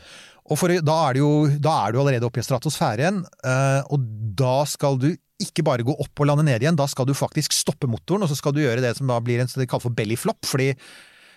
Og 0.51 0.59
for, 0.59 0.73
da, 0.83 0.95
er 1.07 1.21
jo, 1.21 1.29
da 1.63 1.73
er 1.85 1.95
du 1.95 2.01
allerede 2.03 2.27
oppe 2.27 2.43
i 2.43 2.45
stratosfæren, 2.45 3.21
eh, 3.47 3.93
og 3.95 4.07
da 4.37 4.65
skal 4.67 4.99
du 5.01 5.13
ikke 5.43 5.63
bare 5.67 5.87
gå 5.87 5.95
opp 6.03 6.23
og 6.23 6.29
lande 6.29 6.45
ned 6.49 6.65
igjen, 6.65 6.79
da 6.79 6.89
skal 6.91 7.07
du 7.09 7.15
faktisk 7.17 7.55
stoppe 7.55 7.89
motoren, 7.91 8.27
og 8.27 8.31
så 8.31 8.39
skal 8.39 8.55
du 8.55 8.59
gjøre 8.63 8.83
det 8.83 8.91
som 8.99 9.11
da 9.11 9.21
blir 9.23 9.43
en 9.43 9.51
det 9.51 9.69
kalles 9.71 9.87
for 9.87 9.95
belly 9.95 10.19
flop, 10.19 10.43
fordi 10.49 10.73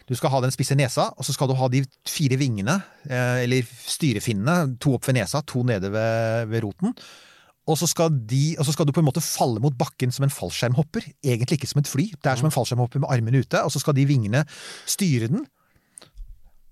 du 0.09 0.13
skal 0.17 0.33
ha 0.33 0.41
den 0.43 0.53
spisse 0.53 0.77
nesa, 0.77 1.07
og 1.17 1.25
så 1.25 1.33
skal 1.33 1.49
du 1.49 1.55
ha 1.57 1.69
de 1.71 1.83
fire 2.09 2.37
vingene, 2.41 2.75
eh, 3.07 3.45
eller 3.45 3.65
styrefinnene, 3.89 4.75
to 4.81 4.97
opp 4.97 5.07
ved 5.07 5.19
nesa, 5.19 5.41
to 5.45 5.63
nede 5.65 5.89
ved, 5.93 6.51
ved 6.51 6.65
roten. 6.65 6.93
Og 7.65 7.79
så, 7.81 7.89
de, 8.29 8.43
og 8.59 8.67
så 8.67 8.75
skal 8.75 8.85
du 8.85 8.93
på 8.93 9.01
en 9.01 9.07
måte 9.07 9.23
falle 9.25 9.61
mot 9.61 9.73
bakken 9.73 10.11
som 10.13 10.27
en 10.27 10.33
fallskjermhopper. 10.33 11.07
Egentlig 11.25 11.57
ikke 11.57 11.69
som 11.71 11.81
et 11.81 11.89
fly, 11.89 12.11
det 12.13 12.29
er 12.29 12.37
som 12.37 12.45
en 12.45 12.53
fallskjermhopper 12.53 13.01
med 13.01 13.09
armene 13.09 13.41
ute, 13.41 13.57
og 13.57 13.73
så 13.73 13.81
skal 13.81 13.97
de 13.97 14.05
vingene 14.05 14.43
styre 14.85 15.31
den. 15.31 15.47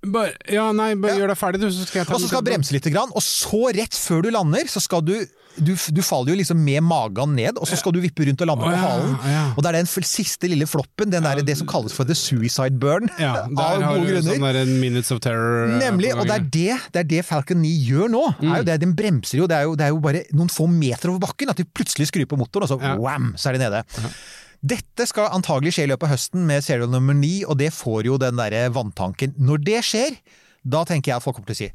Bare, 0.03 0.33
ja, 0.51 0.65
nei, 0.75 0.93
bare 0.99 1.15
gjør 1.15 1.31
deg 1.31 1.39
ferdig, 1.39 1.61
du, 1.63 1.69
så 1.71 1.85
skal 1.87 2.01
jeg 2.01 2.09
ta 2.09 2.17
Og 2.17 2.19
så 2.19 2.27
skal 2.27 2.43
du 2.43 2.49
bremse 2.51 2.75
litt, 2.75 2.89
grann, 2.91 3.13
og 3.15 3.23
så 3.23 3.69
rett 3.71 3.95
før 3.95 4.25
du 4.25 4.33
lander, 4.35 4.67
så 4.67 4.83
skal 4.83 5.05
du 5.05 5.15
du, 5.53 5.75
du 5.77 5.99
faller 6.01 6.33
jo 6.33 6.37
liksom 6.39 6.57
med 6.65 6.81
magen 6.81 7.35
ned, 7.37 7.59
og 7.61 7.67
så 7.69 7.77
skal 7.77 7.93
du 7.93 7.99
vippe 8.01 8.25
rundt 8.25 8.41
og 8.41 8.49
lande 8.49 8.65
oh, 8.65 8.71
på 8.73 8.79
halen. 8.81 9.11
ja. 9.29 9.43
Og 9.53 9.61
det 9.61 9.69
er 9.69 9.77
den 9.77 9.89
siste 10.09 10.49
lille 10.49 10.65
floppen, 10.65 11.11
den 11.13 11.25
der, 11.25 11.43
det 11.45 11.55
som 11.59 11.69
kalles 11.69 11.93
for 11.93 12.09
the 12.09 12.15
suicide 12.17 12.79
burn. 12.81 13.05
Ja, 13.21 13.45
av 13.45 13.53
der 13.53 13.85
har 13.85 13.99
gode 13.99 14.07
du 14.07 14.13
grunner. 14.15 14.33
sånn 14.33 14.47
der 14.47 14.71
Minutes 14.81 15.13
of 15.13 15.21
Terror. 15.23 15.75
eh, 15.75 15.77
Nemlig, 15.83 16.13
og 16.17 16.25
det 16.25 16.39
er 16.39 16.47
det, 16.57 16.79
det 16.95 17.03
er 17.03 17.09
det 17.11 17.25
Falcon 17.29 17.61
9 17.61 17.73
gjør 17.85 18.09
nå. 18.15 18.23
Mm. 18.41 18.55
Det, 18.65 18.79
den 18.81 18.95
bremser 18.97 19.43
jo 19.43 19.49
det, 19.51 19.61
jo, 19.67 19.75
det 19.77 19.87
er 19.87 19.93
jo 19.93 20.01
bare 20.03 20.23
noen 20.33 20.49
få 20.51 20.65
meter 20.71 21.13
over 21.13 21.21
bakken 21.27 21.53
at 21.53 21.61
de 21.61 21.69
plutselig 21.69 22.09
skrur 22.09 22.25
på 22.33 22.39
motoren, 22.41 22.65
og 22.65 22.73
så 22.73 22.81
Ja. 22.83 22.97
wham, 22.97 23.35
så 23.37 23.51
er 23.51 23.59
de 23.59 23.67
nede. 23.67 23.83
Dette 24.63 25.05
skal 25.09 25.27
antagelig 25.35 25.73
skje 25.75 25.83
i 25.87 25.91
løpet 25.91 26.07
av 26.07 26.13
høsten 26.15 26.45
med 26.47 26.63
serial 26.63 26.87
nummer 26.91 27.15
9, 27.17 27.43
og 27.51 27.57
det 27.59 27.71
får 27.75 28.05
jo 28.07 28.17
den 28.21 28.37
derre 28.39 28.69
vanntanken. 28.71 29.33
Når 29.37 29.63
det 29.67 29.81
skjer, 29.83 30.15
da 30.63 30.85
tenker 30.87 31.11
jeg 31.11 31.17
at 31.19 31.25
folk 31.25 31.35
kommer 31.41 31.51
til 31.51 31.57
å 31.57 31.63
si 31.65 31.73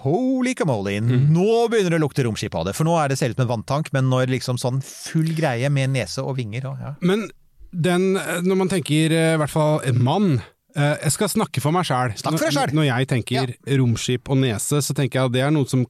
Holy 0.00 0.54
camoli, 0.56 0.94
Mm. 1.00 1.28
nå 1.34 1.68
begynner 1.68 1.90
det 1.90 1.98
å 2.00 2.04
lukte 2.06 2.24
romskip 2.24 2.54
av 2.56 2.64
det. 2.66 2.74
For 2.74 2.84
nå 2.88 2.94
er 2.98 3.08
det 3.08 3.18
ser 3.18 3.30
ut 3.30 3.36
som 3.36 3.44
en 3.44 3.50
vanntank, 3.62 3.92
men 3.92 4.08
når 4.08 4.30
liksom 4.32 4.56
sånn 4.58 4.80
full 4.82 5.28
greie 5.36 5.68
med 5.70 5.90
nese 5.90 6.22
og 6.24 6.36
vinger 6.38 6.66
og 6.70 6.78
ja. 6.80 6.94
Men 7.02 7.26
den, 7.70 8.14
når 8.16 8.56
man 8.56 8.68
tenker 8.72 9.12
eh, 9.12 9.34
i 9.34 9.36
hvert 9.38 9.50
fall 9.52 9.80
en 9.86 10.00
mann 10.02 10.30
eh, 10.74 10.96
Jeg 11.04 11.12
skal 11.12 11.28
snakke 11.28 11.60
for 11.60 11.70
meg 11.72 11.84
sjæl. 11.84 12.14
Selv. 12.16 12.72
Når 12.74 12.86
jeg 12.88 13.08
tenker 13.12 13.52
romskip 13.78 14.30
og 14.30 14.38
nese, 14.40 14.80
så 14.82 14.94
tenker 14.96 15.20
jeg 15.20 15.26
at 15.26 15.32
det 15.36 15.42
er 15.42 15.50
noe 15.54 15.68
som 15.68 15.84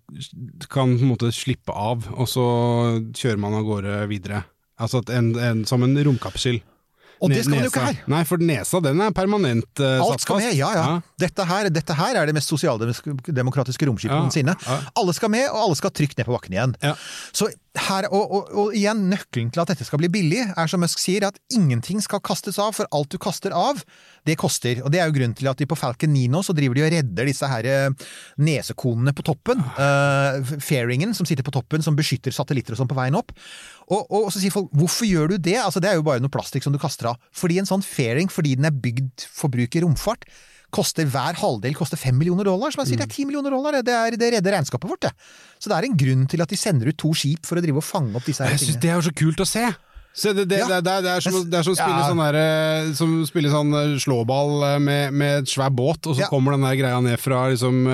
kan 0.69 0.97
på 0.99 1.05
en 1.07 1.13
måte 1.15 1.31
slippe 1.33 1.71
av, 1.73 2.05
og 2.17 2.27
så 2.29 2.45
kjører 3.15 3.39
man 3.39 3.55
av 3.55 3.65
gårde 3.69 4.09
videre. 4.11 4.43
Altså 4.81 5.05
en, 5.13 5.33
en, 5.37 5.65
som 5.69 5.83
en 5.87 5.97
romkapsel. 6.07 6.63
Og 7.21 7.29
det 7.29 7.43
skal 7.45 7.53
man 7.53 7.67
jo 7.67 7.71
ikke 7.71 7.85
her. 7.85 7.99
Nei, 8.09 8.21
for 8.29 8.41
nesa 8.51 8.81
den 8.85 9.01
er 9.05 9.13
permanent 9.13 9.83
eh, 9.85 10.01
Alt 10.01 10.25
skal 10.25 10.41
med, 10.41 10.55
ja 10.57 10.71
ja. 10.73 10.85
Dette, 11.21 11.45
her, 11.45 11.69
dette 11.73 11.97
her 11.99 12.17
er 12.17 12.31
det 12.31 12.35
mest 12.37 12.49
sosialdemokratiske 12.49 13.89
romskipet 13.89 14.15
Ja, 14.15 14.23
noensinne. 14.25 14.55
ja. 14.57 14.79
Alle 14.97 15.13
skal 15.17 15.33
med, 15.33 15.45
og 15.51 15.67
alle 15.67 15.77
skal 15.77 15.93
trygt 15.93 16.17
ned 16.17 16.29
på 16.29 16.33
bakken 16.33 16.57
igjen. 16.57 16.73
Ja. 16.81 16.95
Så 17.37 17.51
her, 17.79 18.09
og, 18.11 18.33
og, 18.35 18.49
og 18.59 18.75
igjen, 18.75 19.05
nøkkelen 19.13 19.51
til 19.55 19.63
at 19.63 19.71
dette 19.71 19.85
skal 19.87 20.01
bli 20.01 20.09
billig, 20.11 20.41
er 20.59 20.71
som 20.71 20.83
Musk 20.83 20.99
sier, 20.99 21.29
at 21.29 21.37
ingenting 21.55 22.01
skal 22.03 22.23
kastes 22.25 22.59
av, 22.59 22.73
for 22.75 22.89
alt 22.97 23.13
du 23.13 23.19
kaster 23.23 23.55
av, 23.55 23.85
det 24.27 24.35
koster. 24.41 24.81
Og 24.83 24.91
det 24.93 25.03
er 25.03 25.11
jo 25.11 25.15
grunnen 25.21 25.37
til 25.39 25.49
at 25.51 25.61
de 25.61 25.69
på 25.71 25.79
Falcon 25.79 26.11
9 26.13 26.25
nå, 26.33 26.43
så 26.47 26.57
driver 26.57 26.81
de 26.81 26.87
og 26.87 26.93
redder 26.97 27.31
disse 27.31 27.47
her 27.53 27.69
eh, 27.71 28.09
nesekonene 28.43 29.15
på 29.17 29.25
toppen. 29.29 29.63
Uh, 29.79 30.41
fairingen 30.61 31.15
som 31.17 31.29
sitter 31.29 31.47
på 31.47 31.55
toppen, 31.55 31.85
som 31.85 31.97
beskytter 31.99 32.35
satellitter 32.35 32.75
og 32.75 32.83
sånn 32.83 32.91
på 32.91 32.99
veien 32.99 33.19
opp. 33.21 33.31
Og, 33.91 34.07
og 34.07 34.29
så 34.31 34.39
sier 34.39 34.55
folk, 34.55 34.71
hvorfor 34.77 35.09
gjør 35.09 35.33
du 35.33 35.37
det? 35.43 35.57
Altså, 35.59 35.83
det 35.83 35.91
er 35.91 35.99
jo 35.99 36.07
bare 36.07 36.23
noe 36.23 36.31
plastikk 36.33 36.63
som 36.67 36.75
du 36.75 36.79
kaster 36.79 37.11
av. 37.11 37.19
Fordi 37.35 37.59
en 37.59 37.69
sånn 37.69 37.83
fairing, 37.83 38.31
fordi 38.31 38.55
den 38.61 38.69
er 38.69 38.77
bygd 38.77 39.27
for 39.27 39.51
bruk 39.53 39.75
i 39.75 39.83
romfart, 39.83 40.29
koster 40.71 41.09
hver 41.11 41.35
halvdel 41.41 41.75
koster 41.75 41.99
fem 41.99 42.15
millioner 42.15 42.47
dollar. 42.47 42.71
Som 42.71 42.85
jeg 42.85 42.93
sier, 42.93 43.01
det 43.03 43.09
er 43.09 43.15
ti 43.17 43.27
millioner 43.27 43.51
dollar. 43.51 43.81
Det, 43.83 43.97
er, 43.97 44.15
det 44.21 44.29
redder 44.37 44.55
regnskapet 44.55 44.87
vårt, 44.93 45.09
det. 45.09 45.13
Så 45.59 45.73
det 45.73 45.79
er 45.81 45.89
en 45.89 45.99
grunn 45.99 46.27
til 46.31 46.45
at 46.45 46.53
de 46.55 46.59
sender 46.61 46.93
ut 46.93 46.99
to 47.03 47.11
skip 47.19 47.49
for 47.49 47.59
å 47.59 47.65
drive 47.65 47.83
og 47.83 47.87
fange 47.87 48.15
opp 48.15 48.31
disse 48.31 48.47
her 48.47 48.55
Jeg 48.55 48.63
syns 48.63 48.77
tingene. 48.77 48.85
det 48.87 48.93
er 48.93 49.01
jo 49.01 49.07
så 49.09 49.17
kult 49.25 49.43
å 49.43 49.49
se! 49.51 49.67
Se, 50.13 50.33
det, 50.35 50.49
det, 50.51 50.59
Ja. 50.59 50.67
det, 50.69 50.79
det, 50.85 50.93
er- 50.93 51.03
det 51.07 51.23
som, 51.23 51.37
det 51.51 51.59
er 51.61 51.63
som 51.63 51.73
å 51.73 51.77
spille 51.79 52.01
Ja. 52.01 52.09
sånn 52.11 52.19
der, 52.25 52.37
eh, 52.41 52.93
som 52.99 53.13
spille 53.29 53.49
sånn 53.53 53.71
eh, 53.79 53.99
slåball 54.03 54.51
eh, 54.75 54.79
med, 54.83 55.13
med 55.15 55.39
et 55.45 55.49
svær 55.53 55.71
båt, 55.71 56.05
og 56.11 56.17
så 56.17 56.25
Ja. 56.25 56.29
kommer 56.29 56.53
den 56.57 56.63
der 56.67 56.75
greia 56.77 57.01
ned 57.01 57.19
fra 57.23 57.45
liksom, 57.49 57.87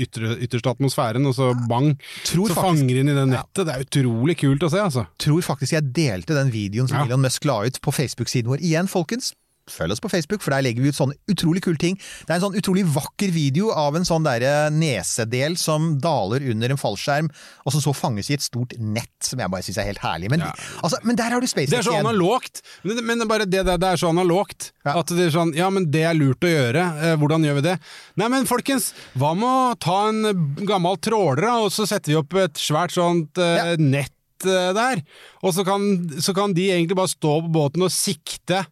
ytre, 0.00 0.32
ytterste 0.44 0.72
atmosfæren, 0.72 1.26
og 1.28 1.34
så 1.36 1.50
bang! 1.68 1.92
Tror 2.24 2.48
så 2.48 2.54
faktisk- 2.56 2.64
fanger 2.64 3.00
inn 3.02 3.08
i 3.12 3.14
det 3.18 3.26
nettet. 3.28 3.66
Det 3.68 3.74
er 3.74 3.84
utrolig 3.84 4.36
kult 4.40 4.62
å 4.64 4.70
se, 4.72 4.78
altså. 4.80 5.06
tror 5.18 5.42
faktisk 5.42 5.72
jeg 5.76 5.92
delte 5.92 6.34
den 6.34 6.50
videoen 6.50 6.88
som. 6.88 6.98
Elon 7.04 7.20
Musk 7.22 7.44
la 7.44 7.60
ut 7.66 7.80
på 7.80 7.92
Facebook-siden 7.92 8.48
vår. 8.48 8.58
Igjen, 8.64 8.88
folkens. 8.88 9.34
Følg 9.72 9.94
oss 9.94 10.02
på 10.04 10.10
Facebook, 10.12 10.42
for 10.44 10.54
der 10.54 10.64
legger 10.66 10.84
vi 10.84 10.92
ut 10.92 10.98
sånne 10.98 11.16
utrolig 11.32 11.62
kule 11.64 11.78
ting. 11.80 11.98
Det 12.26 12.32
er 12.32 12.38
en 12.38 12.46
sånn 12.48 12.58
utrolig 12.58 12.84
vakker 12.94 13.32
video 13.34 13.70
av 13.74 13.96
en 13.98 14.06
sånn 14.08 14.26
derre 14.26 14.68
nesedel 14.74 15.56
som 15.60 15.94
daler 16.02 16.44
under 16.52 16.74
en 16.74 16.80
fallskjerm, 16.80 17.30
og 17.64 17.74
som 17.74 17.84
så 17.84 17.94
fanges 17.96 18.30
i 18.32 18.36
et 18.38 18.44
stort 18.44 18.74
nett, 18.78 19.12
som 19.24 19.40
jeg 19.42 19.52
bare 19.52 19.66
syns 19.66 19.80
er 19.82 19.90
helt 19.90 20.02
herlig. 20.04 20.30
Men, 20.34 20.46
altså, 20.82 21.00
men 21.04 21.18
der 21.18 21.34
har 21.36 21.40
du 21.44 21.48
SpaceX 21.50 21.70
Det 21.72 21.80
er 21.82 21.88
så 21.88 21.94
igjen. 21.96 22.06
analogt! 22.06 22.62
Men, 22.84 23.02
men 23.06 23.26
bare 23.28 23.46
det, 23.48 23.64
der, 23.68 23.78
det 23.80 23.92
er 23.94 24.00
så 24.00 24.12
analogt. 24.12 24.70
At 24.88 25.10
det 25.12 25.26
er 25.28 25.34
sånn 25.34 25.50
Ja, 25.56 25.68
men 25.74 25.90
det 25.92 26.04
er 26.08 26.16
lurt 26.16 26.44
å 26.46 26.50
gjøre. 26.50 26.84
Eh, 27.04 27.16
hvordan 27.20 27.44
gjør 27.44 27.58
vi 27.58 27.66
det? 27.68 27.74
Nei, 28.20 28.28
men 28.32 28.46
folkens, 28.48 28.92
hva 29.18 29.34
med 29.36 29.48
å 29.48 29.74
ta 29.80 29.98
en 30.08 30.62
gammel 30.68 30.96
tråler, 31.04 31.48
og 31.64 31.72
så 31.74 31.84
setter 31.88 32.14
vi 32.14 32.20
opp 32.20 32.36
et 32.40 32.56
svært 32.60 32.94
sånt 32.96 33.36
eh, 33.42 33.74
nett 33.82 34.46
eh, 34.48 34.70
der? 34.76 35.02
Og 35.44 35.52
så 35.56 35.64
kan, 35.66 35.84
så 36.24 36.32
kan 36.36 36.54
de 36.56 36.70
egentlig 36.72 36.96
bare 36.98 37.12
stå 37.12 37.34
på 37.44 37.52
båten 37.58 37.84
og 37.84 37.92
sikte, 37.94 38.62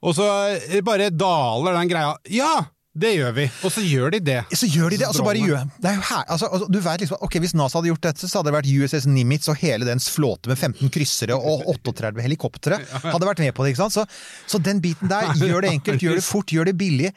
og 0.00 0.16
så 0.16 0.26
eh, 0.56 0.82
bare 0.84 1.10
daler 1.12 1.76
den 1.80 1.90
greia. 1.90 2.12
Ja! 2.32 2.52
Det 3.00 3.12
gjør 3.14 3.34
vi, 3.36 3.44
og 3.62 3.70
så 3.70 3.82
gjør 3.86 4.10
de 4.16 4.18
det. 4.26 4.38
Så 4.58 4.66
gjør 4.66 4.90
de 4.90 4.96
det, 4.98 5.06
og 5.06 5.14
så 5.14 5.22
bare 5.22 5.38
gjør 5.38 5.68
det 5.78 5.86
er 5.92 5.94
jo 5.94 6.02
her, 6.08 6.24
altså, 6.26 6.48
altså, 6.50 6.66
Du 6.74 6.78
vet 6.82 7.04
liksom, 7.04 7.20
ok, 7.22 7.36
Hvis 7.44 7.54
NASA 7.54 7.78
hadde 7.78 7.92
gjort 7.92 8.02
dette, 8.08 8.26
så 8.26 8.40
hadde 8.40 8.50
det 8.50 8.54
vært 8.56 8.70
USS 8.82 9.06
Nimitz 9.06 9.46
og 9.52 9.60
hele 9.60 9.86
dens 9.86 10.08
flåte 10.10 10.50
med 10.50 10.58
15 10.58 10.90
kryssere 10.90 11.36
og 11.38 11.68
38 11.70 12.24
helikoptre 12.24 12.80
hadde 13.04 13.28
vært 13.28 13.44
med 13.44 13.54
på 13.54 13.62
det. 13.62 13.72
ikke 13.72 13.84
sant? 13.84 13.94
Så, 13.94 14.50
så 14.50 14.58
den 14.58 14.82
biten 14.82 15.10
der, 15.12 15.30
gjør 15.38 15.62
det 15.62 15.70
enkelt, 15.76 16.02
gjør 16.02 16.18
det 16.18 16.26
fort, 16.26 16.50
gjør 16.50 16.66
det 16.72 16.74
billig. 16.82 17.12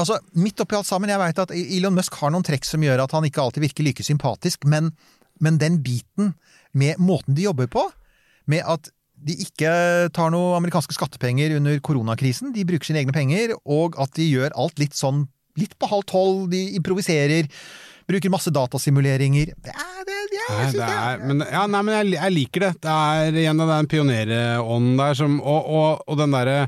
Altså, 0.00 0.16
Midt 0.40 0.64
oppi 0.64 0.78
alt 0.80 0.88
sammen, 0.88 1.12
jeg 1.12 1.20
vet 1.20 1.44
at 1.44 1.52
Elon 1.60 2.00
Musk 2.00 2.16
har 2.22 2.32
noen 2.32 2.48
trekk 2.48 2.64
som 2.64 2.88
gjør 2.88 3.04
at 3.04 3.16
han 3.18 3.28
ikke 3.28 3.44
alltid 3.44 3.68
virker 3.68 3.84
like 3.84 4.06
sympatisk, 4.06 4.64
men, 4.64 4.94
men 5.44 5.60
den 5.60 5.82
biten 5.84 6.32
med 6.72 6.96
måten 7.04 7.36
de 7.36 7.44
jobber 7.50 7.68
på, 7.68 7.84
med 8.48 8.64
at 8.64 8.88
de 9.24 9.34
ikke 9.44 9.72
tar 10.14 10.30
noe 10.34 10.56
amerikanske 10.58 10.94
skattepenger 10.96 11.56
under 11.58 11.80
koronakrisen, 11.84 12.52
de 12.54 12.66
bruker 12.68 12.90
sine 12.90 13.02
egne 13.02 13.14
penger, 13.14 13.56
og 13.66 13.98
at 14.00 14.14
de 14.18 14.28
gjør 14.28 14.54
alt 14.58 14.78
litt 14.82 14.96
sånn 14.98 15.26
litt 15.58 15.74
på 15.78 15.88
halv 15.90 16.06
tolv, 16.06 16.44
de 16.52 16.60
improviserer, 16.78 17.48
bruker 18.08 18.32
masse 18.32 18.52
datasimuleringer. 18.54 19.50
Det 19.58 19.72
er, 19.74 20.04
det, 20.06 20.18
det, 20.30 20.38
jeg 20.38 20.68
synes 20.70 20.76
det 20.78 20.86
er, 20.86 21.24
men, 21.26 21.42
ja, 21.44 21.64
nei, 21.68 21.80
men 21.84 21.96
jeg, 21.96 22.12
jeg 22.14 22.34
liker 22.36 22.64
det. 22.64 22.70
Det 22.86 22.94
er 22.94 23.40
igjen 23.42 23.64
den 23.64 23.90
pionerånden 23.90 24.94
der 25.02 25.18
som 25.18 25.40
Og, 25.42 25.66
og, 25.66 26.06
og 26.08 26.20
den 26.22 26.36
derre 26.36 26.60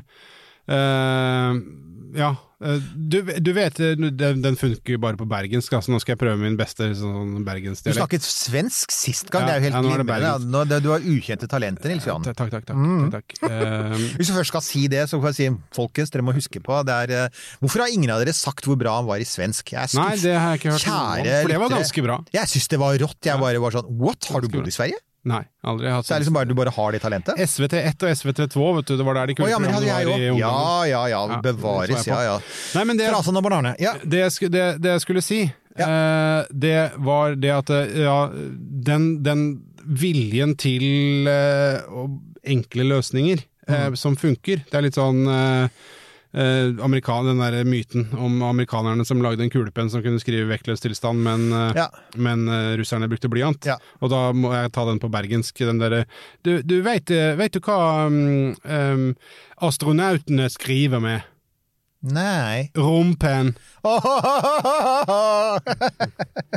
eh, 0.67 1.61
Ja. 2.17 2.31
eh, 2.63 2.79
Du, 2.95 3.21
du 3.23 3.51
vet, 3.55 3.77
den, 3.77 4.41
den 4.43 4.57
funker 4.59 4.99
bare 5.01 5.17
på 5.19 5.25
bergensk, 5.29 5.73
altså 5.77 5.93
nå 5.93 5.99
skal 6.01 6.13
jeg 6.15 6.21
prøve 6.21 6.37
min 6.41 6.57
beste 6.59 6.89
sånn 6.97 7.39
Du 7.41 7.93
snakket 7.95 8.25
svensk 8.25 8.93
sist 8.93 9.31
gang, 9.33 9.47
Ja, 9.47 9.47
det 9.47 9.53
er 9.53 9.59
jo 9.59 9.65
helt 9.67 9.77
ja, 9.77 9.81
glimrende. 9.97 10.79
Du 10.83 10.89
har 10.91 11.05
ukjente 11.13 11.49
talenter, 11.51 11.93
Nils 11.93 12.07
Johan. 12.07 12.25
Takk, 12.27 12.39
takk, 12.41 12.65
takk. 12.69 12.77
Mm. 12.77 13.11
takk, 13.13 13.35
takk. 13.39 13.51
Eh, 13.51 14.07
Hvis 14.19 14.31
du 14.31 14.35
først 14.37 14.53
skal 14.53 14.65
si 14.65 14.85
det, 14.91 15.05
så 15.11 15.21
får 15.21 15.31
jeg 15.33 15.39
si 15.39 15.77
folkens, 15.77 16.13
dere 16.13 16.25
må 16.27 16.35
huske 16.37 16.63
på 16.63 16.81
det 16.87 16.97
er, 17.05 17.15
eh, 17.25 17.45
Hvorfor 17.63 17.85
har 17.85 17.93
ingen 17.93 18.13
av 18.13 18.23
dere 18.23 18.35
sagt 18.37 18.67
hvor 18.67 18.79
bra 18.79 18.97
han 18.99 19.07
var 19.09 19.23
i 19.23 19.27
svensk? 19.27 19.73
Jeg 19.75 19.81
er 19.87 19.93
skuff. 19.93 20.03
Nei, 20.05 20.17
det 20.21 20.35
har 20.35 20.55
jeg 20.55 20.63
ikke 20.63 20.75
hørt 20.75 20.89
noe 20.89 21.05
om, 21.05 21.31
for 21.31 21.55
det 21.55 21.61
var 21.65 21.77
ganske 21.77 22.05
bra. 22.09 22.19
Jeg 22.35 22.53
syns 22.55 22.71
det 22.71 22.81
var 22.81 22.99
rått. 23.05 23.19
Jeg 23.31 23.41
bare 23.41 23.63
var 23.63 23.79
sånn 23.79 23.95
What, 24.01 24.27
har 24.31 24.43
du 24.43 24.51
bodd 24.51 24.69
i 24.69 24.75
Sverige? 24.75 24.99
Nei, 25.29 25.43
aldri 25.69 25.91
hatt 25.93 26.05
Så 26.07 26.13
det 26.13 26.15
er 26.15 26.23
liksom 26.23 26.33
bare 26.39 26.49
du 26.49 26.55
bare 26.57 26.71
har 26.73 26.95
det 26.95 27.01
talentet? 27.03 27.37
SVT1 27.37 28.05
og 28.07 28.13
SVT2, 28.15 28.69
vet 28.79 28.87
du, 28.89 28.93
det 28.97 29.05
var 29.05 29.19
der 29.19 29.29
de 29.29 29.35
Å 29.37 29.49
ja, 29.51 29.59
men 29.61 29.69
det 29.69 29.75
hadde 29.75 29.89
jeg 29.91 30.07
òg. 30.09 30.39
Ja, 30.39 30.53
ja, 30.89 31.01
ja. 31.11 31.19
Ja, 31.29 31.37
Bevares, 31.45 32.07
ja, 32.09 32.21
ja. 32.25 32.37
Nei, 32.73 32.85
men 32.89 32.97
det, 32.97 33.09
Frasen 33.13 33.37
og 33.37 33.45
banane. 33.45 33.75
Ja. 33.81 33.93
det, 34.01 34.23
det, 34.49 34.63
det 34.81 34.95
jeg 34.95 35.03
skulle 35.05 35.21
si, 35.21 35.43
eh, 35.45 36.41
det 36.49 36.75
var 37.05 37.37
det 37.37 37.53
at 37.53 37.69
eh, 37.77 38.01
ja, 38.07 38.17
den, 38.89 39.11
den 39.21 39.45
viljen 39.85 40.55
til 40.57 41.29
eh, 41.29 41.81
enkle 42.57 42.89
løsninger 42.95 43.37
eh, 43.45 43.47
Mm. 43.71 43.95
som 43.95 44.15
funker, 44.17 44.65
det 44.67 44.73
er 44.75 44.83
litt 44.83 44.97
sånn 44.97 45.21
eh, 45.29 45.69
eh, 46.33 46.71
den 47.27 47.41
der 47.41 47.63
myten 47.67 48.07
om 48.17 48.41
amerikanerne 48.41 49.05
som 49.05 49.21
lagde 49.21 49.43
en 49.43 49.49
kulepenn 49.53 49.89
som 49.91 50.03
kunne 50.03 50.19
skrive 50.21 50.47
vektløs 50.49 50.81
tilstand, 50.83 51.21
men, 51.23 51.51
eh, 51.51 51.73
Ja. 51.75 51.89
men 52.15 52.47
eh, 52.47 52.77
russerne 52.77 53.09
brukte 53.11 53.29
blyant. 53.29 53.67
Og 54.01 54.09
da 54.09 54.31
må 54.33 54.53
jeg 54.53 54.71
ta 54.71 54.85
den 54.85 54.99
på 54.99 55.11
bergensk, 55.11 55.57
den 55.57 55.79
derre 55.79 56.05
Du, 56.43 56.61
du 56.61 56.81
veit 57.37 57.53
du 57.53 57.59
hva 57.59 58.07
um, 58.07 58.55
um, 58.63 59.15
astronautene 59.61 60.49
skriver 60.49 61.01
med? 61.03 61.21
Nei. 62.01 62.71
Rompenn. 62.77 63.53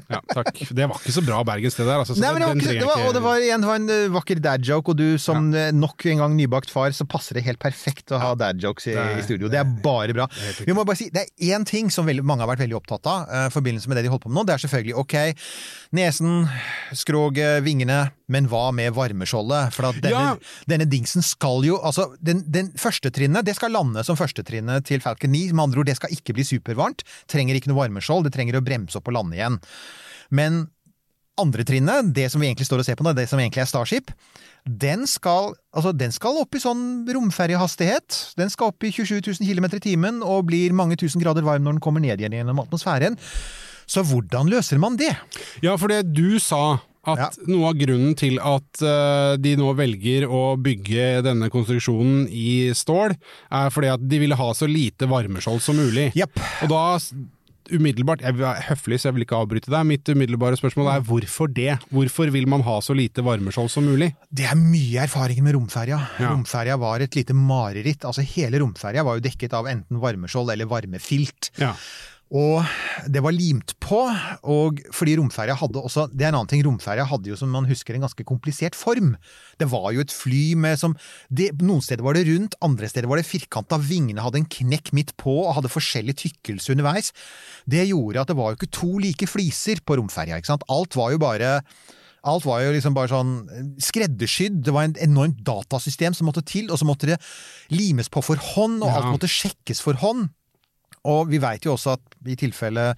Ja, 0.05 0.21
takk. 0.29 0.59
Det 0.77 0.87
var 0.87 0.99
ikke 1.01 1.15
så 1.15 1.23
bra 1.25 1.39
Bergens, 1.47 1.77
det 1.79 1.87
der. 1.87 2.01
Altså, 2.03 2.15
Nei, 2.21 2.31
men 2.35 2.43
det 2.43 2.49
var, 2.49 2.59
ikke, 2.61 2.75
det 2.77 2.89
var, 2.89 3.03
og 3.09 3.15
det 3.17 3.23
var, 3.25 3.43
igjen, 3.43 3.63
det 3.65 3.69
var 3.71 3.79
en 3.81 3.93
eh, 3.93 4.13
vakker 4.13 4.41
dad-joke, 4.45 4.93
og 4.93 4.99
du 4.99 5.19
som 5.21 5.49
ja. 5.55 5.71
nok 5.75 6.05
en 6.13 6.23
gang 6.23 6.37
nybakt 6.37 6.71
far, 6.73 6.93
så 6.95 7.07
passer 7.09 7.39
det 7.39 7.45
helt 7.49 7.61
perfekt 7.63 8.13
å 8.15 8.21
ha 8.21 8.33
dad-jokes 8.39 8.91
i, 8.93 8.95
i 8.95 9.25
studio. 9.25 9.51
Det 9.53 9.61
er 9.61 9.73
bare 9.85 10.15
bra. 10.17 10.29
Vi 10.67 10.77
må 10.77 10.85
bare 10.87 11.01
si, 11.01 11.09
Det 11.15 11.25
er 11.25 11.57
én 11.57 11.67
ting 11.69 11.91
som 11.93 12.07
veldig, 12.09 12.25
mange 12.27 12.45
har 12.45 12.53
vært 12.53 12.65
veldig 12.67 12.79
opptatt 12.79 13.09
av 13.11 13.25
i 13.25 13.45
uh, 13.47 13.53
forbindelse 13.55 13.91
med 13.91 13.99
det 13.99 14.07
de 14.07 14.13
holder 14.13 14.27
på 14.27 14.33
med 14.33 14.39
nå. 14.41 14.47
Det 14.49 14.57
er 14.57 14.65
selvfølgelig 14.67 14.99
ok, 15.03 15.17
nesen, 15.99 16.37
skroget, 16.97 17.65
vingene, 17.67 18.05
men 18.33 18.49
hva 18.49 18.71
med 18.73 18.95
varmeskjoldet? 18.97 19.75
For 19.77 19.91
at 19.91 19.99
denne, 20.05 20.37
denne 20.71 20.87
dingsen 20.89 21.25
skal 21.25 21.65
jo 21.67 21.77
altså, 21.85 22.09
Den, 22.25 22.41
den 22.49 22.71
første 22.81 23.13
trinnet, 23.13 23.45
det 23.45 23.57
skal 23.59 23.75
lande 23.75 24.05
som 24.07 24.17
førstetrinnet 24.17 24.87
til 24.89 25.03
Falcon 25.05 25.35
9. 25.35 25.51
Med 25.53 25.67
andre 25.67 25.83
ord, 25.83 25.91
det 25.91 25.99
skal 25.99 26.15
ikke 26.15 26.37
bli 26.37 26.47
supervarmt. 26.49 27.05
Trenger 27.31 27.59
ikke 27.59 27.73
noe 27.73 27.83
varmeskjold, 27.83 28.25
det 28.25 28.35
trenger 28.37 28.61
å 28.61 28.65
bremse 28.65 28.97
opp 29.01 29.11
og 29.13 29.19
lande 29.19 29.37
igjen. 29.37 29.61
Men 30.35 30.65
andre 31.41 31.67
trinnet, 31.67 32.13
det 32.15 32.29
som 32.31 32.41
vi 32.41 32.49
egentlig 32.49 32.69
står 32.69 32.81
og 32.81 32.87
ser 32.87 32.99
på 32.99 33.05
nå, 33.07 33.13
det 33.17 33.27
som 33.31 33.41
egentlig 33.43 33.65
er 33.65 33.69
Starship, 33.69 34.13
den 34.65 35.05
skal, 35.11 35.53
altså, 35.77 35.93
den 35.93 36.15
skal 36.15 36.39
opp 36.41 36.57
i 36.57 36.63
sånn 36.63 37.05
romferjehastighet. 37.13 38.21
Den 38.39 38.53
skal 38.53 38.73
opp 38.73 38.87
i 38.87 38.93
27 38.95 39.19
000 39.19 39.51
km 39.51 39.69
i 39.77 39.83
timen 39.91 40.23
og 40.25 40.47
blir 40.49 40.73
mange 40.77 40.97
tusen 41.01 41.21
grader 41.21 41.45
varm 41.45 41.67
når 41.67 41.77
den 41.77 41.85
kommer 41.85 42.01
ned 42.05 42.23
igjen 42.23 42.39
gjennom 42.39 42.63
atmosfæren. 42.63 43.19
Så 43.85 44.01
hvordan 44.09 44.49
løser 44.49 44.81
man 44.81 44.97
det? 44.97 45.13
Ja, 45.61 45.77
for 45.77 45.93
det 45.93 46.07
du 46.17 46.39
sa 46.41 46.79
at 47.11 47.39
noe 47.51 47.71
av 47.71 47.79
grunnen 47.79 48.17
til 48.19 48.41
at 48.43 48.83
uh, 48.85 49.35
de 49.41 49.55
nå 49.61 49.71
velger 49.79 50.27
å 50.29 50.57
bygge 50.61 51.23
denne 51.27 51.51
konstruksjonen 51.53 52.27
i 52.31 52.73
stål, 52.77 53.17
er 53.55 53.73
fordi 53.75 53.93
at 53.95 54.05
de 54.05 54.21
ville 54.23 54.39
ha 54.39 54.51
så 54.57 54.69
lite 54.71 55.09
varmeskjold 55.11 55.63
som 55.65 55.79
mulig. 55.81 56.11
Og 56.65 56.71
da 56.73 56.85
umiddelbart, 57.73 58.23
jeg 58.25 58.37
er 58.45 58.63
høflig 58.69 58.99
så 59.01 59.09
jeg 59.09 59.17
vil 59.17 59.25
ikke 59.27 59.39
avbryte 59.41 59.73
deg, 59.73 59.87
mitt 59.89 60.09
umiddelbare 60.11 60.59
spørsmål 60.61 60.91
er 60.93 61.05
hvorfor 61.09 61.51
det? 61.53 61.71
Hvorfor 61.95 62.33
vil 62.35 62.49
man 62.51 62.65
ha 62.67 62.77
så 62.85 62.97
lite 62.97 63.25
varmeskjold 63.25 63.71
som 63.73 63.87
mulig? 63.89 64.11
Det 64.29 64.49
er 64.51 64.59
mye 64.59 65.05
erfaring 65.07 65.41
med 65.47 65.57
romferja. 65.57 66.01
Romferja 66.21 66.77
var 66.81 67.05
et 67.05 67.17
lite 67.17 67.37
mareritt. 67.37 68.05
Altså 68.05 68.25
Hele 68.35 68.61
romferja 68.63 69.05
var 69.07 69.19
jo 69.19 69.25
dekket 69.25 69.57
av 69.57 69.71
enten 69.71 70.03
varmeskjold 70.03 70.53
eller 70.55 70.69
varmefilt. 70.71 71.55
Ja. 71.61 71.73
Og 72.35 72.67
det 73.15 73.21
var 73.23 73.35
limt 73.35 73.77
på, 73.83 74.01
og 74.51 74.81
fordi 74.95 75.13
romferja 75.21 75.55
hadde 75.61 75.79
også 75.79 76.09
Det 76.11 76.25
er 76.25 76.33
en 76.33 76.41
annen 76.41 76.51
ting, 76.51 76.65
romferja 76.67 77.07
hadde 77.07 77.31
jo 77.31 77.39
som 77.39 77.53
man 77.55 77.69
husker 77.69 77.95
en 77.95 78.07
ganske 78.07 78.27
komplisert 78.27 78.75
form. 78.75 79.13
Det 79.61 79.69
var 79.71 79.93
jo 79.95 80.03
et 80.03 80.15
fly 80.15 80.57
med 80.59 80.81
som 80.81 80.97
det, 81.31 81.53
Noen 81.63 81.85
steder 81.85 82.03
var 82.03 82.19
det 82.19 82.27
rundt, 82.27 82.59
andre 82.65 82.91
steder 82.91 83.11
var 83.11 83.23
det 83.23 83.29
firkanta, 83.29 83.79
vingene 83.79 84.25
hadde 84.25 84.43
en 84.43 84.51
knekk 84.51 84.91
midt 84.97 85.15
på 85.21 85.37
og 85.45 85.55
hadde 85.61 85.71
forskjellig 85.71 86.17
tykkelse 86.25 86.75
underveis. 86.75 87.13
Det 87.71 87.87
gjorde 87.87 88.25
at 88.25 88.33
det 88.33 88.39
var 88.41 88.51
jo 88.51 88.59
ikke 88.59 88.73
to 88.81 88.91
like 88.99 89.31
fliser 89.31 89.85
på 89.87 90.01
romferja, 90.01 90.41
ikke 90.41 90.55
sant. 90.57 90.67
Alt 90.73 90.99
var 90.99 91.15
jo 91.15 91.23
bare 91.23 91.61
Alt 92.25 92.47
var 92.49 92.63
jo 92.65 92.71
liksom 92.73 92.95
bare 92.97 93.11
sånn 93.13 93.33
skreddersydd. 93.85 94.63
Det 94.65 94.73
var 94.73 94.87
en 94.89 94.95
enormt 95.05 95.43
datasystem 95.45 96.15
som 96.17 96.25
måtte 96.25 96.41
til, 96.49 96.71
og 96.73 96.81
så 96.81 96.89
måtte 96.89 97.11
det 97.11 97.19
limes 97.69 98.09
på 98.09 98.23
for 98.25 98.41
hånd, 98.55 98.79
og 98.81 98.89
alt 98.89 99.11
måtte 99.13 99.29
sjekkes 99.29 99.85
for 99.85 100.01
hånd. 100.01 100.31
Og 101.11 101.29
vi 101.29 101.41
veit 101.43 101.67
jo 101.67 101.75
også 101.75 101.95
at 101.99 102.15
i 102.31 102.37
tilfelle 102.41 102.95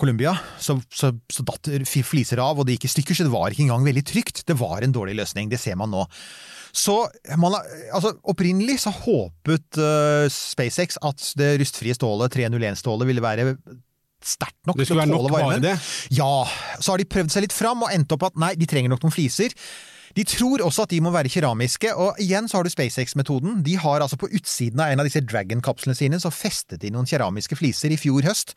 Colombia, 0.00 0.32
så, 0.58 0.78
så, 0.90 1.12
så 1.30 1.44
datt 1.46 1.68
fliser 2.08 2.40
av, 2.42 2.58
og 2.58 2.66
det 2.66 2.78
gikk 2.78 2.88
i 2.88 2.92
stykker, 2.96 3.14
så 3.18 3.26
det 3.28 3.34
var 3.34 3.52
ikke 3.52 3.66
engang 3.66 3.84
veldig 3.86 4.02
trygt. 4.08 4.40
Det 4.48 4.56
var 4.58 4.82
en 4.82 4.94
dårlig 4.96 5.14
løsning, 5.20 5.50
det 5.52 5.60
ser 5.62 5.76
man 5.78 5.92
nå. 5.92 6.06
Så 6.74 6.96
man, 7.38 7.54
har- 7.54 7.68
altså, 7.94 8.14
opprinnelig 8.32 8.80
så 8.82 8.90
håpet 8.96 9.78
uh, 9.78 10.24
SpaceX 10.32 10.96
at 11.06 11.28
det 11.38 11.52
rustfrie 11.62 11.94
stålet, 11.94 12.32
301-stålet, 12.34 13.06
ville 13.12 13.22
være 13.22 13.52
sterkt 14.24 14.56
nok 14.66 14.80
Det 14.80 14.86
til 14.88 14.98
å 14.98 15.04
tåle 15.06 15.30
varmen. 15.30 15.62
det? 15.62 15.74
Ja, 16.16 16.32
så 16.80 16.94
har 16.94 16.98
de 17.02 17.06
prøvd 17.12 17.30
seg 17.34 17.44
litt 17.44 17.54
fram 17.54 17.84
og 17.84 17.92
endt 17.94 18.10
opp 18.16 18.24
at 18.32 18.40
nei, 18.40 18.54
de 18.58 18.66
trenger 18.66 18.90
nok 18.90 19.04
noen 19.04 19.14
fliser. 19.14 19.52
De 20.14 20.24
tror 20.30 20.62
også 20.62 20.84
at 20.86 20.92
de 20.94 21.00
må 21.02 21.10
være 21.14 21.32
keramiske, 21.32 21.90
og 21.98 22.18
igjen 22.22 22.46
så 22.50 22.60
har 22.60 22.64
du 22.68 22.70
SpaceX-metoden. 22.70 23.62
De 23.66 23.74
har 23.82 24.00
altså 24.04 24.18
på 24.20 24.30
utsiden 24.30 24.80
av 24.84 24.92
en 24.94 25.02
av 25.02 25.08
disse 25.08 25.24
Dragon-kapslene 25.26 25.96
sine 25.98 26.20
så 26.22 26.30
festet 26.34 26.80
de 26.84 26.92
noen 26.94 27.08
keramiske 27.10 27.58
fliser 27.58 27.90
i 27.90 27.98
fjor 27.98 28.22
høst. 28.28 28.54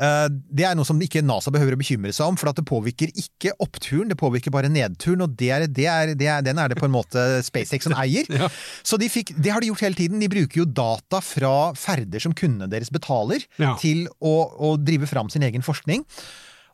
Eh, 0.00 0.26
Det 0.50 0.64
er 0.64 0.74
noe 0.78 0.86
som 0.88 0.98
ikke 1.02 1.22
NASA 1.22 1.52
behøver 1.52 1.76
å 1.76 1.80
bekymre 1.80 2.10
seg 2.16 2.26
om, 2.32 2.36
for 2.40 2.50
det 2.56 2.64
påvirker 2.66 3.10
ikke 3.14 3.52
oppturen, 3.62 4.08
det 4.10 4.16
påvirker 4.18 4.50
bare 4.54 4.70
nedturen, 4.72 5.22
og 5.26 5.34
det 5.38 5.50
er, 5.54 5.66
det 5.68 5.86
er, 5.86 6.14
det 6.18 6.26
er, 6.30 6.42
den 6.46 6.58
er 6.62 6.72
det 6.72 6.78
på 6.80 6.88
en 6.88 6.94
måte 6.94 7.22
SpaceX 7.46 7.86
som 7.86 7.94
eier. 8.00 8.26
Så 8.88 8.98
de 8.98 9.10
fikk, 9.12 9.34
det 9.38 9.52
har 9.54 9.60
de 9.62 9.70
gjort 9.70 9.84
hele 9.86 9.98
tiden. 9.98 10.18
De 10.22 10.30
bruker 10.32 10.62
jo 10.62 10.66
data 10.66 11.20
fra 11.22 11.54
ferder 11.78 12.22
som 12.22 12.34
kundene 12.34 12.70
deres 12.72 12.90
betaler, 12.90 13.44
Ja. 13.60 13.76
til 13.78 14.06
å, 14.18 14.34
å 14.58 14.74
drive 14.80 15.06
fram 15.10 15.28
sin 15.30 15.42
egen 15.46 15.62
forskning. 15.62 16.02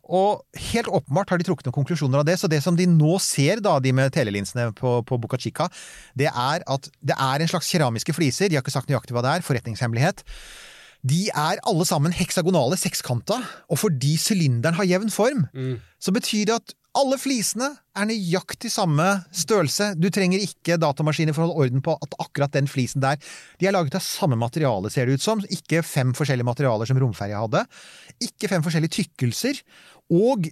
Og 0.07 0.45
helt 0.71 0.89
åpenbart 0.89 1.33
har 1.33 1.41
de 1.41 1.47
trukket 1.49 1.67
noen 1.67 1.79
konklusjoner 1.81 2.23
av 2.23 2.29
det. 2.29 2.39
Så 2.39 2.51
det 2.51 2.63
som 2.65 2.77
de 2.79 2.87
nå 2.91 3.17
ser, 3.23 3.63
da, 3.65 3.77
de 3.83 3.93
med 3.97 4.15
telelinsene 4.15 4.71
på, 4.77 5.01
på 5.09 5.19
Boca 5.23 5.39
Chica, 5.41 5.69
det 6.19 6.31
er 6.31 6.63
at 6.63 6.89
det 7.03 7.19
er 7.19 7.43
en 7.43 7.51
slags 7.51 7.71
keramiske 7.75 8.15
fliser. 8.17 8.51
De 8.51 8.59
har 8.59 8.65
ikke 8.65 8.75
sagt 8.75 8.91
nøyaktig 8.93 9.17
hva 9.17 9.25
det 9.27 9.35
er. 9.37 9.47
Forretningshemmelighet. 9.47 10.25
De 11.07 11.27
er 11.29 11.61
alle 11.69 11.85
sammen 11.87 12.15
heksagonale, 12.15 12.79
sekskanta, 12.81 13.37
og 13.71 13.79
fordi 13.79 14.17
sylinderen 14.19 14.75
har 14.79 14.89
jevn 14.89 15.13
form, 15.13 15.45
så 16.03 16.15
betyr 16.15 16.49
det 16.49 16.57
at 16.57 16.75
alle 16.97 17.19
flisene 17.21 17.69
er 17.97 18.07
nøyaktig 18.09 18.71
samme 18.73 19.05
størrelse. 19.37 19.91
Du 20.01 20.09
trenger 20.13 20.41
ikke 20.41 20.79
datamaskiner 20.81 21.37
for 21.37 21.45
å 21.45 21.51
holde 21.51 21.67
orden 21.67 21.83
på 21.85 21.93
at 22.01 22.17
akkurat 22.23 22.55
den 22.55 22.69
flisen 22.71 23.03
der 23.05 23.21
De 23.61 23.69
er 23.69 23.75
laget 23.77 23.99
av 23.99 24.05
samme 24.05 24.39
materiale, 24.41 24.89
ser 24.91 25.07
det 25.07 25.19
ut 25.19 25.25
som. 25.25 25.43
Ikke 25.53 25.83
fem 25.85 26.15
forskjellige 26.17 26.49
materialer 26.49 26.89
som 26.89 26.99
romferja 27.01 27.43
hadde. 27.45 27.67
Ikke 28.25 28.49
fem 28.49 28.65
forskjellige 28.65 28.97
tykkelser. 28.97 29.61
Og 30.11 30.45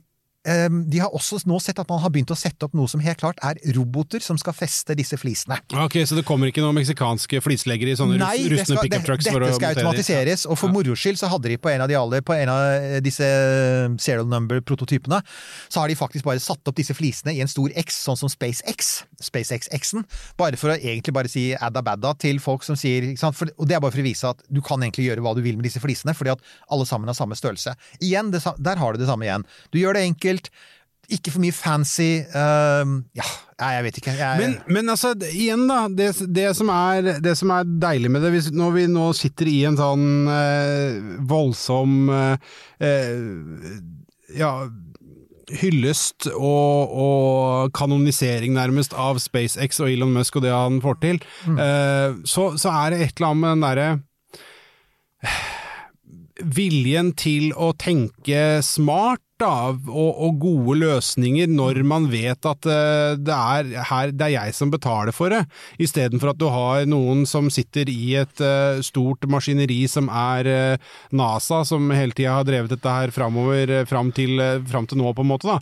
de 0.44 1.00
har 1.00 1.14
også 1.16 1.38
nå 1.48 1.58
sett 1.62 1.78
at 1.80 1.88
man 1.88 2.02
har 2.02 2.12
begynt 2.12 2.32
å 2.34 2.36
sette 2.36 2.66
opp 2.66 2.74
noe 2.76 2.90
som 2.90 3.00
helt 3.00 3.20
klart 3.20 3.38
er 3.46 3.56
roboter 3.76 4.20
som 4.24 4.36
skal 4.40 4.52
feste 4.56 4.96
disse 4.98 5.16
flisene. 5.20 5.56
Ok, 5.80 5.96
Så 6.04 6.18
det 6.18 6.24
kommer 6.28 6.50
ikke 6.50 6.60
noen 6.64 6.76
meksikanske 6.76 7.40
flisleggere 7.44 7.94
i 7.94 7.98
sånne 7.98 8.18
Nei, 8.20 8.48
rustne 8.52 8.76
pickup 8.82 9.06
trucks 9.06 9.28
å 9.30 9.38
dette 9.40 9.56
skal 9.56 9.78
automatiseres, 9.78 10.44
og 10.44 10.58
for 10.60 10.74
moro 10.74 10.96
skyld 10.98 11.20
så 11.20 11.30
hadde 11.32 11.52
de 11.52 11.58
på 11.60 11.72
en 11.72 11.84
av 11.84 11.90
de 11.90 11.96
alle, 11.98 12.20
på 12.24 12.36
en 12.36 12.52
av 12.52 12.98
disse 13.04 13.28
serial 14.04 14.28
number-prototypene, 14.28 15.20
så 15.68 15.82
har 15.82 15.90
de 15.90 15.98
faktisk 15.98 16.26
bare 16.28 16.42
satt 16.42 16.68
opp 16.68 16.76
disse 16.76 16.96
flisene 16.96 17.34
i 17.34 17.40
en 17.44 17.50
stor 17.50 17.72
X, 17.84 18.02
sånn 18.04 18.18
som 18.20 18.32
SpaceX, 18.32 18.92
SpaceX-X-en, 19.24 20.04
bare 20.40 20.60
for 20.60 20.74
å 20.74 20.78
egentlig 20.78 21.14
bare 21.16 21.30
si 21.32 21.46
adda 21.54 21.82
badda 21.84 22.14
til 22.20 22.40
folk 22.42 22.66
som 22.66 22.78
sier, 22.78 23.12
for, 23.24 23.50
og 23.56 23.68
det 23.70 23.78
er 23.78 23.82
bare 23.84 23.94
for 23.94 24.02
å 24.02 24.06
vise 24.06 24.34
at 24.34 24.44
du 24.52 24.60
kan 24.64 24.82
egentlig 24.82 25.08
gjøre 25.08 25.24
hva 25.24 25.34
du 25.36 25.42
vil 25.44 25.58
med 25.58 25.68
disse 25.68 25.82
flisene, 25.82 26.14
fordi 26.16 26.34
at 26.34 26.44
alle 26.74 26.86
sammen 26.88 27.10
har 27.10 27.16
samme 27.18 27.38
størrelse. 27.38 27.74
Igjen, 28.04 28.32
det, 28.34 28.42
der 28.58 28.80
har 28.80 28.94
du 28.94 29.02
det 29.02 29.08
samme 29.10 29.26
igjen. 29.28 29.46
Du 29.72 29.80
gjør 29.80 29.96
det 29.96 30.04
enkelt, 30.10 30.33
ikke 31.12 31.34
for 31.34 31.42
mye 31.44 31.52
fancy, 31.52 32.24
Uh, 32.32 33.02
ja, 33.16 33.26
jeg 33.60 33.84
vet 33.84 33.98
ikke. 34.00 34.14
Jeg, 34.18 34.38
Men, 34.40 34.54
men 34.72 34.92
altså, 34.94 35.12
igjen 35.30 35.66
da, 35.68 35.82
det, 35.92 36.08
det, 36.32 36.48
som 36.56 36.70
er, 36.72 37.18
det 37.24 37.36
som 37.38 37.52
er 37.54 37.68
deilig 37.68 38.10
med 38.10 38.24
det, 38.24 38.32
hvis, 38.34 38.48
når 38.56 38.72
vi 38.78 38.86
nå 38.90 39.10
sitter 39.16 39.50
i 39.52 39.58
en 39.68 39.76
sånn 39.78 40.08
uh, 40.30 41.20
voldsom 41.28 42.08
uh, 42.08 42.56
ja, 44.34 44.54
hyllest 45.52 46.28
og, 46.32 46.94
og 47.04 47.74
kanonisering 47.76 48.54
nærmest 48.56 48.94
av 48.96 49.20
SpaceX 49.22 49.80
og 49.82 49.90
Elon 49.92 50.14
Musk 50.14 50.38
og 50.38 50.46
det 50.46 50.54
han 50.54 50.80
får 50.84 51.00
til, 51.02 51.20
eh, 51.52 52.16
så, 52.28 52.48
så 52.60 52.72
er 52.72 52.94
det 52.94 53.02
et 53.04 53.14
eller 53.18 53.30
annet 53.30 53.42
med 53.42 53.50
den 53.54 53.66
derre 53.68 53.88
viljen 56.56 57.12
til 57.18 57.52
å 57.54 57.72
tenke 57.78 58.60
smart 58.66 59.22
da, 59.44 59.74
og, 59.90 60.10
og 60.26 60.38
gode 60.42 60.78
løsninger 60.80 61.50
når 61.50 61.80
man 61.86 62.08
vet 62.12 62.48
at 62.48 62.68
eh, 62.70 63.16
det, 63.20 63.34
er, 63.34 63.70
her, 63.90 64.12
det 64.14 64.26
er 64.28 64.34
jeg 64.36 64.56
som 64.56 64.72
betaler 64.72 65.14
for 65.14 65.32
det, 65.32 65.44
istedenfor 65.82 66.32
at 66.32 66.40
du 66.40 66.46
har 66.52 66.88
noen 66.90 67.24
som 67.28 67.50
sitter 67.52 67.90
i 67.92 68.14
et 68.20 68.42
eh, 68.44 68.80
stort 68.84 69.26
maskineri 69.30 69.82
som 69.90 70.08
er 70.08 70.50
eh, 70.50 70.92
NASA, 71.14 71.62
som 71.68 71.92
hele 71.94 72.16
tida 72.16 72.38
har 72.38 72.48
drevet 72.48 72.74
dette 72.74 72.96
her 72.96 73.12
framover, 73.14 73.74
fram 73.90 74.12
til, 74.14 74.40
fram 74.68 74.88
til 74.88 75.00
nå, 75.00 75.12
på 75.14 75.24
en 75.24 75.30
måte, 75.30 75.48
da. 75.48 75.58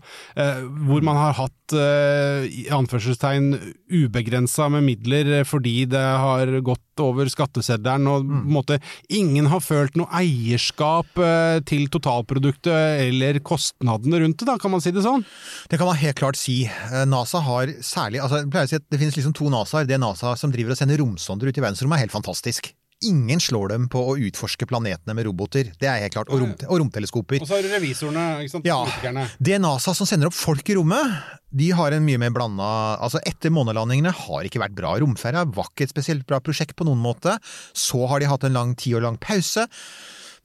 Hvor 0.87 1.03
man 1.05 1.19
har 1.19 1.35
hatt 1.37 1.75
i 1.75 2.67
anførselstegn 2.73 3.55
ubegrensa 3.93 4.69
med 4.73 4.85
midler 4.87 5.31
fordi 5.49 5.87
det 5.91 6.01
har 6.01 6.51
gått 6.65 7.01
over 7.03 7.29
skatteseddelen, 7.33 8.09
og 8.11 8.27
mm. 8.29 8.43
måte 8.53 8.79
ingen 9.13 9.49
har 9.53 9.63
følt 9.65 9.97
noe 9.99 10.11
eierskap 10.21 11.21
til 11.69 11.89
totalproduktet 11.93 13.07
eller 13.09 13.41
kostnadene 13.83 14.21
rundt 14.21 14.39
det, 14.39 14.47
da, 14.47 14.59
kan 14.59 14.71
man 14.71 14.81
si 14.81 14.93
det 14.93 15.03
sånn? 15.03 15.25
Det 15.69 15.79
kan 15.79 15.87
man 15.87 15.97
helt 15.97 16.19
klart 16.19 16.37
si. 16.37 16.65
Eh, 16.67 17.07
NASA 17.07 17.43
har 17.43 17.73
særlig 17.83 18.23
altså, 18.23 18.43
jeg 18.43 18.51
pleier 18.53 18.67
å 18.67 18.71
si 18.71 18.79
at 18.79 18.87
Det 18.91 19.01
finnes 19.01 19.17
liksom 19.17 19.35
to 19.35 19.51
NASA-er. 19.51 19.87
Det 19.87 19.99
NASA 19.99 20.37
som 20.37 20.53
driver 20.53 20.73
og 20.73 20.79
sender 20.79 20.99
romsonder 20.99 21.49
ut 21.49 21.59
i 21.59 21.63
verdensrommet, 21.63 21.99
er 21.99 22.07
helt 22.07 22.15
fantastisk. 22.15 22.73
Ingen 23.03 23.41
slår 23.43 23.73
dem 23.73 23.89
på 23.91 23.99
å 23.99 24.15
utforske 24.15 24.67
planetene 24.71 25.15
med 25.17 25.27
roboter. 25.27 25.73
Det 25.75 25.89
er 25.91 26.05
helt 26.05 26.15
klart. 26.15 26.31
Og, 26.31 26.39
rom, 26.39 26.53
og 26.69 26.79
romteleskoper. 26.85 27.43
Og 27.43 27.49
så 27.51 27.57
har 27.57 27.65
du 27.67 27.73
revisorene, 27.73 28.27
ikke 28.45 28.53
sant? 28.53 28.69
Ja. 28.69 29.27
Det 29.43 29.59
NASA 29.59 29.95
som 29.99 30.07
sender 30.07 30.31
opp 30.31 30.39
folk 30.39 30.71
i 30.71 30.77
rommet, 30.79 31.19
de 31.51 31.73
har 31.75 31.93
en 31.93 32.07
mye 32.07 32.21
mer 32.23 32.31
blanda 32.33 32.69
Altså, 33.03 33.19
etter 33.27 33.51
månelandingene 33.53 34.15
har 34.15 34.47
ikke 34.47 34.63
vært 34.63 34.79
bra. 34.79 34.95
Romferja 35.03 35.43
var 35.51 35.73
ikke 35.73 35.89
et 35.89 35.97
spesielt 35.97 36.29
bra 36.29 36.39
prosjekt 36.45 36.79
på 36.79 36.87
noen 36.87 37.03
måte. 37.03 37.35
Så 37.75 38.07
har 38.07 38.23
de 38.23 38.31
hatt 38.31 38.47
en 38.47 38.55
lang 38.55 38.77
tiår 38.79 39.03
lang 39.03 39.19
pause. 39.19 39.67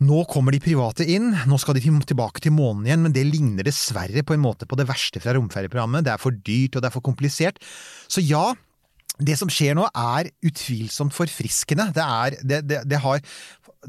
Nå 0.05 0.19
kommer 0.29 0.53
de 0.53 0.59
private 0.61 1.07
inn, 1.09 1.31
nå 1.49 1.57
skal 1.57 1.73
de 1.73 1.81
tilbake 2.05 2.41
til 2.43 2.53
månen 2.53 2.85
igjen, 2.85 3.01
men 3.07 3.13
det 3.15 3.23
ligner 3.25 3.65
dessverre 3.65 4.21
på 4.21 4.35
en 4.35 4.43
måte 4.43 4.67
på 4.69 4.77
det 4.77 4.85
verste 4.85 5.21
fra 5.23 5.33
romferjeprogrammet. 5.33 6.05
Det 6.05 6.13
er 6.13 6.21
for 6.21 6.37
dyrt 6.37 6.77
og 6.77 6.83
det 6.83 6.91
er 6.91 6.93
for 6.93 7.05
komplisert. 7.05 7.57
Så 8.05 8.21
ja, 8.21 8.51
det 9.17 9.39
som 9.39 9.49
skjer 9.49 9.73
nå 9.77 9.87
er 9.89 10.29
utvilsomt 10.45 11.15
forfriskende. 11.17 11.89
Det 11.97 12.05
er, 12.05 12.37
det, 12.45 12.61
det, 12.69 12.83
det 12.85 13.01
har, 13.01 13.23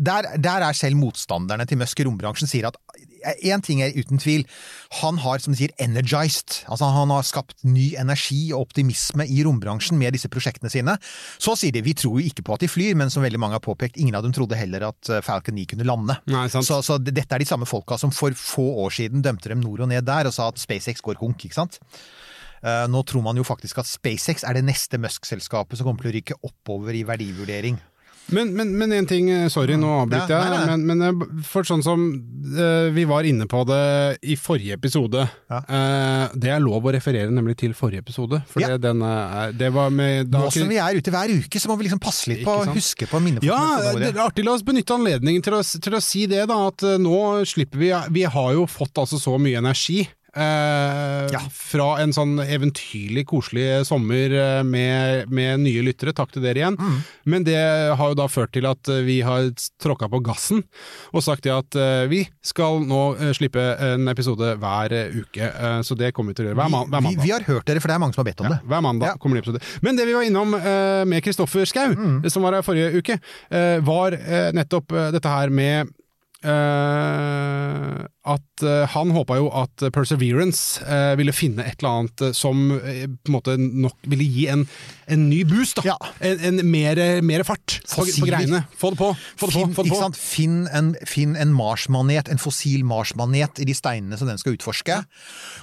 der, 0.00 0.30
der 0.40 0.64
er 0.70 0.78
selv 0.78 0.96
motstanderne 0.96 1.68
til 1.68 1.80
Musk 1.82 2.00
i 2.00 2.08
rombransjen 2.08 2.48
sier 2.48 2.70
at 2.70 2.80
én 3.42 3.62
ting 3.64 3.82
er 3.84 3.94
uten 3.96 4.20
tvil, 4.20 4.44
han 5.00 5.18
har 5.22 5.42
som 5.42 5.54
de 5.54 5.60
sier 5.60 5.74
energized, 5.82 6.62
altså 6.70 6.90
han 6.94 7.12
har 7.14 7.26
skapt 7.26 7.64
ny 7.66 7.90
energi 8.00 8.52
og 8.52 8.68
optimisme 8.68 9.26
i 9.28 9.42
rombransjen 9.46 9.98
med 10.00 10.16
disse 10.16 10.30
prosjektene 10.32 10.70
sine. 10.72 10.96
Så 11.38 11.56
sier 11.58 11.74
de 11.74 11.84
vi 11.84 11.96
tror 11.98 12.18
jo 12.20 12.30
ikke 12.30 12.44
på 12.46 12.56
at 12.56 12.64
de 12.64 12.70
flyr, 12.70 12.96
men 12.98 13.12
som 13.12 13.24
veldig 13.24 13.40
mange 13.42 13.58
har 13.58 13.64
påpekt, 13.64 13.98
ingen 14.00 14.16
av 14.18 14.26
dem 14.26 14.34
trodde 14.36 14.58
heller 14.58 14.88
at 14.90 15.12
eh, 15.12 15.24
Falcon 15.24 15.58
9 15.58 15.66
kunne 15.74 15.88
lande. 15.88 16.18
Nei, 16.30 16.46
sant. 16.52 16.68
Så, 16.68 16.80
så 16.86 16.98
dette 17.02 17.28
er 17.28 17.42
de 17.42 17.48
samme 17.48 17.68
folka 17.68 17.98
som 18.00 18.14
for 18.14 18.34
få 18.38 18.68
år 18.84 18.94
siden 18.94 19.24
dømte 19.24 19.52
dem 19.52 19.62
nord 19.64 19.84
og 19.84 19.92
ned 19.92 20.06
der 20.08 20.28
og 20.30 20.34
sa 20.34 20.50
at 20.52 20.60
SpaceX 20.60 21.02
går 21.04 21.20
konk, 21.20 21.48
ikke 21.48 21.58
sant? 21.58 21.80
Eh, 22.62 22.86
Nå 22.90 23.02
tror 23.06 23.22
man 23.24 23.38
jo 23.38 23.46
faktisk 23.46 23.78
at 23.82 23.90
SpaceX 23.90 24.44
er 24.46 24.58
det 24.58 24.66
neste 24.66 24.98
Musk-selskapet 25.00 25.78
som 25.78 25.88
kommer 25.88 26.04
til 26.06 26.12
å 26.12 26.16
rykke 26.18 26.40
oppover 26.48 26.96
i 26.96 27.04
verdivurdering. 27.06 27.78
Men, 28.34 28.50
men, 28.56 28.72
men 28.76 28.92
en 28.92 29.06
ting, 29.08 29.30
eh, 29.32 29.46
sorry, 29.52 29.76
nå 29.80 29.88
avbryter 30.02 30.34
jeg, 30.34 30.50
nei. 30.52 30.64
men, 30.68 30.84
men 30.88 31.04
eh, 31.06 31.42
for 31.48 31.64
sånn 31.68 31.82
som 31.84 32.02
uh, 32.04 32.88
vi 32.92 33.06
var 33.08 33.24
inne 33.28 33.46
på 33.48 33.62
det 33.68 33.80
i 34.28 34.36
forrige 34.40 34.76
episode, 34.76 35.24
Ja. 35.48 35.60
uh, 35.64 36.36
det 36.36 36.52
er 36.52 36.60
lov 36.60 36.84
å 36.84 36.92
referere 36.92 37.32
nemlig 37.32 37.56
til 37.62 37.72
forrige 37.78 38.04
episode, 38.04 38.42
for 38.50 38.64
Ja. 38.64 38.74
det, 38.74 38.82
den 38.84 39.00
er, 39.06 39.54
det 39.56 39.72
var 39.72 39.88
med 39.94 40.28
da, 40.32 40.44
Nå 40.44 40.52
som 40.52 40.68
vi 40.68 40.80
er 40.82 40.98
ute 40.98 41.14
hver 41.14 41.32
uke, 41.38 41.62
så 41.62 41.72
må 41.72 41.78
vi 41.80 41.88
liksom 41.88 42.02
passe 42.04 42.28
litt 42.30 42.44
på 42.44 42.58
å 42.60 42.68
huske 42.74 43.08
på 43.08 43.22
minnefolkene. 43.24 43.48
Ja, 43.48 43.96
det 43.96 44.12
er 44.12 44.22
artig. 44.26 44.44
La 44.44 44.58
oss 44.58 44.66
benytte 44.66 44.96
anledningen 44.98 45.44
til 45.44 45.56
å, 45.56 45.62
til 45.64 45.96
å 45.96 46.02
si 46.04 46.26
det, 46.30 46.44
da. 46.50 46.60
At 46.68 46.84
nå 47.00 47.18
slipper 47.48 47.80
vi 47.80 47.88
Vi 48.12 48.24
har 48.28 48.52
jo 48.52 48.66
fått 48.68 48.98
altså 49.00 49.16
så 49.20 49.38
mye 49.40 49.60
energi. 49.62 50.02
Eh, 50.38 51.26
Ja. 51.34 51.40
Fra 51.52 51.98
en 52.00 52.12
sånn 52.14 52.38
eventyrlig 52.40 53.24
koselig 53.28 53.84
sommer 53.88 54.32
eh, 54.32 54.62
med, 54.64 55.26
med 55.34 55.60
nye 55.60 55.82
lyttere, 55.84 56.14
takk 56.16 56.30
til 56.32 56.44
dere 56.46 56.62
igjen. 56.62 56.76
Mm. 56.78 57.00
Men 57.28 57.44
det 57.44 57.58
har 57.98 58.12
jo 58.12 58.16
da 58.16 58.28
ført 58.30 58.52
til 58.54 58.64
at 58.70 58.88
eh, 58.88 59.02
vi 59.04 59.18
har 59.26 59.50
tråkka 59.82 60.08
på 60.12 60.20
gassen 60.24 60.62
og 61.12 61.24
sagt 61.26 61.48
at 61.52 61.76
eh, 61.76 62.06
vi 62.08 62.22
skal 62.46 62.80
nå 62.86 63.02
slippe 63.36 63.60
en 63.90 64.08
episode 64.08 64.54
hver 64.62 64.94
uke. 65.18 65.50
Så 65.84 65.96
det 65.98 66.12
kommer 66.16 66.32
vi 66.32 66.38
til 66.38 66.46
å 66.46 66.50
gjøre 66.52 66.60
hver, 66.62 66.72
man 66.72 66.88
hver 66.88 67.02
vi, 67.02 67.10
mandag. 67.10 67.24
vi 67.26 67.34
har 67.34 67.46
hørt 67.50 67.66
dere, 67.68 67.82
for 67.82 67.90
det 67.92 67.98
er 67.98 68.02
mange 68.06 68.14
som 68.16 68.22
har 68.24 68.30
bedt 68.30 68.40
om 68.44 68.48
Ja, 68.48 68.54
det. 68.56 68.60
hver 68.72 68.84
mandag 68.88 69.12
Ja. 69.12 69.16
kommer 69.20 69.36
det 69.36 69.44
episode. 69.44 69.62
Men 69.84 69.96
det 70.00 70.06
vi 70.08 70.16
var 70.16 70.22
innom 70.28 70.50
med 71.08 71.22
Kristoffer 71.26 71.66
Schau, 71.68 71.88
Mm. 71.98 72.22
som 72.30 72.42
var 72.46 72.52
her 72.56 72.62
forrige 72.62 72.94
uke, 73.02 73.18
var 73.84 74.16
nettopp 74.54 74.88
dette 75.12 75.28
her 75.28 75.50
med 75.50 75.88
eh, 76.44 78.06
at 78.28 78.62
eh, 78.66 78.84
han 78.92 79.12
håpa 79.14 79.38
jo 79.38 79.48
at 79.56 79.84
Perseverance 79.94 80.82
eh, 80.84 81.14
ville 81.18 81.32
finne 81.34 81.64
et 81.64 81.80
eller 81.80 82.02
annet 82.02 82.24
eh, 82.28 82.34
som 82.36 82.60
på 82.78 83.30
en 83.30 83.34
måte 83.34 83.56
nok 83.58 83.96
ville 84.10 84.26
gi 84.28 84.46
en, 84.52 84.64
en 85.08 85.26
ny 85.30 85.42
boost, 85.48 85.80
da. 85.80 85.94
Ja. 85.94 85.96
En, 86.24 86.40
en 86.50 86.62
mer, 86.68 87.00
mer 87.24 87.44
fart 87.48 87.78
på, 87.88 88.04
på 88.04 88.28
greiene. 88.28 88.62
Få 88.78 88.92
det 88.94 89.00
på! 89.00 89.10
Få 89.40 89.50
det 89.50 89.56
på! 89.56 89.64
Finn, 89.64 89.74
Få 89.78 89.86
det 89.86 89.94
på. 89.94 90.10
Finn 90.18 90.58
en, 90.74 90.92
finn 91.08 91.36
en 91.40 91.54
Mars-manet, 91.56 92.30
en 92.32 92.40
fossil 92.42 92.84
Mars-manet 92.88 93.62
i 93.62 93.68
de 93.68 93.76
steinene 93.76 94.18
som 94.20 94.30
den 94.30 94.40
skal 94.40 94.56
utforske. 94.58 95.00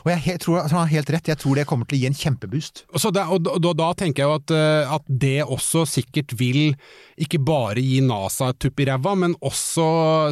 Og 0.06 0.12
jeg 0.14 0.26
jeg 0.36 0.42
tror 0.44 0.64
han 0.66 0.80
har 0.82 0.90
helt 0.92 1.10
rett, 1.14 1.30
jeg 1.32 1.40
tror 1.40 1.56
det 1.60 1.68
kommer 1.70 1.88
til 1.88 2.00
å 2.00 2.02
gi 2.02 2.08
en 2.10 2.18
kjempeboost. 2.18 2.86
Og, 2.92 3.00
så 3.02 3.12
da, 3.14 3.28
og 3.32 3.46
da, 3.46 3.72
da 3.78 3.92
tenker 3.98 4.24
jeg 4.24 4.32
jo 4.32 4.38
at, 4.42 4.54
at 4.98 5.06
det 5.08 5.38
også 5.46 5.86
sikkert 5.88 6.34
vil 6.40 6.74
ikke 7.22 7.40
bare 7.46 7.80
gi 7.80 8.02
NASA 8.04 8.50
et 8.52 8.60
tupp 8.60 8.82
i 8.84 8.88
ræva, 8.90 9.14
men 9.16 9.38
også 9.46 9.86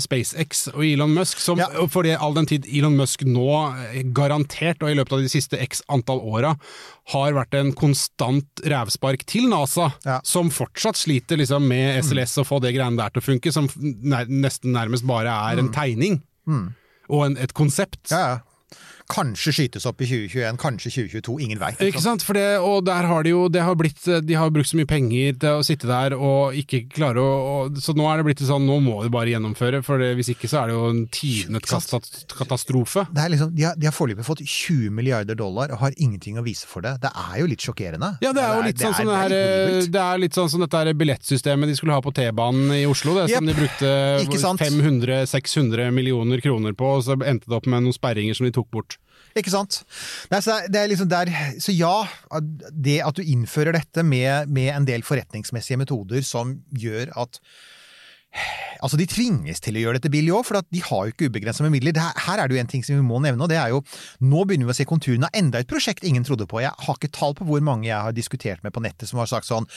SpaceX 0.03 0.65
og 0.73 0.81
Elon 0.83 1.13
Musk. 1.15 1.39
Som, 1.43 1.61
Ja. 1.61 1.69
Fordi 1.93 2.15
all 2.23 2.33
den 2.37 2.47
tid 2.49 2.65
Elon 2.71 2.95
Musk 2.97 3.21
nå 3.27 3.45
eh, 3.91 4.01
garantert, 4.15 4.81
og 4.83 4.91
i 4.91 4.95
løpet 4.97 5.15
av 5.17 5.23
de 5.25 5.31
siste 5.31 5.59
x 5.61 5.83
antall 5.91 6.21
åra, 6.23 6.53
har 7.13 7.35
vært 7.35 7.57
en 7.59 7.73
konstant 7.75 8.63
rævspark 8.63 9.25
til 9.29 9.49
NASA, 9.51 9.91
Ja. 10.07 10.19
Mm. 10.21 10.25
som 10.25 10.49
fortsatt 10.55 10.95
sliter 10.99 11.37
liksom 11.41 11.67
med 11.67 11.99
SLS 12.03 12.37
og 12.41 12.47
få 12.47 12.61
det 12.63 12.73
greiene 12.75 12.97
der 12.99 13.11
til 13.13 13.21
å 13.21 13.27
funke, 13.27 13.51
som 13.53 13.67
nesten 13.73 14.71
nærmest 14.75 15.05
bare 15.07 15.33
er 15.51 15.59
en 15.61 15.71
tegning. 15.75 16.21
Og 17.09 17.25
en, 17.27 17.37
et 17.37 17.53
konsept. 17.53 18.07
Mm. 18.11 18.17
Ja. 18.17 18.39
Kanskje 19.11 19.51
skytes 19.53 19.85
opp 19.89 20.01
i 20.01 20.07
2021, 20.07 20.57
kanskje 20.61 20.91
2022, 20.95 21.35
ingen 21.43 21.59
vei. 21.61 21.73
Ikke 21.83 22.01
sant, 22.01 22.23
for 22.25 22.37
det, 22.37 22.45
og 22.63 22.85
der 22.87 23.07
har 23.09 23.25
de 23.25 23.33
jo 23.33 23.45
det 23.51 23.63
har 23.65 23.75
blitt, 23.77 23.99
De 24.23 24.37
har 24.37 24.51
brukt 24.53 24.69
så 24.69 24.77
mye 24.79 24.89
penger 24.89 25.35
til 25.41 25.59
å 25.59 25.65
sitte 25.65 25.89
der 25.89 26.15
og 26.15 26.55
ikke 26.57 26.85
klare 26.93 27.21
å 27.21 27.33
og, 27.43 27.77
Så 27.83 27.93
nå 27.97 28.05
er 28.09 28.19
det 28.21 28.27
blitt 28.27 28.43
sånn, 28.45 28.65
nå 28.67 28.79
må 28.83 29.01
de 29.03 29.11
bare 29.13 29.33
gjennomføre, 29.33 29.83
for 29.85 30.01
det, 30.01 30.13
hvis 30.17 30.31
ikke 30.33 30.49
så 30.49 30.63
er 30.63 30.71
det 30.71 30.77
jo 30.77 30.87
en 30.89 31.03
tidenes 31.13 31.67
katastrofe. 32.33 33.05
Det 33.13 33.25
er 33.25 33.33
liksom, 33.33 33.51
de 33.55 33.67
har, 33.67 33.77
de 33.79 33.89
har 33.89 33.95
foreløpig 33.95 34.25
fått 34.27 34.43
20 34.45 34.93
milliarder 34.95 35.37
dollar 35.39 35.73
og 35.75 35.81
har 35.83 35.97
ingenting 35.97 36.39
å 36.39 36.45
vise 36.45 36.69
for 36.69 36.85
det. 36.85 36.95
Det 37.03 37.11
er 37.11 37.37
jo 37.41 37.49
litt 37.51 37.63
sjokkerende. 37.63 38.13
Ja, 38.23 38.33
det 38.35 38.43
er 38.45 38.57
jo 38.57 38.65
litt 38.69 38.81
sånn 38.81 38.97
som 38.97 39.11
det 39.11 39.19
her 39.19 39.37
er. 39.37 39.77
Det 39.93 40.03
er 40.03 40.23
litt 40.23 40.37
sånn 40.37 40.51
som 40.53 40.63
dette 40.63 40.95
billettsystemet 41.03 41.69
de 41.69 41.77
skulle 41.77 41.95
ha 41.95 42.03
på 42.03 42.13
T-banen 42.15 42.73
i 42.79 42.83
Oslo, 42.89 43.17
det 43.19 43.29
som 43.33 43.47
de 43.47 43.55
brukte 43.57 43.93
500-600 44.63 45.91
millioner 45.95 46.41
kroner 46.43 46.75
på, 46.77 46.95
og 46.97 47.05
så 47.05 47.17
endte 47.19 47.49
det 47.49 47.57
opp 47.57 47.69
med 47.69 47.85
noen 47.85 47.95
sperringer 47.95 48.37
som 48.37 48.47
de 48.47 48.53
tok 48.55 48.69
bort. 48.73 48.92
Ikke 49.33 49.49
sant? 49.49 49.79
Nei, 50.29 50.39
så, 50.45 50.59
det 50.69 50.77
er- 50.77 50.89
liksom 50.91 51.09
der, 51.09 51.31
så 51.63 51.73
ja, 51.73 51.93
det 52.69 52.99
at 53.01 53.17
du 53.17 53.23
innfører 53.25 53.73
dette 53.73 54.03
med, 54.05 54.51
med 54.53 54.69
en 54.75 54.85
del 54.85 55.01
forretningsmessige 55.05 55.79
metoder 55.81 56.21
som 56.27 56.59
gjør 56.77 57.09
at 57.17 57.39
Altså, 58.83 58.99
De 58.99 59.07
tvinges 59.07 59.61
til 59.63 59.77
å 59.77 59.83
gjøre 59.85 59.99
dette 59.99 60.11
billig 60.11 60.33
òg, 60.35 60.43
for 60.47 60.59
de 60.59 60.81
har 60.83 61.07
jo 61.07 61.13
ikke 61.13 61.29
ubegrensa 61.31 61.63
med 61.63 61.71
midler. 61.77 61.95
Her, 61.95 62.17
her 62.25 62.41
er 62.43 62.49
det 62.49 62.57
jo 62.57 62.63
en 62.63 62.71
ting 62.73 62.83
som 62.83 62.97
vi 62.97 63.05
må 63.05 63.21
nevne, 63.23 63.45
og 63.45 63.51
det 63.51 63.59
er 63.59 63.71
jo 63.71 63.79
Nå 64.23 64.43
begynner 64.47 64.67
vi 64.67 64.73
å 64.73 64.75
se 64.75 64.85
konturene 64.87 65.29
av 65.29 65.37
enda 65.37 65.61
et 65.61 65.69
prosjekt 65.69 66.03
ingen 66.07 66.25
trodde 66.27 66.47
på. 66.49 66.59
Jeg 66.63 66.73
har 66.73 66.97
ikke 66.97 67.11
tall 67.15 67.35
på 67.37 67.47
hvor 67.47 67.63
mange 67.63 67.87
jeg 67.87 67.95
har 67.95 68.15
diskutert 68.15 68.63
med 68.65 68.73
på 68.75 68.83
nettet 68.83 69.07
som 69.09 69.21
har 69.21 69.29
sagt 69.29 69.47
sånn 69.47 69.67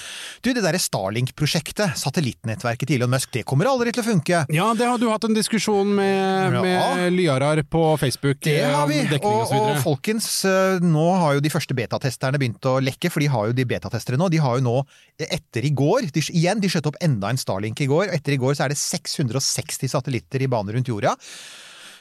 Du, 0.43 0.51
det 0.51 0.65
derre 0.65 0.81
Starlink-prosjektet, 0.83 1.95
satellittnettverket 2.01 2.91
til 2.91 3.01
Elon 3.01 3.13
Musk, 3.13 3.31
det 3.35 3.45
kommer 3.47 3.69
aldri 3.71 3.93
til 3.95 4.03
å 4.03 4.07
funke. 4.07 4.43
Ja, 4.55 4.69
det 4.79 4.89
har 4.89 4.99
du 5.01 5.07
hatt 5.11 5.27
en 5.29 5.37
diskusjon 5.37 5.95
med, 5.99 6.59
Ja. 6.67 7.07
Lyarar 7.13 7.63
på 7.71 7.83
Facebook. 8.01 8.41
Det 8.47 8.59
eh, 8.63 8.75
har 8.75 8.89
vi, 8.91 9.01
og, 9.21 9.53
og 9.55 9.79
folkens, 9.85 10.29
eh, 10.49 10.83
nå 10.83 11.07
har 11.21 11.37
jo 11.37 11.45
de 11.45 11.53
første 11.53 11.77
betatesterne 11.77 12.41
begynt 12.41 12.67
å 12.69 12.79
lekke, 12.83 13.11
for 13.13 13.23
de 13.23 13.31
har 13.33 13.51
jo 13.51 13.57
de 13.57 13.67
betatestere 13.69 14.19
nå. 14.21 14.29
De 14.33 14.41
har 14.43 14.59
jo 14.59 14.67
nå, 14.67 14.77
etter 15.23 15.67
i 15.67 15.73
går, 15.77 16.11
de, 16.15 16.25
igjen, 16.35 16.61
de 16.63 16.71
skjøt 16.73 16.91
opp 16.91 16.99
enda 17.05 17.31
en 17.33 17.41
Starlink 17.41 17.81
i 17.85 17.89
går, 17.91 18.09
og 18.11 18.17
etter 18.17 18.37
i 18.37 18.41
går 18.41 18.45
så 18.55 18.66
er 18.66 18.74
det 18.74 18.78
660 18.78 19.90
satellitter 19.90 20.44
i 20.44 20.49
bane 20.53 20.76
rundt 20.76 20.86
jorda. 20.92 21.16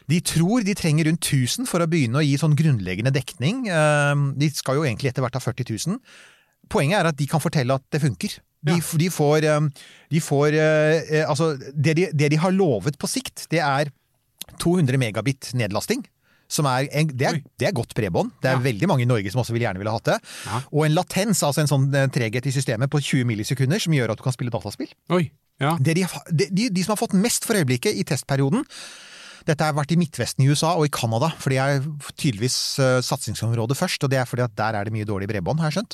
De 0.06 0.20
tror 0.22 0.62
de 0.62 0.76
trenger 0.78 1.08
rundt 1.10 1.26
1000 1.26 1.66
for 1.66 1.82
å 1.82 1.88
begynne 1.90 2.20
å 2.22 2.26
gi 2.26 2.36
sånn 2.38 2.54
grunnleggende 2.58 3.14
dekning. 3.16 3.66
Eh, 3.68 4.16
De 4.38 4.50
skal 4.54 4.78
jo 4.78 4.86
egentlig 4.86 5.10
etter 5.10 5.26
hvert 5.26 5.34
ha 5.40 5.42
40 5.42 5.66
000. 5.90 5.98
Poenget 6.70 7.00
er 7.00 7.10
at 7.10 7.18
de 7.18 7.26
kan 7.30 7.42
fortelle 7.42 7.74
at 7.74 7.86
det 7.94 8.02
funker. 8.04 8.38
De, 8.66 8.78
de 9.02 9.10
får, 9.14 9.46
eh, 9.46 9.70
de 10.14 10.22
får 10.22 10.54
eh, 10.58 11.02
eh, 11.22 11.26
Altså, 11.30 11.52
det 11.74 11.94
de, 11.98 12.06
det 12.14 12.32
de 12.34 12.40
har 12.42 12.54
lovet 12.54 12.98
på 13.02 13.10
sikt, 13.10 13.48
det 13.50 13.62
er 13.62 13.90
200 14.62 14.98
megabit 15.02 15.52
nedlasting. 15.58 16.06
Som 16.46 16.68
er 16.70 16.86
en, 16.94 17.08
det, 17.10 17.26
er, 17.26 17.40
det 17.58 17.66
er 17.68 17.74
godt 17.74 17.96
bredbånd. 17.98 18.30
Det 18.42 18.52
er 18.52 18.60
veldig 18.62 18.88
mange 18.90 19.02
i 19.02 19.10
Norge 19.10 19.32
som 19.34 19.42
også 19.42 19.54
vil 19.56 19.64
gjerne 19.66 19.82
ville 19.82 19.90
hatt 19.94 20.06
det. 20.12 20.18
Og 20.70 20.84
en 20.86 20.94
latens, 20.94 21.42
altså 21.42 21.64
en 21.64 21.72
sånn 21.72 21.88
eh, 21.98 22.06
treghet 22.14 22.46
i 22.46 22.54
systemet 22.54 22.92
på 22.94 23.02
20 23.02 23.26
millisekunder, 23.26 23.82
som 23.82 23.94
gjør 23.98 24.14
at 24.14 24.22
du 24.22 24.24
kan 24.28 24.36
spille 24.36 24.54
dataspill. 24.54 24.92
Oi, 25.18 25.24
ja. 25.64 25.76
De, 25.80 25.96
de, 25.96 26.06
de, 26.52 26.70
de 26.74 26.84
som 26.84 26.96
har 26.96 27.02
fått 27.02 27.16
mest 27.18 27.48
for 27.48 27.58
øyeblikket 27.58 27.96
i 27.96 28.04
testperioden 28.08 28.66
Dette 29.48 29.62
har 29.64 29.76
vært 29.78 29.94
i 29.94 29.98
Midtvesten 30.00 30.44
i 30.44 30.50
USA 30.50 30.74
og 30.74 30.88
i 30.88 30.92
Canada, 30.92 31.30
for 31.38 31.54
det 31.54 31.60
er 31.62 31.84
tydeligvis 32.18 32.58
uh, 32.82 32.98
satsingsområdet 33.06 33.78
først. 33.78 34.02
Og 34.02 34.10
det 34.10 34.18
er 34.18 34.26
fordi 34.26 34.42
at 34.42 34.56
der 34.58 34.74
er 34.80 34.88
det 34.88 34.94
mye 34.96 35.06
dårlig 35.06 35.28
bredbånd, 35.30 35.62
har 35.62 35.70
jeg 35.70 35.78
skjønt. 35.78 35.94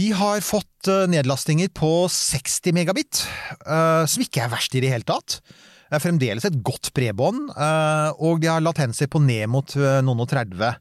De 0.00 0.06
har 0.16 0.40
fått 0.42 0.88
eh, 0.88 1.04
nedlastinger 1.12 1.68
på 1.76 1.90
60 2.10 2.72
megabit, 2.74 3.20
uh, 3.68 4.08
som 4.08 4.24
ikke 4.24 4.46
er 4.46 4.50
verst 4.56 4.74
i 4.74 4.80
det 4.82 4.90
hele 4.90 5.06
tatt. 5.06 5.36
Det 5.94 6.00
er 6.00 6.02
fremdeles 6.02 6.46
et 6.48 6.56
godt 6.66 6.88
bredbånd, 6.96 7.52
eh, 7.54 8.22
og 8.26 8.40
de 8.42 8.48
har 8.50 8.62
latenser 8.64 9.06
på 9.10 9.20
ned 9.22 9.46
mot 9.52 9.76
eh, 9.78 10.00
noen 10.02 10.24
og 10.24 10.30
30. 10.32 10.72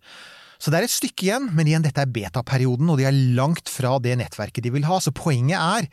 Så 0.57 0.71
det 0.71 0.79
er 0.79 0.87
et 0.87 0.93
stykke 0.93 1.27
igjen, 1.27 1.49
men 1.53 1.67
igjen, 1.69 1.83
dette 1.85 2.01
er 2.01 2.09
betaperioden, 2.09 2.89
og 2.89 2.97
de 2.97 3.05
er 3.05 3.19
langt 3.37 3.69
fra 3.69 3.97
det 4.01 4.15
nettverket 4.17 4.65
de 4.65 4.71
vil 4.73 4.87
ha. 4.87 4.97
Så 5.03 5.13
poenget 5.13 5.59
er 5.59 5.85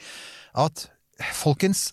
at 0.65 0.87
folkens, 1.37 1.91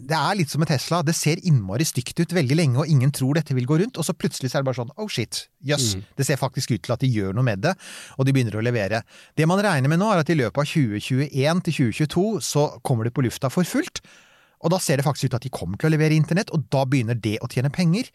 det 0.00 0.16
er 0.16 0.36
litt 0.38 0.50
som 0.50 0.62
med 0.62 0.70
Tesla. 0.70 1.02
Det 1.06 1.14
ser 1.14 1.40
innmari 1.46 1.84
stygt 1.86 2.18
ut 2.22 2.32
veldig 2.34 2.56
lenge, 2.56 2.78
og 2.80 2.88
ingen 2.90 3.12
tror 3.14 3.36
dette 3.36 3.54
vil 3.54 3.66
gå 3.68 3.78
rundt, 3.82 3.98
og 4.00 4.06
så 4.06 4.14
plutselig 4.16 4.50
så 4.50 4.58
er 4.58 4.62
det 4.64 4.70
bare 4.70 4.80
sånn 4.80 4.94
oh 4.96 5.08
shit, 5.10 5.48
jøss, 5.66 5.94
Mm. 5.96 6.04
det 6.16 6.26
ser 6.26 6.36
faktisk 6.40 6.70
ut 6.72 6.82
til 6.82 6.92
at 6.94 7.00
de 7.00 7.10
gjør 7.10 7.34
noe 7.34 7.44
med 7.44 7.60
det, 7.62 7.74
og 8.18 8.26
de 8.26 8.32
begynner 8.32 8.56
å 8.56 8.64
levere. 8.64 9.02
Det 9.36 9.46
man 9.46 9.60
regner 9.60 9.88
med 9.88 9.98
nå, 10.00 10.10
er 10.12 10.22
at 10.24 10.30
i 10.30 10.38
løpet 10.38 10.58
av 10.58 10.66
2021 10.66 11.62
til 11.68 11.72
2022 11.92 12.40
så 12.40 12.80
kommer 12.82 13.04
de 13.04 13.10
på 13.10 13.22
lufta 13.22 13.50
for 13.50 13.64
fullt, 13.64 14.00
og 14.62 14.70
da 14.70 14.78
ser 14.78 14.96
det 14.96 15.04
faktisk 15.04 15.24
ut 15.24 15.30
til 15.30 15.40
at 15.40 15.46
de 15.48 15.50
kommer 15.50 15.76
til 15.76 15.88
å 15.88 15.94
levere 15.96 16.16
internett, 16.16 16.50
og 16.52 16.68
da 16.70 16.84
begynner 16.84 17.14
det 17.14 17.38
å 17.40 17.48
tjene 17.48 17.70
penger. 17.72 18.10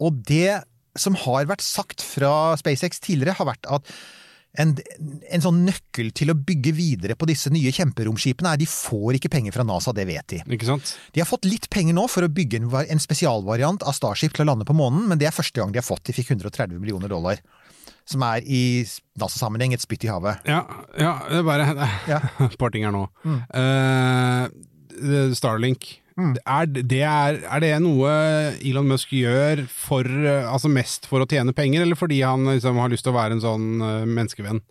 Og 0.00 0.24
det 0.26 0.62
som 0.98 1.14
har 1.14 1.46
vært 1.46 1.62
sagt 1.62 2.02
fra 2.02 2.56
SpaceX 2.58 2.98
tidligere, 2.98 3.36
har 3.38 3.46
vært 3.46 3.66
at 3.70 3.86
en, 4.56 4.72
en 5.28 5.44
sånn 5.44 5.60
nøkkel 5.66 6.08
til 6.16 6.32
å 6.32 6.36
bygge 6.36 6.72
videre 6.74 7.16
på 7.18 7.28
disse 7.28 7.50
nye 7.52 7.70
kjemperomskipene 7.74 8.54
er 8.54 8.60
de 8.60 8.68
får 8.70 9.18
ikke 9.18 9.30
penger 9.32 9.54
fra 9.54 9.66
NASA, 9.66 9.92
det 9.94 10.06
vet 10.08 10.26
de. 10.32 10.40
Ikke 10.56 10.70
sant? 10.70 10.94
De 11.14 11.22
har 11.22 11.28
fått 11.28 11.46
litt 11.48 11.68
penger 11.72 11.96
nå 11.96 12.06
for 12.10 12.24
å 12.24 12.32
bygge 12.32 12.62
en, 12.62 12.70
en 12.80 13.02
spesialvariant 13.02 13.84
av 13.86 13.96
Starship 13.96 14.34
til 14.34 14.46
å 14.46 14.50
lande 14.50 14.66
på 14.68 14.76
månen, 14.76 15.04
men 15.10 15.20
det 15.20 15.28
er 15.28 15.36
første 15.36 15.60
gang 15.60 15.74
de 15.74 15.82
har 15.82 15.86
fått. 15.86 16.06
De 16.08 16.16
fikk 16.16 16.32
130 16.32 16.80
millioner 16.80 17.12
dollar. 17.12 17.42
Som 18.08 18.24
er 18.24 18.40
i 18.48 18.86
NASA-sammenheng 19.20 19.74
et 19.76 19.84
spytt 19.84 20.06
i 20.06 20.10
havet. 20.10 20.40
Ja, 20.48 20.62
ja 20.96 21.14
det 21.28 21.42
er 21.42 21.46
bare 21.46 21.68
et 22.48 22.58
par 22.60 22.72
ting 22.72 22.88
her 22.88 22.94
nå. 22.94 23.04
Mm. 23.28 23.40
Uh, 23.52 25.32
Starlink. 25.36 25.90
Er, 26.18 26.66
det 26.66 27.02
er, 27.06 27.36
er 27.46 27.62
det 27.62 27.74
noe 27.84 28.10
Elon 28.66 28.88
Musk 28.90 29.12
gjør 29.14 29.62
for, 29.70 30.02
eh, 30.02 30.48
altså 30.50 30.70
mest 30.72 31.06
for 31.06 31.22
å 31.22 31.28
tjene 31.30 31.54
penger, 31.54 31.84
eller 31.84 31.98
fordi 31.98 32.18
han 32.26 32.48
liksom 32.50 32.80
har 32.82 32.90
lyst 32.90 33.06
til 33.06 33.14
å 33.14 33.18
være 33.18 33.38
en 33.38 33.44
sånn 33.44 33.68
eh, 33.78 34.08
menneskevenn? 34.08 34.62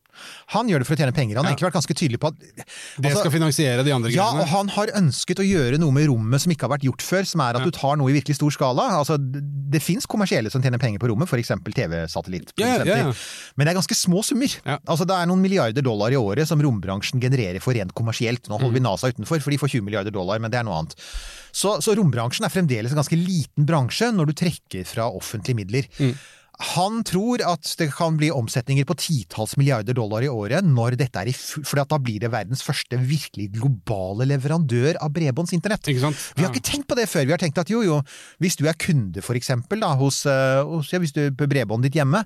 Han 0.56 0.70
gjør 0.70 0.84
det 0.84 0.88
for 0.88 0.96
å 0.96 1.00
tjene 1.00 1.16
penger. 1.16 1.36
Han 1.38 1.46
har 1.46 1.52
Ja. 1.52 1.56
egentlig 1.56 1.70
vært 1.70 1.80
ganske 1.80 1.96
tydelig 1.98 2.20
på 2.20 2.28
at 2.28 2.40
Det 2.40 3.12
altså- 3.12 3.20
skal 3.20 3.32
finansiere 3.32 3.84
de 3.84 3.92
andre 3.92 4.12
Ja, 4.12 4.30
og 4.32 4.48
han 4.48 4.68
har 4.70 4.88
ønsket 4.88 5.40
å 5.40 5.46
gjøre 5.48 5.80
noe 5.80 5.92
med 5.92 6.08
rommet 6.10 6.42
som 6.42 6.52
ikke 6.52 6.68
har 6.68 6.78
vært 6.78 6.84
gjort 6.84 7.02
før, 7.02 7.26
som 7.26 7.42
er 7.42 7.56
at 7.56 7.64
du 7.64 7.72
tar 7.72 7.96
noe 7.98 8.10
i 8.10 8.20
virkelig 8.20 8.36
stor 8.36 8.52
skala. 8.52 8.90
Altså, 8.98 9.18
det 9.18 9.44
det 9.68 9.82
fins 9.84 10.06
kommersielle 10.08 10.52
som 10.52 10.62
tjener 10.64 10.80
penger 10.80 11.02
på 11.02 11.10
rommet, 11.12 11.28
f.eks. 11.28 11.50
TV-satellittprodusenter. 11.76 12.88
Ja, 12.88 12.98
ja, 12.98 13.10
ja. 13.10 13.14
Men 13.58 13.68
det 13.68 13.74
er 13.74 13.80
ganske 13.80 13.98
små 13.98 14.24
summer. 14.26 14.54
Altså, 14.88 15.08
det 15.08 15.16
er 15.18 15.28
noen 15.30 15.44
milliarder 15.44 15.84
dollar 15.86 16.14
i 16.14 16.20
året 16.20 16.48
som 16.48 16.62
rombransjen 16.64 17.20
genererer 17.24 17.60
for 17.64 17.76
rent 17.78 17.94
kommersielt. 17.98 18.48
Nå 18.48 18.60
holder 18.62 18.78
vi 18.78 18.84
NASA 18.86 19.12
utenfor, 19.12 19.42
for 19.44 19.52
de 19.52 19.60
får 19.62 19.74
20 19.76 19.88
milliarder 19.88 20.16
dollar, 20.16 20.40
men 20.44 20.54
det 20.54 20.62
er 20.62 20.68
noe 20.68 20.80
annet. 20.80 20.96
Så, 21.52 21.78
så 21.84 21.96
rombransjen 21.98 22.48
er 22.48 22.54
fremdeles 22.54 22.94
en 22.94 23.02
ganske 23.02 23.18
liten 23.20 23.68
bransje 23.68 24.12
når 24.14 24.32
du 24.32 24.34
trekker 24.46 24.88
fra 24.88 25.10
offentlige 25.12 25.58
midler. 25.58 25.88
Han 26.58 27.04
tror 27.06 27.42
at 27.46 27.70
det 27.78 27.92
kan 27.94 28.16
bli 28.18 28.32
omsetninger 28.34 28.86
på 28.90 28.96
titalls 28.98 29.54
milliarder 29.60 29.94
dollar 29.94 30.24
i 30.26 30.30
året 30.32 30.66
når 30.66 30.96
dette 30.98 31.22
er 31.22 31.30
i 31.30 31.36
full, 31.38 31.62
for 31.68 31.78
da 31.86 32.00
blir 32.02 32.18
det 32.24 32.32
verdens 32.34 32.64
første 32.66 32.98
virkelig 32.98 33.52
globale 33.60 34.26
leverandør 34.32 34.98
av 35.06 35.12
bredbåndsinternett. 35.14 35.86
Vi 35.94 36.00
har 36.02 36.50
ikke 36.50 36.64
tenkt 36.66 36.88
på 36.90 36.98
det 36.98 37.06
før. 37.12 37.28
Vi 37.30 37.36
har 37.36 37.42
tenkt 37.44 37.62
at 37.62 37.70
jo, 37.70 37.84
jo, 37.86 38.00
hvis 38.42 38.58
du 38.58 38.66
er 38.66 38.74
kunde 38.74 39.22
for 39.22 39.38
eksempel 39.38 39.84
da, 39.86 39.92
hos, 40.00 40.24
eh, 40.26 40.64
hos 40.66 40.90
ja, 40.94 40.98
hvis 41.04 41.14
du 41.14 41.28
på 41.38 41.46
bredbåndet 41.52 41.92
ditt 41.92 42.00
hjemme, 42.02 42.24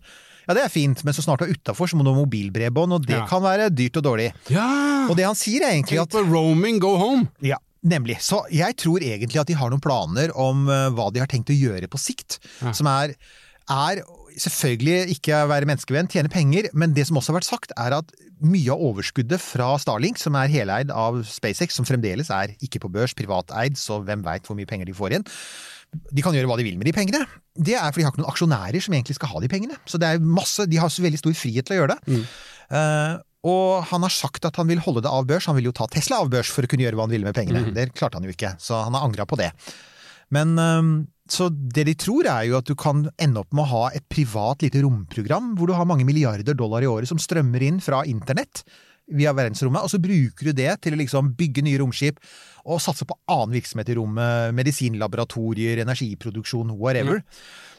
ja 0.47 0.55
det 0.57 0.63
er 0.63 0.71
fint, 0.73 1.03
men 1.05 1.13
så 1.13 1.21
snart 1.25 1.43
du 1.43 1.49
er 1.49 1.51
utafor 1.53 1.91
så 1.91 1.99
må 1.99 2.05
du 2.07 2.13
ha 2.13 2.17
mobilbredbånd, 2.23 2.95
og 2.95 3.03
det 3.05 3.17
Ja. 3.19 3.25
kan 3.29 3.43
være 3.43 3.67
dyrt 3.69 3.99
og 3.99 4.03
dårlig. 4.07 4.31
Ja. 4.49 4.65
Og 5.11 5.15
det 5.19 5.27
han 5.27 5.35
sier 5.35 5.61
er 5.67 5.75
egentlig 5.75 5.99
at 6.01 6.15
Roaming, 6.15 6.79
go 6.79 6.95
home! 6.97 7.27
Ja, 7.45 7.59
nemlig. 7.83 8.17
Så 8.23 8.41
jeg 8.49 8.79
tror 8.79 9.03
egentlig 9.03 9.39
at 9.43 9.47
de 9.51 9.59
har 9.59 9.69
noen 9.69 9.83
planer 9.83 10.31
om 10.39 10.65
eh, 10.71 10.87
hva 10.95 11.11
de 11.11 11.19
har 11.19 11.27
tenkt 11.27 11.51
å 11.51 11.59
gjøre 11.59 11.91
på 11.91 11.99
sikt, 11.99 12.39
som 12.73 12.87
er, 12.87 13.13
er 13.69 14.01
selvfølgelig 14.39 15.15
ikke 15.15 15.41
være 15.51 15.67
menneskevenn, 15.69 16.09
tjene 16.11 16.31
penger, 16.31 16.69
men 16.77 16.93
det 16.95 17.07
som 17.07 17.19
også 17.19 17.33
har 17.33 17.39
vært 17.39 17.49
sagt, 17.49 17.73
er 17.79 17.97
at 17.97 18.13
mye 18.41 18.71
av 18.73 18.81
overskuddet 18.91 19.41
fra 19.41 19.73
Starlink, 19.81 20.19
som 20.21 20.37
er 20.39 20.51
heleid 20.51 20.93
av 20.93 21.21
SpaceX, 21.27 21.75
som 21.77 21.87
fremdeles 21.87 22.31
er 22.33 22.55
ikke 22.63 22.81
på 22.83 22.91
børs, 22.93 23.15
privateid, 23.17 23.77
så 23.79 23.99
hvem 24.05 24.23
veit 24.25 24.47
hvor 24.47 24.57
mye 24.57 24.69
penger 24.69 24.89
de 24.89 24.95
får 24.97 25.15
igjen. 25.15 25.27
De 25.91 26.23
kan 26.23 26.35
gjøre 26.35 26.47
hva 26.47 26.55
de 26.59 26.65
vil 26.65 26.77
med 26.79 26.87
de 26.87 26.95
pengene. 26.95 27.25
Det 27.51 27.75
er 27.75 27.89
fordi 27.91 28.03
de 28.03 28.07
har 28.07 28.13
ikke 28.13 28.23
noen 28.23 28.31
aksjonærer 28.31 28.83
som 28.83 28.95
egentlig 28.95 29.17
skal 29.17 29.33
ha 29.33 29.41
de 29.43 29.51
pengene. 29.51 29.75
Så 29.83 29.99
det 29.99 30.07
er 30.07 30.23
masse, 30.23 30.63
de 30.71 30.79
har 30.79 30.91
så 30.93 31.03
veldig 31.03 31.19
stor 31.19 31.35
frihet 31.35 31.67
til 31.67 31.75
å 31.75 31.81
gjøre 31.81 31.97
det. 31.97 32.21
Eh, 32.71 33.17
og 33.51 33.87
han 33.89 34.05
har 34.05 34.13
sagt 34.13 34.45
at 34.47 34.57
han 34.61 34.69
vil 34.69 34.81
holde 34.85 35.03
det 35.03 35.11
av 35.11 35.25
børs. 35.27 35.49
Han 35.49 35.57
vil 35.57 35.67
jo 35.67 35.75
ta 35.75 35.89
Tesla 35.91 36.21
av 36.21 36.29
børs 36.31 36.51
for 36.53 36.63
å 36.63 36.69
kunne 36.71 36.85
gjøre 36.85 36.99
hva 36.99 37.07
han 37.07 37.13
ville 37.15 37.27
med 37.27 37.35
pengene. 37.35 37.65
Mm. 37.65 37.73
Det 37.75 37.89
klarte 37.97 38.19
han 38.19 38.27
jo 38.27 38.33
ikke, 38.33 38.53
så 38.61 38.83
han 38.85 38.95
har 38.95 39.07
angra 39.07 39.25
på 39.27 39.39
det. 39.41 39.49
Men 40.31 40.53
øhm, 40.61 40.91
så 41.31 41.47
det 41.49 41.85
de 41.87 41.95
tror 41.95 42.27
er 42.27 42.49
jo 42.49 42.59
at 42.59 42.67
du 42.67 42.75
kan 42.75 43.05
ende 43.21 43.39
opp 43.39 43.53
med 43.55 43.63
å 43.63 43.71
ha 43.71 43.83
et 43.95 44.03
privat 44.11 44.65
lite 44.65 44.83
romprogram 44.83 45.53
hvor 45.55 45.69
du 45.69 45.75
har 45.77 45.87
mange 45.87 46.07
milliarder 46.07 46.57
dollar 46.57 46.83
i 46.83 46.89
året 46.91 47.07
som 47.07 47.21
strømmer 47.21 47.63
inn 47.63 47.79
fra 47.83 48.03
internett 48.09 48.65
via 49.11 49.33
verdensrommet, 49.35 49.83
og 49.83 49.91
så 49.91 49.99
bruker 49.99 50.49
du 50.49 50.55
det 50.55 50.69
til 50.85 50.95
å 50.95 50.99
liksom 50.99 51.33
bygge 51.39 51.63
nye 51.65 51.79
romskip 51.81 52.19
og 52.61 52.81
satse 52.83 53.07
på 53.07 53.17
annen 53.31 53.55
virksomhet 53.57 53.89
i 53.91 53.97
rommet, 53.97 54.55
medisinlaboratorier, 54.55 55.81
energiproduksjon, 55.83 56.75
whatever. 56.77 57.23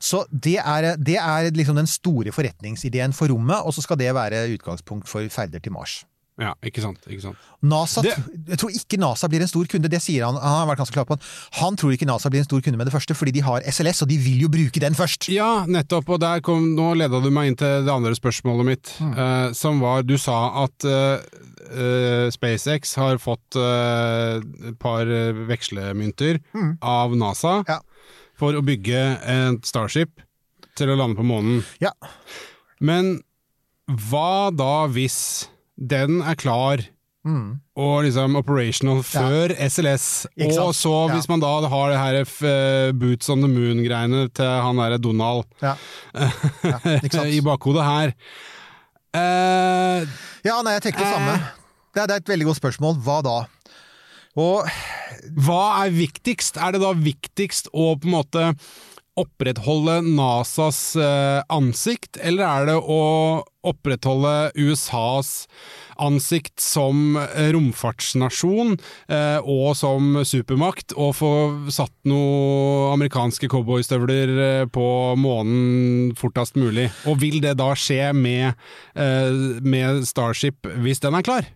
Så 0.02 0.24
det 0.28 0.58
er, 0.58 0.92
det 0.98 1.16
er 1.22 1.52
liksom 1.54 1.78
den 1.78 1.88
store 1.88 2.34
forretningsideen 2.34 3.14
for 3.16 3.32
rommet, 3.32 3.62
og 3.62 3.76
så 3.76 3.84
skal 3.84 4.00
det 4.00 4.10
være 4.16 4.48
utgangspunkt 4.56 5.08
for 5.08 5.28
ferder 5.32 5.62
til 5.62 5.76
Mars. 5.76 6.02
Ja, 6.40 6.54
ikke 6.64 6.80
sant. 6.80 7.02
Ikke 7.12 7.26
sant. 7.26 7.40
NASA, 7.60 8.00
Jeg 8.02 8.56
tror 8.58 8.72
ikke 8.72 8.98
NASA 8.98 9.28
blir 9.28 9.42
en 9.44 9.50
stor 9.50 9.66
kunde, 9.68 9.90
det 9.92 10.00
sier 10.02 10.24
han. 10.24 10.38
Han 10.40 10.62
har 10.62 10.70
vært 10.70 10.80
ganske 10.80 10.96
klar 10.96 11.04
på 11.06 11.18
Han 11.60 11.76
tror 11.76 11.92
ikke 11.92 12.08
NASA 12.08 12.30
blir 12.32 12.40
en 12.40 12.48
stor 12.48 12.62
kunde 12.64 12.80
med 12.80 12.88
det 12.88 12.94
første, 12.94 13.14
fordi 13.14 13.34
de 13.36 13.44
har 13.44 13.62
SLS, 13.68 14.02
og 14.02 14.08
de 14.08 14.16
vil 14.16 14.40
jo 14.46 14.48
bruke 14.52 14.80
den 14.80 14.96
først. 14.96 15.28
Ja, 15.32 15.66
nettopp. 15.68 16.08
Og 16.08 16.22
der 16.24 16.40
kom, 16.44 16.72
nå 16.78 16.94
leda 16.96 17.20
du 17.20 17.28
meg 17.30 17.52
inn 17.52 17.58
til 17.60 17.84
det 17.84 17.92
andre 17.92 18.14
spørsmålet 18.16 18.68
mitt, 18.68 18.94
eh, 19.12 19.52
som 19.56 19.82
var 19.84 20.02
Du 20.08 20.16
sa 20.18 20.64
at 20.64 20.88
eh, 20.88 21.20
eh, 21.76 22.26
SpaceX 22.32 22.96
har 22.96 23.20
fått 23.22 23.60
eh, 23.60 24.40
et 24.72 24.78
par 24.80 25.04
vekslemynter 25.06 25.92
vekslemynter 25.92 26.40
av 26.82 27.14
NASA 27.16 27.62
for 28.38 28.56
å 28.56 28.62
bygge 28.64 29.00
et 29.28 29.68
Starship 29.68 30.20
til 30.78 30.90
å 30.90 30.96
lande 30.98 31.18
på 31.18 31.26
månen. 31.26 31.62
Ja. 31.82 31.92
Men 32.80 33.20
hva 33.86 34.50
da 34.54 34.86
hvis 34.90 35.48
den 35.82 36.20
er 36.22 36.38
klar 36.38 36.82
og 37.22 38.02
liksom 38.02 38.34
operational 38.34 39.02
før 39.06 39.52
SLS, 39.54 40.26
Ikke 40.34 40.58
og 40.58 40.72
så 40.74 40.90
Ja. 41.08 41.14
hvis 41.14 41.28
man 41.30 41.38
da 41.40 41.52
har 41.70 41.90
det 41.92 41.98
her 42.00 42.16
eh, 42.18 42.92
Boots 42.92 43.30
on 43.30 43.40
the 43.44 43.48
Moon-greiene 43.48 44.28
til 44.34 44.44
han 44.44 44.76
derre 44.76 44.98
Donald 44.98 45.44
Ja. 45.62 45.76
i 47.30 47.40
bakhodet 47.40 47.84
her 47.86 48.12
uh, 49.14 50.02
Ja, 50.42 50.58
nei, 50.62 50.72
jeg 50.74 50.82
tenker 50.88 51.04
det 51.04 51.12
samme. 51.14 51.36
Det 51.94 52.02
er, 52.02 52.06
det 52.06 52.14
er 52.16 52.22
et 52.24 52.28
veldig 52.32 52.46
godt 52.48 52.58
spørsmål. 52.58 52.96
Hva 53.04 53.20
da? 53.22 53.36
Og 54.42 54.66
Hva 55.44 55.84
er 55.84 55.92
viktigst? 55.94 56.56
Er 56.56 56.72
det 56.74 56.80
da 56.82 56.90
viktigst 56.96 57.68
å 57.70 57.92
på 58.00 58.08
en 58.08 58.16
måte 58.16 58.48
opprettholde 59.20 59.98
NASAs 60.06 60.96
eh, 60.96 61.42
ansikt, 61.52 62.16
eller 62.16 62.46
er 62.48 62.68
det 62.70 62.76
å 62.80 63.00
opprettholde 63.62 64.50
USAs 64.56 65.44
ansikt 66.02 66.62
som 66.64 67.18
eh, 67.20 67.50
romfartsnasjon 67.52 68.78
eh, 69.12 69.38
og 69.44 69.76
som 69.76 70.16
supermakt, 70.24 70.96
og 70.96 71.12
få 71.20 71.32
satt 71.72 71.94
noen 72.08 72.94
amerikanske 72.94 73.52
cowboystøvler 73.52 74.64
på 74.72 74.88
månen 75.20 76.16
fortest 76.18 76.56
mulig? 76.56 76.88
Og 77.04 77.20
vil 77.20 77.42
det 77.44 77.58
da 77.60 77.72
skje 77.76 78.14
med, 78.16 78.56
med 78.96 80.06
Starship 80.08 80.68
hvis 80.80 81.04
den 81.04 81.18
er 81.18 81.26
klar? 81.26 81.52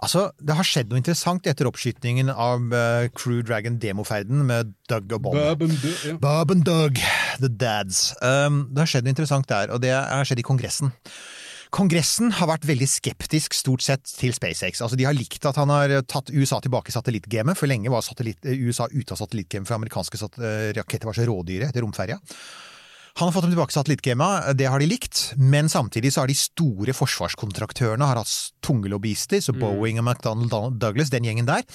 Altså, 0.00 0.30
Det 0.40 0.56
har 0.56 0.64
skjedd 0.66 0.90
noe 0.90 1.00
interessant 1.00 1.46
etter 1.50 1.68
oppskytingen 1.68 2.32
av 2.32 2.70
uh, 2.72 3.08
Crew 3.16 3.42
Dragon 3.44 3.76
demoferden 3.80 4.46
med 4.48 4.72
Doug 4.88 5.12
og 5.18 5.26
Bob. 5.26 5.36
Bob 5.36 5.66
and 5.66 5.76
Doug, 5.82 6.06
ja. 6.08 6.16
Bob 6.22 6.54
and 6.54 6.64
Doug, 6.64 7.02
the 7.42 7.50
dads. 7.52 8.08
Um, 8.24 8.64
det 8.72 8.84
har 8.84 8.94
skjedd 8.94 9.06
noe 9.06 9.14
interessant 9.14 9.50
der, 9.50 9.74
og 9.74 9.84
det 9.84 9.92
har 9.92 10.24
skjedd 10.28 10.40
i 10.40 10.46
Kongressen. 10.46 10.94
Kongressen 11.70 12.32
har 12.34 12.48
vært 12.50 12.64
veldig 12.66 12.88
skeptisk 12.90 13.54
stort 13.54 13.84
sett 13.86 14.08
til 14.18 14.32
SpaceX. 14.34 14.80
Altså, 14.82 14.98
De 14.98 15.06
har 15.06 15.14
likt 15.14 15.44
at 15.46 15.58
han 15.60 15.70
har 15.70 15.92
tatt 16.10 16.32
USA 16.34 16.58
tilbake 16.64 16.90
i 16.90 16.96
satellittgamet, 16.96 17.58
for 17.58 17.70
lenge 17.70 17.92
var 17.92 18.02
satellitt, 18.02 18.42
eh, 18.42 18.58
USA 18.58 18.88
ute 18.90 19.14
av 19.14 19.20
satellittgamet, 19.20 19.68
for 19.68 19.78
amerikanske 19.78 20.18
sat 20.18 20.40
eh, 20.40 20.72
raketter 20.74 21.06
var 21.06 21.14
så 21.14 21.28
rådyre 21.28 21.70
etter 21.70 21.86
romferja. 21.86 22.18
Han 23.18 23.26
har 23.26 23.34
fått 23.34 23.44
dem 23.48 23.54
tilbake 23.54 23.74
i 23.74 23.78
satellittgamet, 23.78 24.52
det 24.56 24.68
har 24.70 24.80
de 24.80 24.86
likt, 24.88 25.32
men 25.36 25.68
samtidig 25.68 26.12
så 26.14 26.22
har 26.22 26.30
de 26.30 26.36
store 26.38 26.94
forsvarskontraktørene 26.94 28.06
har 28.06 28.20
hatt 28.22 28.34
tunge 28.64 28.90
lobbyister, 28.92 29.42
så 29.42 29.54
Boeing 29.56 29.98
og 30.00 30.06
McDonald 30.06 30.78
Douglas, 30.80 31.10
den 31.12 31.26
gjengen 31.26 31.48
der. 31.48 31.66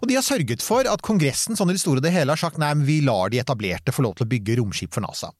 Og 0.00 0.08
de 0.08 0.16
har 0.16 0.24
sørget 0.24 0.62
for 0.64 0.86
at 0.88 1.02
Kongressen 1.04 1.58
sånn 1.58 1.72
i 1.72 1.76
det 1.76 1.82
store 1.82 2.00
og 2.00 2.06
det 2.06 2.14
hele 2.14 2.32
har 2.32 2.40
sagt 2.40 2.60
nei, 2.60 2.70
men 2.72 2.86
vi 2.88 3.00
lar 3.04 3.32
de 3.32 3.42
etablerte 3.42 3.92
få 3.92 4.06
lov 4.06 4.16
til 4.16 4.24
å 4.24 4.30
bygge 4.30 4.56
romskip 4.60 4.94
for 4.96 5.04
NASA. 5.04 5.32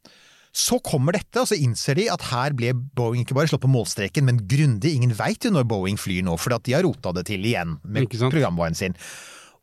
Så 0.50 0.80
kommer 0.82 1.14
dette, 1.14 1.38
og 1.40 1.46
så 1.46 1.56
innser 1.56 1.96
de 1.96 2.08
at 2.10 2.26
her 2.32 2.52
ble 2.58 2.74
Boeing 2.74 3.22
ikke 3.22 3.36
bare 3.38 3.48
slått 3.48 3.62
på 3.62 3.70
målstreken, 3.70 4.26
men 4.26 4.42
grundig. 4.50 4.96
Ingen 4.98 5.14
veit 5.16 5.46
jo 5.46 5.52
når 5.54 5.68
Boeing 5.70 6.00
flyr 6.00 6.26
nå, 6.26 6.34
for 6.42 6.58
de 6.58 6.74
har 6.74 6.84
rota 6.84 7.14
det 7.16 7.28
til 7.30 7.46
igjen 7.46 7.78
med 7.86 8.10
programvaren 8.10 8.76
sin. 8.76 8.98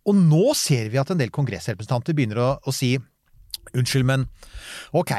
Og 0.08 0.16
nå 0.16 0.56
ser 0.56 0.88
vi 0.90 1.02
at 1.02 1.12
en 1.12 1.20
del 1.20 1.34
kongressrepresentanter 1.36 2.16
begynner 2.16 2.40
å, 2.40 2.50
å 2.64 2.74
si 2.74 2.96
unnskyld, 3.76 4.08
men 4.08 4.26
ok, 4.96 5.12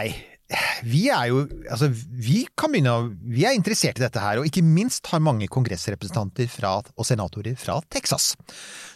vi 0.88 1.03
er 1.12 1.26
jo 1.28 1.42
Altså, 1.68 1.90
vi 1.92 2.46
kan 2.57 2.72
begynne 2.72 2.94
å 2.96 3.03
Vi 3.34 3.44
er 3.44 3.53
interessert 3.57 3.99
i 4.01 4.05
dette 4.07 4.22
her, 4.22 4.40
og 4.40 4.49
ikke 4.49 4.62
minst 4.64 5.07
har 5.12 5.20
mange 5.20 5.49
kongressrepresentanter 5.53 6.49
fra, 6.49 6.78
og 6.96 7.05
senatorer 7.05 7.59
fra 7.61 7.80
Texas. 7.92 8.30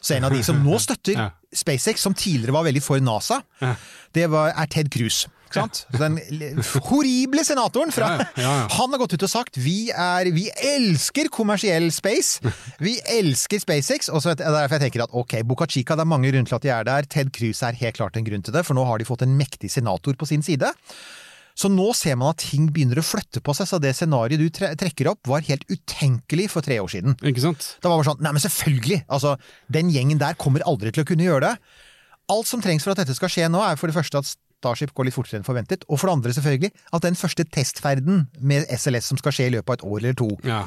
Så 0.00 0.16
en 0.16 0.24
av 0.28 0.32
de 0.32 0.40
som 0.46 0.62
nå 0.64 0.78
støtter 0.86 1.18
Ja. 1.18 1.30
SpaceX, 1.53 2.00
som 2.00 2.14
tidligere 2.16 2.55
var 2.57 2.64
veldig 2.64 2.80
for 2.80 3.00
NASA, 3.05 3.42
det 4.16 4.24
var, 4.32 4.55
er 4.57 4.70
Ted 4.72 4.88
Cruz. 4.88 5.26
Sant? 5.53 5.82
Den 5.92 6.14
horrible 6.86 7.42
senatoren 7.44 7.92
fra 7.92 8.07
Ja, 8.14 8.24
ja, 8.40 8.53
ja. 8.62 8.68
Han 8.78 8.94
har 8.94 9.03
gått 9.03 9.12
ut 9.18 9.26
og 9.26 9.28
sagt 9.28 9.59
vi, 9.61 9.90
er, 9.92 10.30
vi 10.32 10.46
elsker 10.48 11.28
kommersiell 11.28 11.90
space. 11.92 12.40
Vi 12.86 12.94
elsker 13.18 13.61
SpaceX. 13.61 14.09
Og 14.09 14.24
så 14.24 14.32
er 14.32 14.40
det 14.40 14.48
derfor 14.48 14.78
jeg 14.78 14.86
tenker 14.86 15.05
at 15.05 15.12
ok, 15.12 15.34
Boca 15.44 15.68
Chica, 15.68 15.98
det 15.98 16.07
er 16.07 16.12
mange 16.14 16.30
grunner 16.32 16.48
til 16.48 16.57
at 16.57 16.64
de 16.64 16.72
er 16.72 16.88
der. 16.88 17.05
Ted 17.12 17.34
Cruz 17.36 17.61
er 17.62 17.76
helt 17.82 18.00
klart 18.00 18.16
en 18.16 18.24
grunn 18.24 18.42
til 18.48 18.57
det, 18.57 18.64
for 18.64 18.78
nå 18.78 18.86
har 18.88 18.96
de 19.03 19.05
fått 19.12 19.26
en 19.28 19.36
mektig 19.36 19.68
senator 19.76 20.16
på 20.16 20.30
sin 20.32 20.40
side. 20.46 20.72
Så 21.59 21.68
nå 21.72 21.90
ser 21.96 22.16
man 22.18 22.32
at 22.32 22.42
ting 22.44 22.68
begynner 22.72 23.00
å 23.00 23.05
flytte 23.07 23.42
på 23.44 23.55
seg, 23.57 23.68
så 23.68 23.80
det 23.82 23.94
scenarioet 23.98 24.40
du 24.40 24.48
tre 24.55 24.72
trekker 24.78 25.11
opp 25.12 25.28
var 25.28 25.44
helt 25.46 25.66
utenkelig 25.70 26.48
for 26.53 26.64
tre 26.64 26.78
år 26.82 26.90
siden. 26.92 27.16
Ikke 27.28 27.44
sant? 27.44 27.74
Da 27.84 27.92
var 27.92 28.00
bare 28.00 28.09
sånn, 28.12 28.22
nei 28.24 28.32
men 28.34 28.44
selvfølgelig! 28.44 29.03
Altså, 29.12 29.36
den 29.72 29.92
gjengen 29.92 30.22
der 30.22 30.38
kommer 30.40 30.64
aldri 30.68 30.94
til 30.94 31.05
å 31.05 31.09
kunne 31.09 31.28
gjøre 31.28 31.50
det. 31.50 31.82
Alt 32.32 32.48
som 32.48 32.62
trengs 32.64 32.86
for 32.86 32.94
at 32.94 33.03
dette 33.03 33.16
skal 33.18 33.32
skje 33.32 33.50
nå, 33.53 33.61
er 33.66 33.76
for 33.80 33.90
det 33.90 33.98
første 33.98 34.22
at 34.22 34.32
Starship 34.62 34.92
går 34.94 35.09
litt 35.09 35.16
fortere 35.16 35.40
enn 35.40 35.46
forventet, 35.46 35.82
og 35.90 35.98
for 35.98 36.07
det 36.07 36.12
andre 36.14 36.32
selvfølgelig 36.36 36.68
at 36.94 37.03
den 37.03 37.16
første 37.18 37.46
testferden 37.50 38.26
med 38.38 38.68
SLS 38.70 39.11
som 39.11 39.18
skal 39.18 39.34
skje 39.34 39.48
i 39.50 39.55
løpet 39.57 39.72
av 39.72 39.78
et 39.80 39.86
år 39.88 39.96
eller 39.98 40.18
to. 40.20 40.28
Ja. 40.46 40.61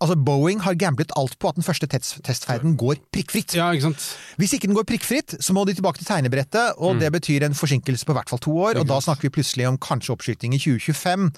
Altså, 0.00 0.16
Boeing 0.16 0.60
har 0.64 0.74
gamblet 0.80 1.10
alt 1.16 1.34
på 1.38 1.48
at 1.50 1.56
den 1.58 1.62
første 1.66 1.86
test 1.86 2.22
testferden 2.24 2.76
går 2.80 2.96
prikkfritt. 3.12 3.52
Ja, 3.58 3.70
ikke 3.76 3.90
sant? 3.90 4.06
Hvis 4.40 4.54
ikke 4.56 4.66
den 4.70 4.76
går 4.78 4.86
prikkfritt, 4.88 5.34
så 5.44 5.52
må 5.52 5.66
de 5.68 5.74
tilbake 5.76 5.98
til 6.00 6.06
tegnebrettet, 6.08 6.72
og 6.78 6.94
Mm. 6.96 7.00
det 7.00 7.12
betyr 7.12 7.44
en 7.44 7.54
forsinkelse 7.54 8.06
på 8.08 8.12
hvert 8.16 8.28
fall 8.30 8.38
to 8.40 8.50
år, 8.56 8.78
og 8.80 8.86
da 8.88 8.96
snakker 9.00 9.28
vi 9.28 9.34
plutselig 9.36 9.68
om 9.68 9.76
kanskje 9.78 10.10
oppskyting 10.16 10.54
i 10.54 10.58
2025. 10.58 11.32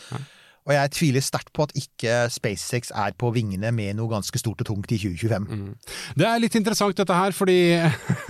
Og 0.62 0.74
jeg 0.76 0.92
tviler 0.94 1.24
sterkt 1.24 1.50
på 1.54 1.64
at 1.66 1.72
ikke 1.78 2.18
SpaceX 2.30 2.92
er 2.94 3.14
på 3.18 3.32
vingene 3.34 3.72
med 3.74 3.96
noe 3.98 4.10
ganske 4.12 4.38
stort 4.38 4.62
og 4.62 4.68
tungt 4.68 4.92
i 4.94 4.98
2025. 5.02 5.48
Mm. 5.48 5.72
Det 6.20 6.28
er 6.28 6.42
litt 6.42 6.58
interessant 6.58 6.98
dette 6.98 7.16
her, 7.18 7.34
fordi 7.34 7.58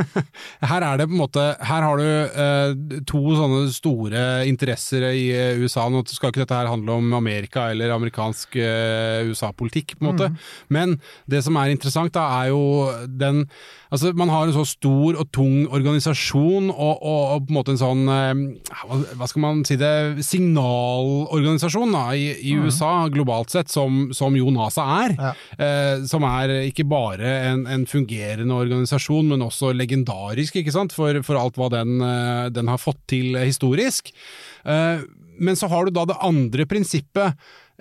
her 0.70 0.86
er 0.86 1.00
det 1.00 1.08
på 1.10 1.16
en 1.16 1.20
måte 1.20 1.44
Her 1.60 1.84
har 1.84 2.00
du 2.00 2.06
eh, 2.06 3.02
to 3.08 3.20
sånne 3.36 3.66
store 3.74 4.24
interesser 4.48 5.04
i 5.10 5.26
eh, 5.36 5.60
USA. 5.60 5.84
Nå 5.92 6.04
skal 6.08 6.32
ikke 6.32 6.44
dette 6.46 6.56
her 6.56 6.72
handle 6.72 6.96
om 7.02 7.12
Amerika 7.20 7.68
eller 7.74 7.92
amerikansk 7.98 8.56
eh, 8.56 9.28
USA-politikk, 9.28 9.98
på 9.98 10.06
en 10.06 10.10
måte. 10.12 10.32
Men 10.72 10.96
det 11.30 11.44
som 11.44 11.58
er 11.60 11.74
interessant, 11.74 12.14
da, 12.16 12.24
er 12.40 12.52
jo 12.54 12.64
den 13.08 13.44
Altså, 13.92 14.12
man 14.16 14.30
har 14.32 14.48
en 14.48 14.54
så 14.56 14.64
stor 14.64 15.18
og 15.20 15.28
tung 15.34 15.66
organisasjon, 15.68 16.70
og, 16.72 17.02
og, 17.02 17.22
og 17.34 17.44
på 17.44 17.52
en 17.52 17.58
måte 17.58 17.74
en 17.74 17.80
sånn 17.80 18.06
eh, 18.08 18.42
hva, 18.88 19.28
skal 19.28 19.44
man 19.44 19.62
si 19.68 19.76
det 19.80 20.24
Signalorganisasjon 20.24 21.92
da, 21.92 22.06
i, 22.16 22.30
i 22.40 22.56
USA, 22.56 22.92
globalt 23.12 23.52
sett, 23.52 23.72
som, 23.72 24.06
som 24.16 24.36
jo 24.38 24.52
NASA 24.54 24.86
er. 25.02 25.16
Eh, 25.58 26.06
som 26.08 26.24
er 26.28 26.54
ikke 26.70 26.88
bare 26.88 27.36
en, 27.52 27.66
en 27.68 27.84
fungerende 27.88 28.56
organisasjon, 28.56 29.28
men 29.34 29.44
også 29.44 29.74
legendarisk, 29.76 30.56
ikke 30.62 30.74
sant, 30.74 30.96
for, 30.96 31.20
for 31.26 31.40
alt 31.40 31.60
hva 31.60 31.68
den, 31.76 31.98
eh, 32.00 32.46
den 32.54 32.72
har 32.72 32.80
fått 32.80 33.02
til 33.12 33.36
historisk. 33.42 34.14
Eh, 34.64 35.04
men 35.42 35.58
så 35.58 35.68
har 35.72 35.84
du 35.84 35.94
da 35.94 36.06
det 36.08 36.20
andre 36.22 36.66
prinsippet, 36.68 37.36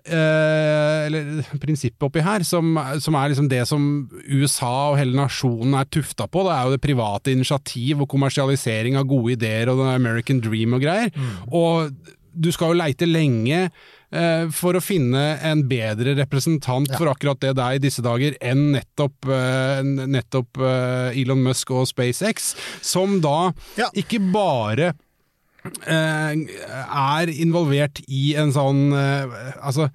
eh, 0.06 1.08
eller 1.08 1.44
prinsippet 1.62 2.08
oppi 2.08 2.24
her, 2.26 2.46
som, 2.48 2.74
som 3.04 3.18
er 3.18 3.34
liksom 3.34 3.50
det 3.52 3.64
som 3.70 3.84
USA 4.28 4.92
og 4.92 5.00
hele 5.02 5.18
nasjonen 5.18 5.78
er 5.80 5.90
tufta 5.92 6.28
på. 6.32 6.46
Det 6.48 6.56
er 6.56 6.66
jo 6.66 6.76
det 6.76 6.84
private 6.86 7.36
initiativ 7.36 8.04
og 8.06 8.10
kommersialisering 8.12 8.98
av 9.00 9.10
gode 9.10 9.36
ideer 9.38 9.72
og 9.72 9.84
den 9.84 9.94
American 9.94 10.42
dream 10.44 10.78
og 10.78 10.84
greier. 10.86 11.14
Og 11.52 11.92
du 12.32 12.52
skal 12.54 12.72
jo 12.72 12.80
leite 12.80 13.08
lenge 13.10 13.66
eh, 13.68 14.46
for 14.56 14.78
å 14.78 14.84
finne 14.84 15.24
en 15.48 15.64
bedre 15.70 16.16
representant 16.20 16.90
for 16.96 17.12
akkurat 17.12 17.42
det 17.44 17.54
der 17.60 17.78
i 17.78 17.84
disse 17.84 18.04
dager 18.06 18.38
enn 18.40 18.72
nettopp, 18.78 19.28
eh, 19.28 19.82
nettopp 19.84 20.62
eh, 20.64 21.22
Elon 21.22 21.44
Musk 21.46 21.74
og 21.76 21.88
SpaceX, 21.92 22.54
som 22.86 23.20
da 23.24 23.52
ikke 23.98 24.22
bare 24.32 24.94
er 25.86 27.32
involvert 27.36 28.02
i 28.08 28.34
en 28.40 28.54
sånn 28.56 28.90
eh, 28.98 29.40
altså 29.62 29.92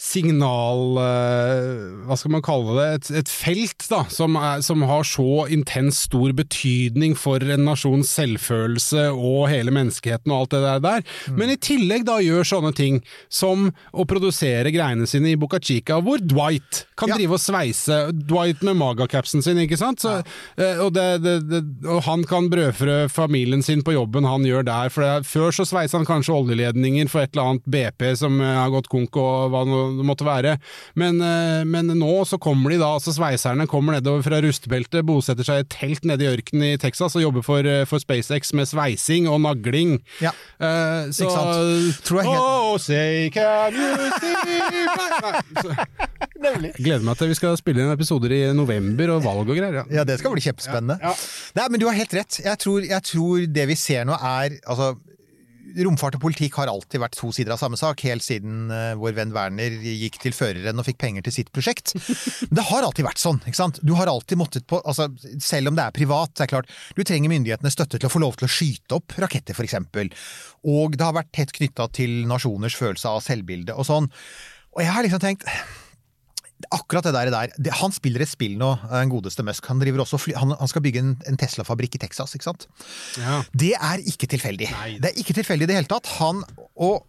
signal 0.00 0.96
eh, 0.96 1.72
Hva 2.08 2.16
skal 2.16 2.32
man 2.32 2.44
kalle 2.44 2.76
det? 2.78 2.86
Et, 2.94 3.10
et 3.20 3.32
felt 3.32 3.84
da, 3.90 4.02
som, 4.12 4.36
er, 4.40 4.62
som 4.64 4.84
har 4.88 5.04
så 5.06 5.44
intens 5.52 6.04
stor 6.06 6.32
betydning 6.36 7.16
for 7.18 7.44
en 7.44 7.66
nasjons 7.68 8.12
selvfølelse 8.16 9.10
og 9.12 9.50
hele 9.52 9.74
menneskeheten 9.76 10.32
og 10.32 10.44
alt 10.44 10.54
det 10.56 10.62
der. 10.64 10.82
der. 10.86 11.04
Men 11.36 11.52
i 11.52 11.58
tillegg 11.60 12.06
da 12.08 12.18
gjør 12.24 12.48
sånne 12.48 12.72
ting 12.76 13.02
som 13.28 13.68
å 13.92 14.08
produsere 14.08 14.72
greiene 14.72 15.08
sine 15.10 15.34
i 15.34 15.40
Boca 15.40 15.60
Chica, 15.60 16.00
hvor 16.04 16.22
Dwight 16.22 16.86
kan 17.00 17.08
Ja. 17.10 17.16
drive 17.18 17.36
og 17.38 17.40
sveise. 17.42 17.98
Dwight 18.12 18.62
med 18.66 18.76
magacapsen 18.80 19.42
sin, 19.42 19.58
ikke 19.64 19.78
sant? 19.80 20.00
Så, 20.04 20.18
ja. 20.60 20.70
og, 20.84 20.92
det, 20.94 21.06
det, 21.24 21.34
det, 21.50 21.62
og 21.88 22.02
han 22.06 22.24
kan 22.28 22.48
brødfrø 22.52 23.08
familien 23.10 23.62
sin 23.64 23.82
på 23.86 23.94
jobben 23.96 24.28
han 24.28 24.44
gjør 24.46 24.66
der. 24.68 24.92
For 24.92 25.02
det, 25.06 25.26
før 25.28 25.50
så 25.56 25.64
sveisa 25.68 25.98
han 25.98 26.06
kanskje 26.08 26.36
oljeledninger 26.36 27.08
for 27.10 27.24
et 27.24 27.32
eller 27.34 27.54
annet 27.54 27.66
BP 27.70 28.06
som 28.20 28.38
eh, 28.40 28.54
har 28.60 28.70
gått 28.74 28.90
konk 28.92 29.16
og 29.20 29.50
hva 29.54 29.64
det 29.66 30.06
måtte 30.06 30.26
være. 30.28 30.56
Men, 31.00 31.20
eh, 31.24 31.64
men 31.64 31.90
nå 31.98 32.12
så 32.28 32.38
kommer 32.40 32.70
de 32.74 32.78
da, 32.82 32.92
altså 32.98 33.14
sveiserne 33.16 33.66
kommer 33.70 33.96
nedover 33.98 34.22
fra 34.26 34.40
rustebeltet, 34.44 35.04
bosetter 35.08 35.46
seg 35.46 35.62
i 35.62 35.64
et 35.66 35.72
telt 35.72 36.04
nede 36.08 36.26
i 36.26 36.30
ørkenen 36.34 36.68
i 36.74 36.78
Texas 36.80 37.16
og 37.16 37.22
jobber 37.24 37.42
for, 37.46 37.64
eh, 37.66 37.84
for 37.88 38.02
SpaceX 38.02 38.52
med 38.56 38.68
sveising 38.70 39.28
og 39.30 39.40
nagling. 39.44 39.98
Ja. 40.20 40.32
Uh, 40.60 41.08
så 41.14 41.24
Ikke 41.24 41.34
sant? 41.34 42.04
Tror 42.04 42.20
jeg 42.20 42.28
helt- 42.28 42.38
Oh, 42.40 42.76
say 42.78 43.30
can 43.30 43.72
you 43.74 44.10
see 44.20 44.34
my 44.44 45.08
Nei, 45.20 45.62
så- 45.62 46.29
Nemlig. 46.40 46.72
Jeg 46.78 46.86
gleder 46.86 47.04
meg 47.04 47.20
til 47.20 47.30
vi 47.30 47.36
skal 47.38 47.58
spille 47.60 47.84
inn 47.84 47.92
episoder 47.92 48.32
i 48.32 48.40
november 48.56 49.16
og 49.16 49.22
valg 49.26 49.44
og 49.44 49.52
greier. 49.52 49.82
Ja. 49.82 49.84
Ja, 50.00 50.06
det 50.08 50.20
skal 50.20 50.32
bli 50.34 50.44
kjempespennende. 50.44 50.96
Nei, 51.58 51.68
men 51.68 51.82
du 51.82 51.86
har 51.90 51.98
helt 51.98 52.16
rett. 52.16 52.40
Jeg 52.44 52.62
tror, 52.62 52.82
jeg 52.86 53.06
tror 53.06 53.46
det 53.50 53.68
vi 53.70 53.78
ser 53.78 54.08
nå 54.08 54.16
er 54.16 54.56
altså, 54.64 54.94
Romfart 55.70 56.16
og 56.18 56.22
politikk 56.24 56.56
har 56.58 56.70
alltid 56.70 56.98
vært 56.98 57.14
to 57.14 57.28
sider 57.34 57.54
av 57.54 57.60
samme 57.60 57.78
sak, 57.78 58.00
helt 58.08 58.24
siden 58.24 58.72
uh, 58.72 58.96
vår 58.98 59.14
venn 59.14 59.34
Werner 59.34 59.76
gikk 59.84 60.16
til 60.22 60.34
føreren 60.34 60.80
og 60.82 60.86
fikk 60.86 60.98
penger 60.98 61.22
til 61.26 61.34
sitt 61.36 61.52
prosjekt. 61.54 61.92
Men 62.48 62.58
det 62.58 62.64
har 62.72 62.86
alltid 62.86 63.06
vært 63.06 63.22
sånn. 63.22 63.38
ikke 63.44 63.58
sant? 63.58 63.78
Du 63.86 63.92
har 63.98 64.10
alltid 64.10 64.40
måttet 64.40 64.66
på, 64.70 64.80
altså, 64.82 65.06
Selv 65.38 65.70
om 65.70 65.78
det 65.78 65.84
er 65.86 65.94
privat, 65.94 66.34
det 66.34 66.46
er 66.46 66.52
klart, 66.56 66.72
du 66.96 67.04
trenger 67.06 67.30
myndighetenes 67.32 67.76
støtte 67.76 68.00
til 68.00 68.10
å 68.10 68.12
få 68.12 68.22
lov 68.24 68.40
til 68.40 68.48
å 68.48 68.50
skyte 68.50 68.98
opp 68.98 69.14
raketter, 69.22 69.54
f.eks. 69.54 69.78
Og 70.70 70.96
det 70.98 71.06
har 71.06 71.14
vært 71.16 71.30
tett 71.36 71.54
knytta 71.54 71.86
til 71.94 72.24
nasjoners 72.30 72.74
følelse 72.78 73.14
av 73.14 73.22
selvbilde 73.24 73.76
og 73.78 73.86
sånn. 73.86 74.10
Og 74.74 74.82
jeg 74.82 74.94
har 74.94 75.06
liksom 75.06 75.22
tenkt 75.22 75.46
Akkurat 76.68 77.06
det 77.08 77.12
der, 77.14 77.30
der 77.56 77.76
Han 77.80 77.94
spiller 77.94 78.24
et 78.24 78.30
spill 78.30 78.58
nå, 78.60 78.74
den 78.90 79.12
godeste 79.12 79.44
Musk. 79.46 79.66
Han, 79.70 79.80
også 80.02 80.20
fly, 80.20 80.34
han, 80.36 80.52
han 80.58 80.70
skal 80.70 80.84
bygge 80.84 81.00
en, 81.02 81.14
en 81.28 81.38
Tesla-fabrikk 81.40 81.96
i 81.96 82.02
Texas, 82.02 82.34
ikke 82.36 82.50
sant? 82.50 82.66
Ja. 83.16 83.40
Det 83.52 83.72
er 83.78 84.04
ikke 84.12 84.28
tilfeldig. 84.30 84.68
Det 85.00 85.12
er 85.12 85.22
ikke 85.22 85.36
tilfeldig 85.40 85.68
i 85.68 85.72
det 85.72 85.80
hele 85.80 85.90
tatt. 85.90 86.10
Han 86.20 86.44
og 86.76 87.06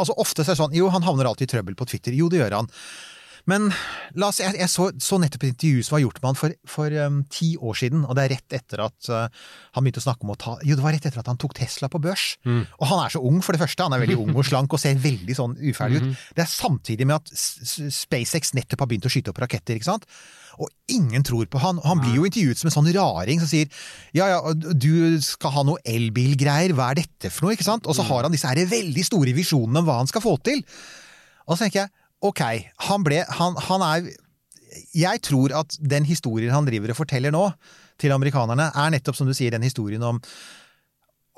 Altså 0.00 0.14
Ofte 0.22 0.40
er 0.40 0.46
det 0.48 0.56
sånn 0.56 0.72
Jo, 0.72 0.86
han 0.94 1.04
havner 1.04 1.28
alltid 1.28 1.48
i 1.48 1.52
trøbbel 1.52 1.76
på 1.76 1.84
Twitter. 1.90 2.14
Jo, 2.16 2.30
det 2.32 2.38
gjør 2.40 2.60
han. 2.60 2.68
Men 3.50 3.68
la 4.20 4.28
oss, 4.30 4.40
jeg, 4.42 4.54
jeg 4.58 4.70
så, 4.70 4.88
så 5.02 5.18
nettopp 5.20 5.44
et 5.46 5.54
intervju 5.54 5.84
som 5.86 5.96
var 5.96 6.02
gjort 6.04 6.20
med 6.20 6.28
han 6.28 6.38
for, 6.38 6.56
for 6.70 6.96
um, 7.06 7.20
ti 7.32 7.50
år 7.56 7.78
siden, 7.80 8.04
og 8.06 8.16
det 8.16 8.24
er 8.24 8.34
rett 8.36 8.56
etter 8.60 8.82
at 8.84 9.10
uh, 9.10 9.46
han 9.76 9.86
begynte 9.86 10.02
å 10.02 10.06
snakke 10.06 10.26
om 10.26 10.34
å 10.34 10.38
ta 10.40 10.56
Jo, 10.66 10.76
det 10.78 10.84
var 10.84 10.94
rett 10.96 11.08
etter 11.08 11.22
at 11.22 11.30
han 11.30 11.40
tok 11.40 11.56
Tesla 11.58 11.90
på 11.92 12.02
børs. 12.02 12.34
Mm. 12.46 12.62
Og 12.78 12.90
han 12.92 13.04
er 13.04 13.14
så 13.14 13.22
ung, 13.26 13.40
for 13.44 13.56
det 13.56 13.62
første. 13.62 13.86
Han 13.86 13.96
er 13.96 14.04
veldig 14.04 14.18
ung 14.22 14.34
og 14.34 14.46
slank 14.50 14.76
og 14.76 14.82
ser 14.82 15.00
veldig 15.00 15.38
sånn 15.38 15.56
uferdig 15.62 16.02
ut. 16.02 16.26
Det 16.36 16.44
er 16.44 16.52
samtidig 16.52 17.08
med 17.08 17.18
at 17.18 17.32
SpaceX 17.96 18.54
nettopp 18.58 18.84
har 18.84 18.92
begynt 18.92 19.08
å 19.08 19.12
skyte 19.12 19.34
opp 19.34 19.42
raketter, 19.42 19.78
ikke 19.78 19.90
sant. 19.90 20.06
Og 20.60 20.68
ingen 20.92 21.24
tror 21.24 21.46
på 21.48 21.60
han. 21.62 21.78
Og 21.80 21.86
han 21.88 22.02
blir 22.02 22.18
jo 22.18 22.26
intervjuet 22.28 22.60
som 22.60 22.68
en 22.68 22.74
sånn 22.74 22.90
raring 22.94 23.40
som 23.40 23.48
sier 23.48 23.70
ja 24.16 24.26
ja, 24.28 24.40
du 24.52 25.16
skal 25.24 25.54
ha 25.54 25.64
noe 25.66 25.80
elbilgreier, 25.88 26.74
hva 26.76 26.90
er 26.92 27.00
dette 27.00 27.30
for 27.32 27.46
noe, 27.46 27.56
ikke 27.56 27.66
sant? 27.66 27.88
Og 27.88 27.96
så 27.96 28.04
har 28.06 28.26
han 28.26 28.34
disse 28.34 28.50
her 28.50 28.60
veldig 28.68 29.06
store 29.06 29.34
visjonene 29.36 29.80
om 29.80 29.88
hva 29.88 30.00
han 30.02 30.10
skal 30.10 30.24
få 30.24 30.36
til. 30.44 30.60
Og 31.46 31.56
så 31.56 31.64
tenker 31.64 31.84
jeg, 31.84 31.94
ok, 32.20 32.42
han 32.88 33.06
ble, 33.06 33.22
han, 33.38 33.56
han 33.68 33.86
er 33.86 34.10
jeg 34.94 35.22
tror 35.26 35.54
at 35.56 35.76
den 35.82 36.06
historien 36.06 36.52
han 36.54 36.66
driver 36.68 36.92
og 36.92 37.00
forteller 37.00 37.34
nå 37.34 37.46
til 38.00 38.14
amerikanerne, 38.14 38.70
er 38.70 38.92
nettopp 38.94 39.18
som 39.18 39.28
du 39.28 39.34
sier, 39.36 39.52
den 39.54 39.66
historien 39.66 40.02
om 40.06 40.22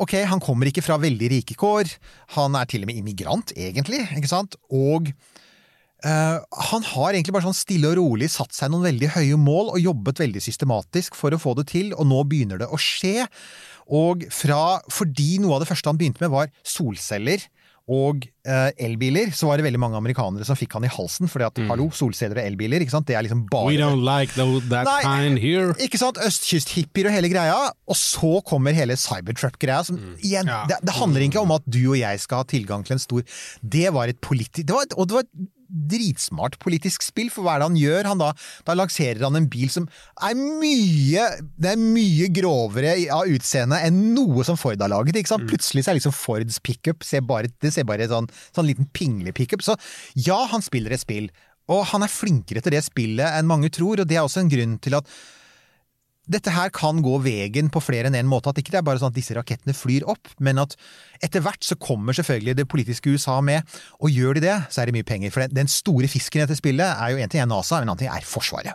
Ok, 0.03 0.17
han 0.27 0.41
kommer 0.43 0.67
ikke 0.67 0.83
fra 0.83 0.97
veldig 0.99 1.29
rike 1.31 1.55
kår, 1.55 1.91
han 2.35 2.57
er 2.59 2.67
til 2.67 2.83
og 2.83 2.89
med 2.89 2.97
immigrant, 2.99 3.53
egentlig, 3.55 4.01
ikke 4.17 4.31
sant? 4.31 4.57
Og 4.73 5.11
eh, 5.13 6.39
han 6.41 6.87
har 6.89 7.13
egentlig 7.13 7.35
bare 7.37 7.45
sånn 7.45 7.55
stille 7.55 7.91
og 7.93 7.99
rolig 8.01 8.31
satt 8.33 8.57
seg 8.57 8.73
noen 8.73 8.89
veldig 8.89 9.13
høye 9.15 9.39
mål 9.39 9.75
og 9.75 9.85
jobbet 9.85 10.25
veldig 10.25 10.43
systematisk 10.43 11.15
for 11.15 11.37
å 11.37 11.39
få 11.39 11.53
det 11.61 11.69
til, 11.75 11.93
og 11.93 12.09
nå 12.09 12.23
begynner 12.25 12.65
det 12.65 12.71
å 12.73 12.81
skje. 12.81 13.29
Og 13.93 14.25
fra, 14.33 14.81
fordi 14.91 15.37
noe 15.45 15.59
av 15.59 15.63
det 15.63 15.71
første 15.71 15.93
han 15.93 16.01
begynte 16.01 16.25
med 16.25 16.35
var 16.35 16.51
solceller, 16.65 17.45
og 17.91 18.27
eh, 18.47 18.71
elbiler, 18.87 19.33
så 19.35 19.49
var 19.49 19.59
det 19.59 19.65
veldig 19.67 19.81
mange 19.83 19.99
amerikanere 19.99 20.45
som 20.47 20.57
fikk 20.59 20.77
han 20.79 20.85
i 20.87 20.91
halsen. 20.93 21.29
fordi 21.31 21.47
at, 21.49 21.59
hallo, 21.71 21.89
solceller 21.91 22.39
og 22.39 22.47
elbiler, 22.47 22.85
ikke 22.85 22.95
sant? 22.95 23.07
det 23.09 23.17
er 23.19 23.27
liksom 23.27 23.47
bare 23.51 23.73
We 23.73 23.79
don't 23.81 24.05
like 24.07 24.35
that 24.71 24.87
Nei. 24.87 25.01
kind 25.03 25.39
here. 25.43 25.75
ikke 25.83 25.99
sant? 25.99 26.19
Østkysthippier 26.23 27.11
og 27.11 27.17
hele 27.17 27.29
greia. 27.33 27.57
Og 27.89 27.97
så 27.99 28.41
kommer 28.47 28.73
hele 28.77 28.95
Cybertrap-greia 28.97 29.83
som 29.89 29.99
igjen, 30.23 30.47
Ja. 30.47 30.65
det, 30.71 30.79
det 30.87 30.95
handler 30.99 31.27
ikke 31.27 31.41
om 31.43 31.51
at 31.59 31.67
du 31.67 31.81
og 31.91 31.99
jeg 31.99 32.21
skal 32.23 32.43
ha 32.45 32.45
tilgang 32.45 32.85
til 32.87 32.95
en 32.99 33.03
stor 33.03 33.23
Det 33.63 33.89
var 33.95 34.09
et 34.13 34.21
politi... 34.21 34.63
Det 34.63 34.75
var, 34.75 34.87
og 34.97 35.09
det 35.09 35.15
var 35.21 35.27
dritsmart 35.73 36.59
politisk 36.63 37.05
spill, 37.05 37.31
for 37.33 37.47
hva 37.47 37.57
er 37.57 37.63
det 37.63 37.69
han 37.71 37.79
gjør? 37.81 38.09
Han 38.13 38.23
da, 38.23 38.31
da 38.69 38.77
lanserer 38.77 39.25
han 39.25 39.39
en 39.39 39.49
bil 39.53 39.71
som 39.73 39.89
er 40.23 40.37
mye 40.37 41.29
Det 41.57 41.73
er 41.73 41.81
mye 41.81 42.29
grovere 42.35 42.95
av 43.15 43.31
utseende 43.33 43.81
enn 43.87 44.03
noe 44.17 44.45
som 44.47 44.59
Ford 44.61 44.81
har 44.81 44.93
laget. 44.93 45.17
ikke 45.19 45.35
sant? 45.35 45.49
Plutselig 45.51 45.87
så 45.87 45.93
er 45.93 46.01
liksom 46.01 46.17
Fords 46.17 46.61
pickup 46.65 47.07
ser 47.07 47.25
bare, 47.27 47.51
det 47.63 47.73
ser 47.75 47.87
bare 47.89 48.09
sånn, 48.11 48.29
sånn 48.55 48.69
liten 48.69 48.89
pingle-pickup. 48.95 49.65
Så 49.65 49.77
ja, 50.15 50.39
han 50.53 50.65
spiller 50.65 50.95
et 50.95 51.03
spill. 51.03 51.31
Og 51.73 51.85
han 51.93 52.05
er 52.05 52.13
flinkere 52.13 52.63
til 52.63 52.75
det 52.75 52.83
spillet 52.85 53.39
enn 53.39 53.49
mange 53.49 53.71
tror, 53.73 54.03
og 54.03 54.09
det 54.09 54.19
er 54.19 54.27
også 54.27 54.43
en 54.43 54.53
grunn 54.53 54.77
til 54.83 54.99
at 54.99 55.09
dette 56.33 56.53
her 56.55 56.71
kan 56.75 56.99
gå 57.05 57.15
veien 57.25 57.69
på 57.73 57.81
flere 57.85 58.09
enn 58.09 58.17
én 58.17 58.25
en 58.25 58.31
måte. 58.31 58.51
At 58.51 58.59
ikke 58.61 58.73
det 58.75 58.81
er 58.81 58.87
bare 58.87 58.99
sånn 59.03 59.13
at 59.13 59.17
disse 59.19 59.35
rakettene 59.37 59.75
flyr 59.77 60.07
opp, 60.11 60.29
men 60.43 60.59
at 60.63 60.75
etter 61.23 61.45
hvert 61.45 61.63
så 61.63 61.77
kommer 61.79 62.17
selvfølgelig 62.17 62.57
det 62.59 62.67
politiske 62.73 63.13
USA 63.15 63.37
med. 63.45 63.63
Og 64.03 64.11
gjør 64.11 64.39
de 64.41 64.45
det, 64.49 64.57
så 64.73 64.83
er 64.83 64.91
det 64.91 64.97
mye 64.97 65.07
penger. 65.09 65.31
For 65.35 65.47
den- 65.47 65.71
store 65.71 66.09
fisken 66.11 66.41
i 66.43 66.47
dette 66.47 66.59
spillet 66.59 66.89
er 66.99 67.13
jo 67.13 67.21
en 67.23 67.29
ting 67.33 67.41
er 67.45 67.47
NASA, 67.51 67.79
en 67.81 67.89
annen 67.89 67.99
ting 67.99 68.11
er 68.11 68.25
Forsvaret. 68.27 68.75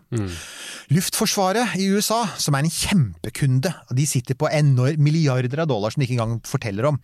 Luftforsvaret 0.93 1.76
i 1.82 1.88
USA, 1.91 2.22
som 2.39 2.55
er 2.55 2.64
en 2.66 2.72
kjempekunde, 2.72 3.74
de 3.93 4.05
sitter 4.08 4.38
på 4.39 4.49
enorm 4.53 5.01
milliarder 5.03 5.60
av 5.64 5.68
dollar 5.68 5.91
som 5.93 6.01
de 6.01 6.08
ikke 6.08 6.18
engang 6.20 6.39
forteller 6.47 6.88
om. 6.88 6.99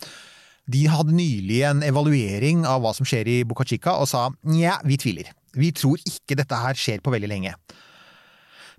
De 0.72 0.86
hadde 0.88 1.12
nylig 1.12 1.60
en 1.68 1.82
evaluering 1.84 2.64
av 2.70 2.82
hva 2.84 2.94
som 2.96 3.08
skjer 3.08 3.28
i 3.28 3.44
Boca 3.44 3.66
Chica, 3.68 3.98
og 4.00 4.08
sa 4.08 4.30
nja, 4.48 4.78
vi 4.88 4.96
tviler. 5.02 5.32
Vi 5.60 5.72
tror 5.76 6.00
ikke 6.08 6.38
dette 6.40 6.56
her 6.56 6.74
skjer 6.80 7.02
på 7.04 7.12
veldig 7.14 7.30
lenge. 7.30 7.56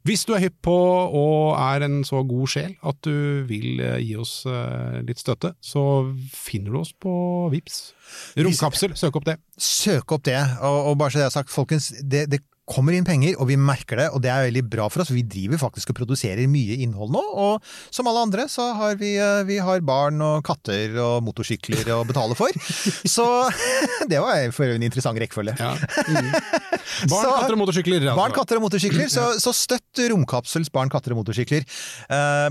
Hvis 0.08 0.24
du 0.28 0.34
er 0.38 0.46
hypp 0.46 0.62
på 0.64 0.74
og 0.74 1.58
er 1.60 1.84
en 1.88 2.00
så 2.08 2.22
god 2.28 2.52
sjel 2.52 2.76
at 2.88 3.00
du 3.04 3.44
vil 3.50 3.82
eh, 3.84 4.00
gi 4.06 4.16
oss 4.20 4.40
eh, 4.48 5.00
litt 5.08 5.20
støtte, 5.20 5.52
så 5.60 5.84
finner 6.32 6.72
du 6.76 6.82
oss 6.82 6.94
på 6.96 7.12
Vips. 7.52 7.82
Romkapsel, 8.40 8.96
søk 8.96 9.20
opp 9.20 9.28
det. 9.28 9.36
Søk 9.60 10.16
opp 10.16 10.24
det, 10.28 10.40
og, 10.62 10.94
og 10.94 11.00
bare 11.02 11.16
så 11.16 11.24
det 11.24 11.28
er 11.28 11.36
sagt, 11.36 11.52
folkens, 11.52 11.92
det, 12.00 12.28
det 12.32 12.42
kommer 12.68 12.96
inn 12.98 13.06
penger, 13.08 13.38
og 13.40 13.48
vi 13.50 13.56
merker 13.60 14.02
det, 14.02 14.08
og 14.12 14.22
det 14.24 14.32
er 14.32 14.48
veldig 14.50 14.64
bra 14.68 14.88
for 14.92 15.04
oss. 15.04 15.12
Vi 15.16 15.24
driver 15.24 15.60
faktisk 15.62 15.94
og 15.94 15.98
produserer 16.02 16.50
mye 16.52 16.76
innhold 16.84 17.14
nå, 17.16 17.22
og 17.40 17.64
som 17.96 18.10
alle 18.12 18.26
andre 18.28 18.48
så 18.52 18.70
har 18.78 18.98
vi, 19.00 19.14
eh, 19.22 19.44
vi 19.48 19.60
har 19.64 19.84
barn 19.88 20.20
og 20.24 20.44
katter 20.48 20.98
og 21.00 21.24
motorsykler 21.28 21.88
å 21.96 22.02
betale 22.08 22.36
for. 22.38 22.52
Så 23.18 23.26
det 24.12 24.20
var 24.22 24.52
for 24.56 24.70
en 24.74 24.84
interessant 24.84 25.20
rekkefølge. 25.22 25.56
Ja. 25.60 25.74
Mm. 26.08 26.32
Barn, 27.12 27.24
Så- 27.24 27.34
katter 27.38 27.56
og 27.56 27.62
motorsykler. 27.62 28.02
altså. 28.02 28.18
Barn, 28.20 28.36
katter 28.36 28.60
og 28.60 28.66
motorsykler, 28.68 29.08
så, 29.12 29.26
så 29.42 29.54
støtt 29.56 30.02
Romkapsels 30.12 30.72
barn, 30.74 30.90
katter 30.92 31.14
og 31.14 31.22
motorsykler. 31.22 31.66
Uh, 32.10 32.50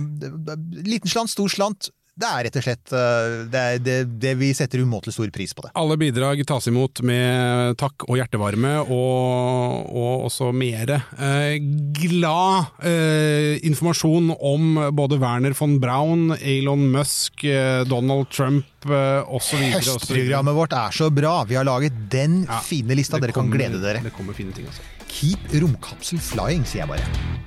liten 0.87 1.11
slant, 1.11 1.33
stor 1.33 1.51
slant. 1.53 1.91
Det 2.17 2.25
er 2.25 2.47
rett 2.47 2.55
og 2.57 2.65
slett 2.65 2.93
eh, 2.97 3.33
det, 3.53 3.63
det, 3.85 3.97
det 4.23 4.31
vi 4.41 4.49
setter 4.57 4.81
umåtelig 4.81 5.13
stor 5.13 5.29
pris 5.35 5.53
på 5.53 5.67
det. 5.67 5.73
Alle 5.77 5.99
bidrag 6.01 6.41
tas 6.49 6.65
imot 6.71 7.03
med 7.05 7.77
takk 7.77 8.07
og 8.09 8.17
hjertevarme, 8.17 8.71
og, 8.87 9.91
og 9.93 10.25
også 10.31 10.49
mere 10.57 11.03
eh, 11.21 11.59
glad 11.99 12.71
eh, 12.89 13.59
informasjon 13.69 14.33
om 14.33 14.81
både 14.97 15.19
Werner 15.21 15.53
von 15.59 15.77
Braun, 15.83 16.31
Elon 16.41 16.87
Musk, 16.95 17.45
eh, 17.45 17.83
Donald 17.85 18.31
Trump 18.33 18.89
eh, 18.89 19.21
osv. 19.37 19.61
Høstprogrammet 19.77 20.57
vårt 20.57 20.77
er 20.79 20.97
så 20.97 21.11
bra. 21.13 21.43
Vi 21.45 21.59
har 21.61 21.69
laget 21.69 22.01
den 22.13 22.47
Ja, 22.47 22.63
fine 22.65 22.97
lista. 22.97 23.21
Dere 23.21 23.37
kan 23.37 23.53
glede 23.53 23.83
dere. 23.85 24.01
Det 24.07 24.15
kommer 24.17 24.37
fine 24.37 24.57
ting, 24.57 24.65
altså. 24.73 24.89
Keep 25.13 25.53
romkapsel 25.61 26.21
flying, 26.33 26.65
sier 26.65 26.87
jeg 26.87 26.95
bare. 26.97 27.47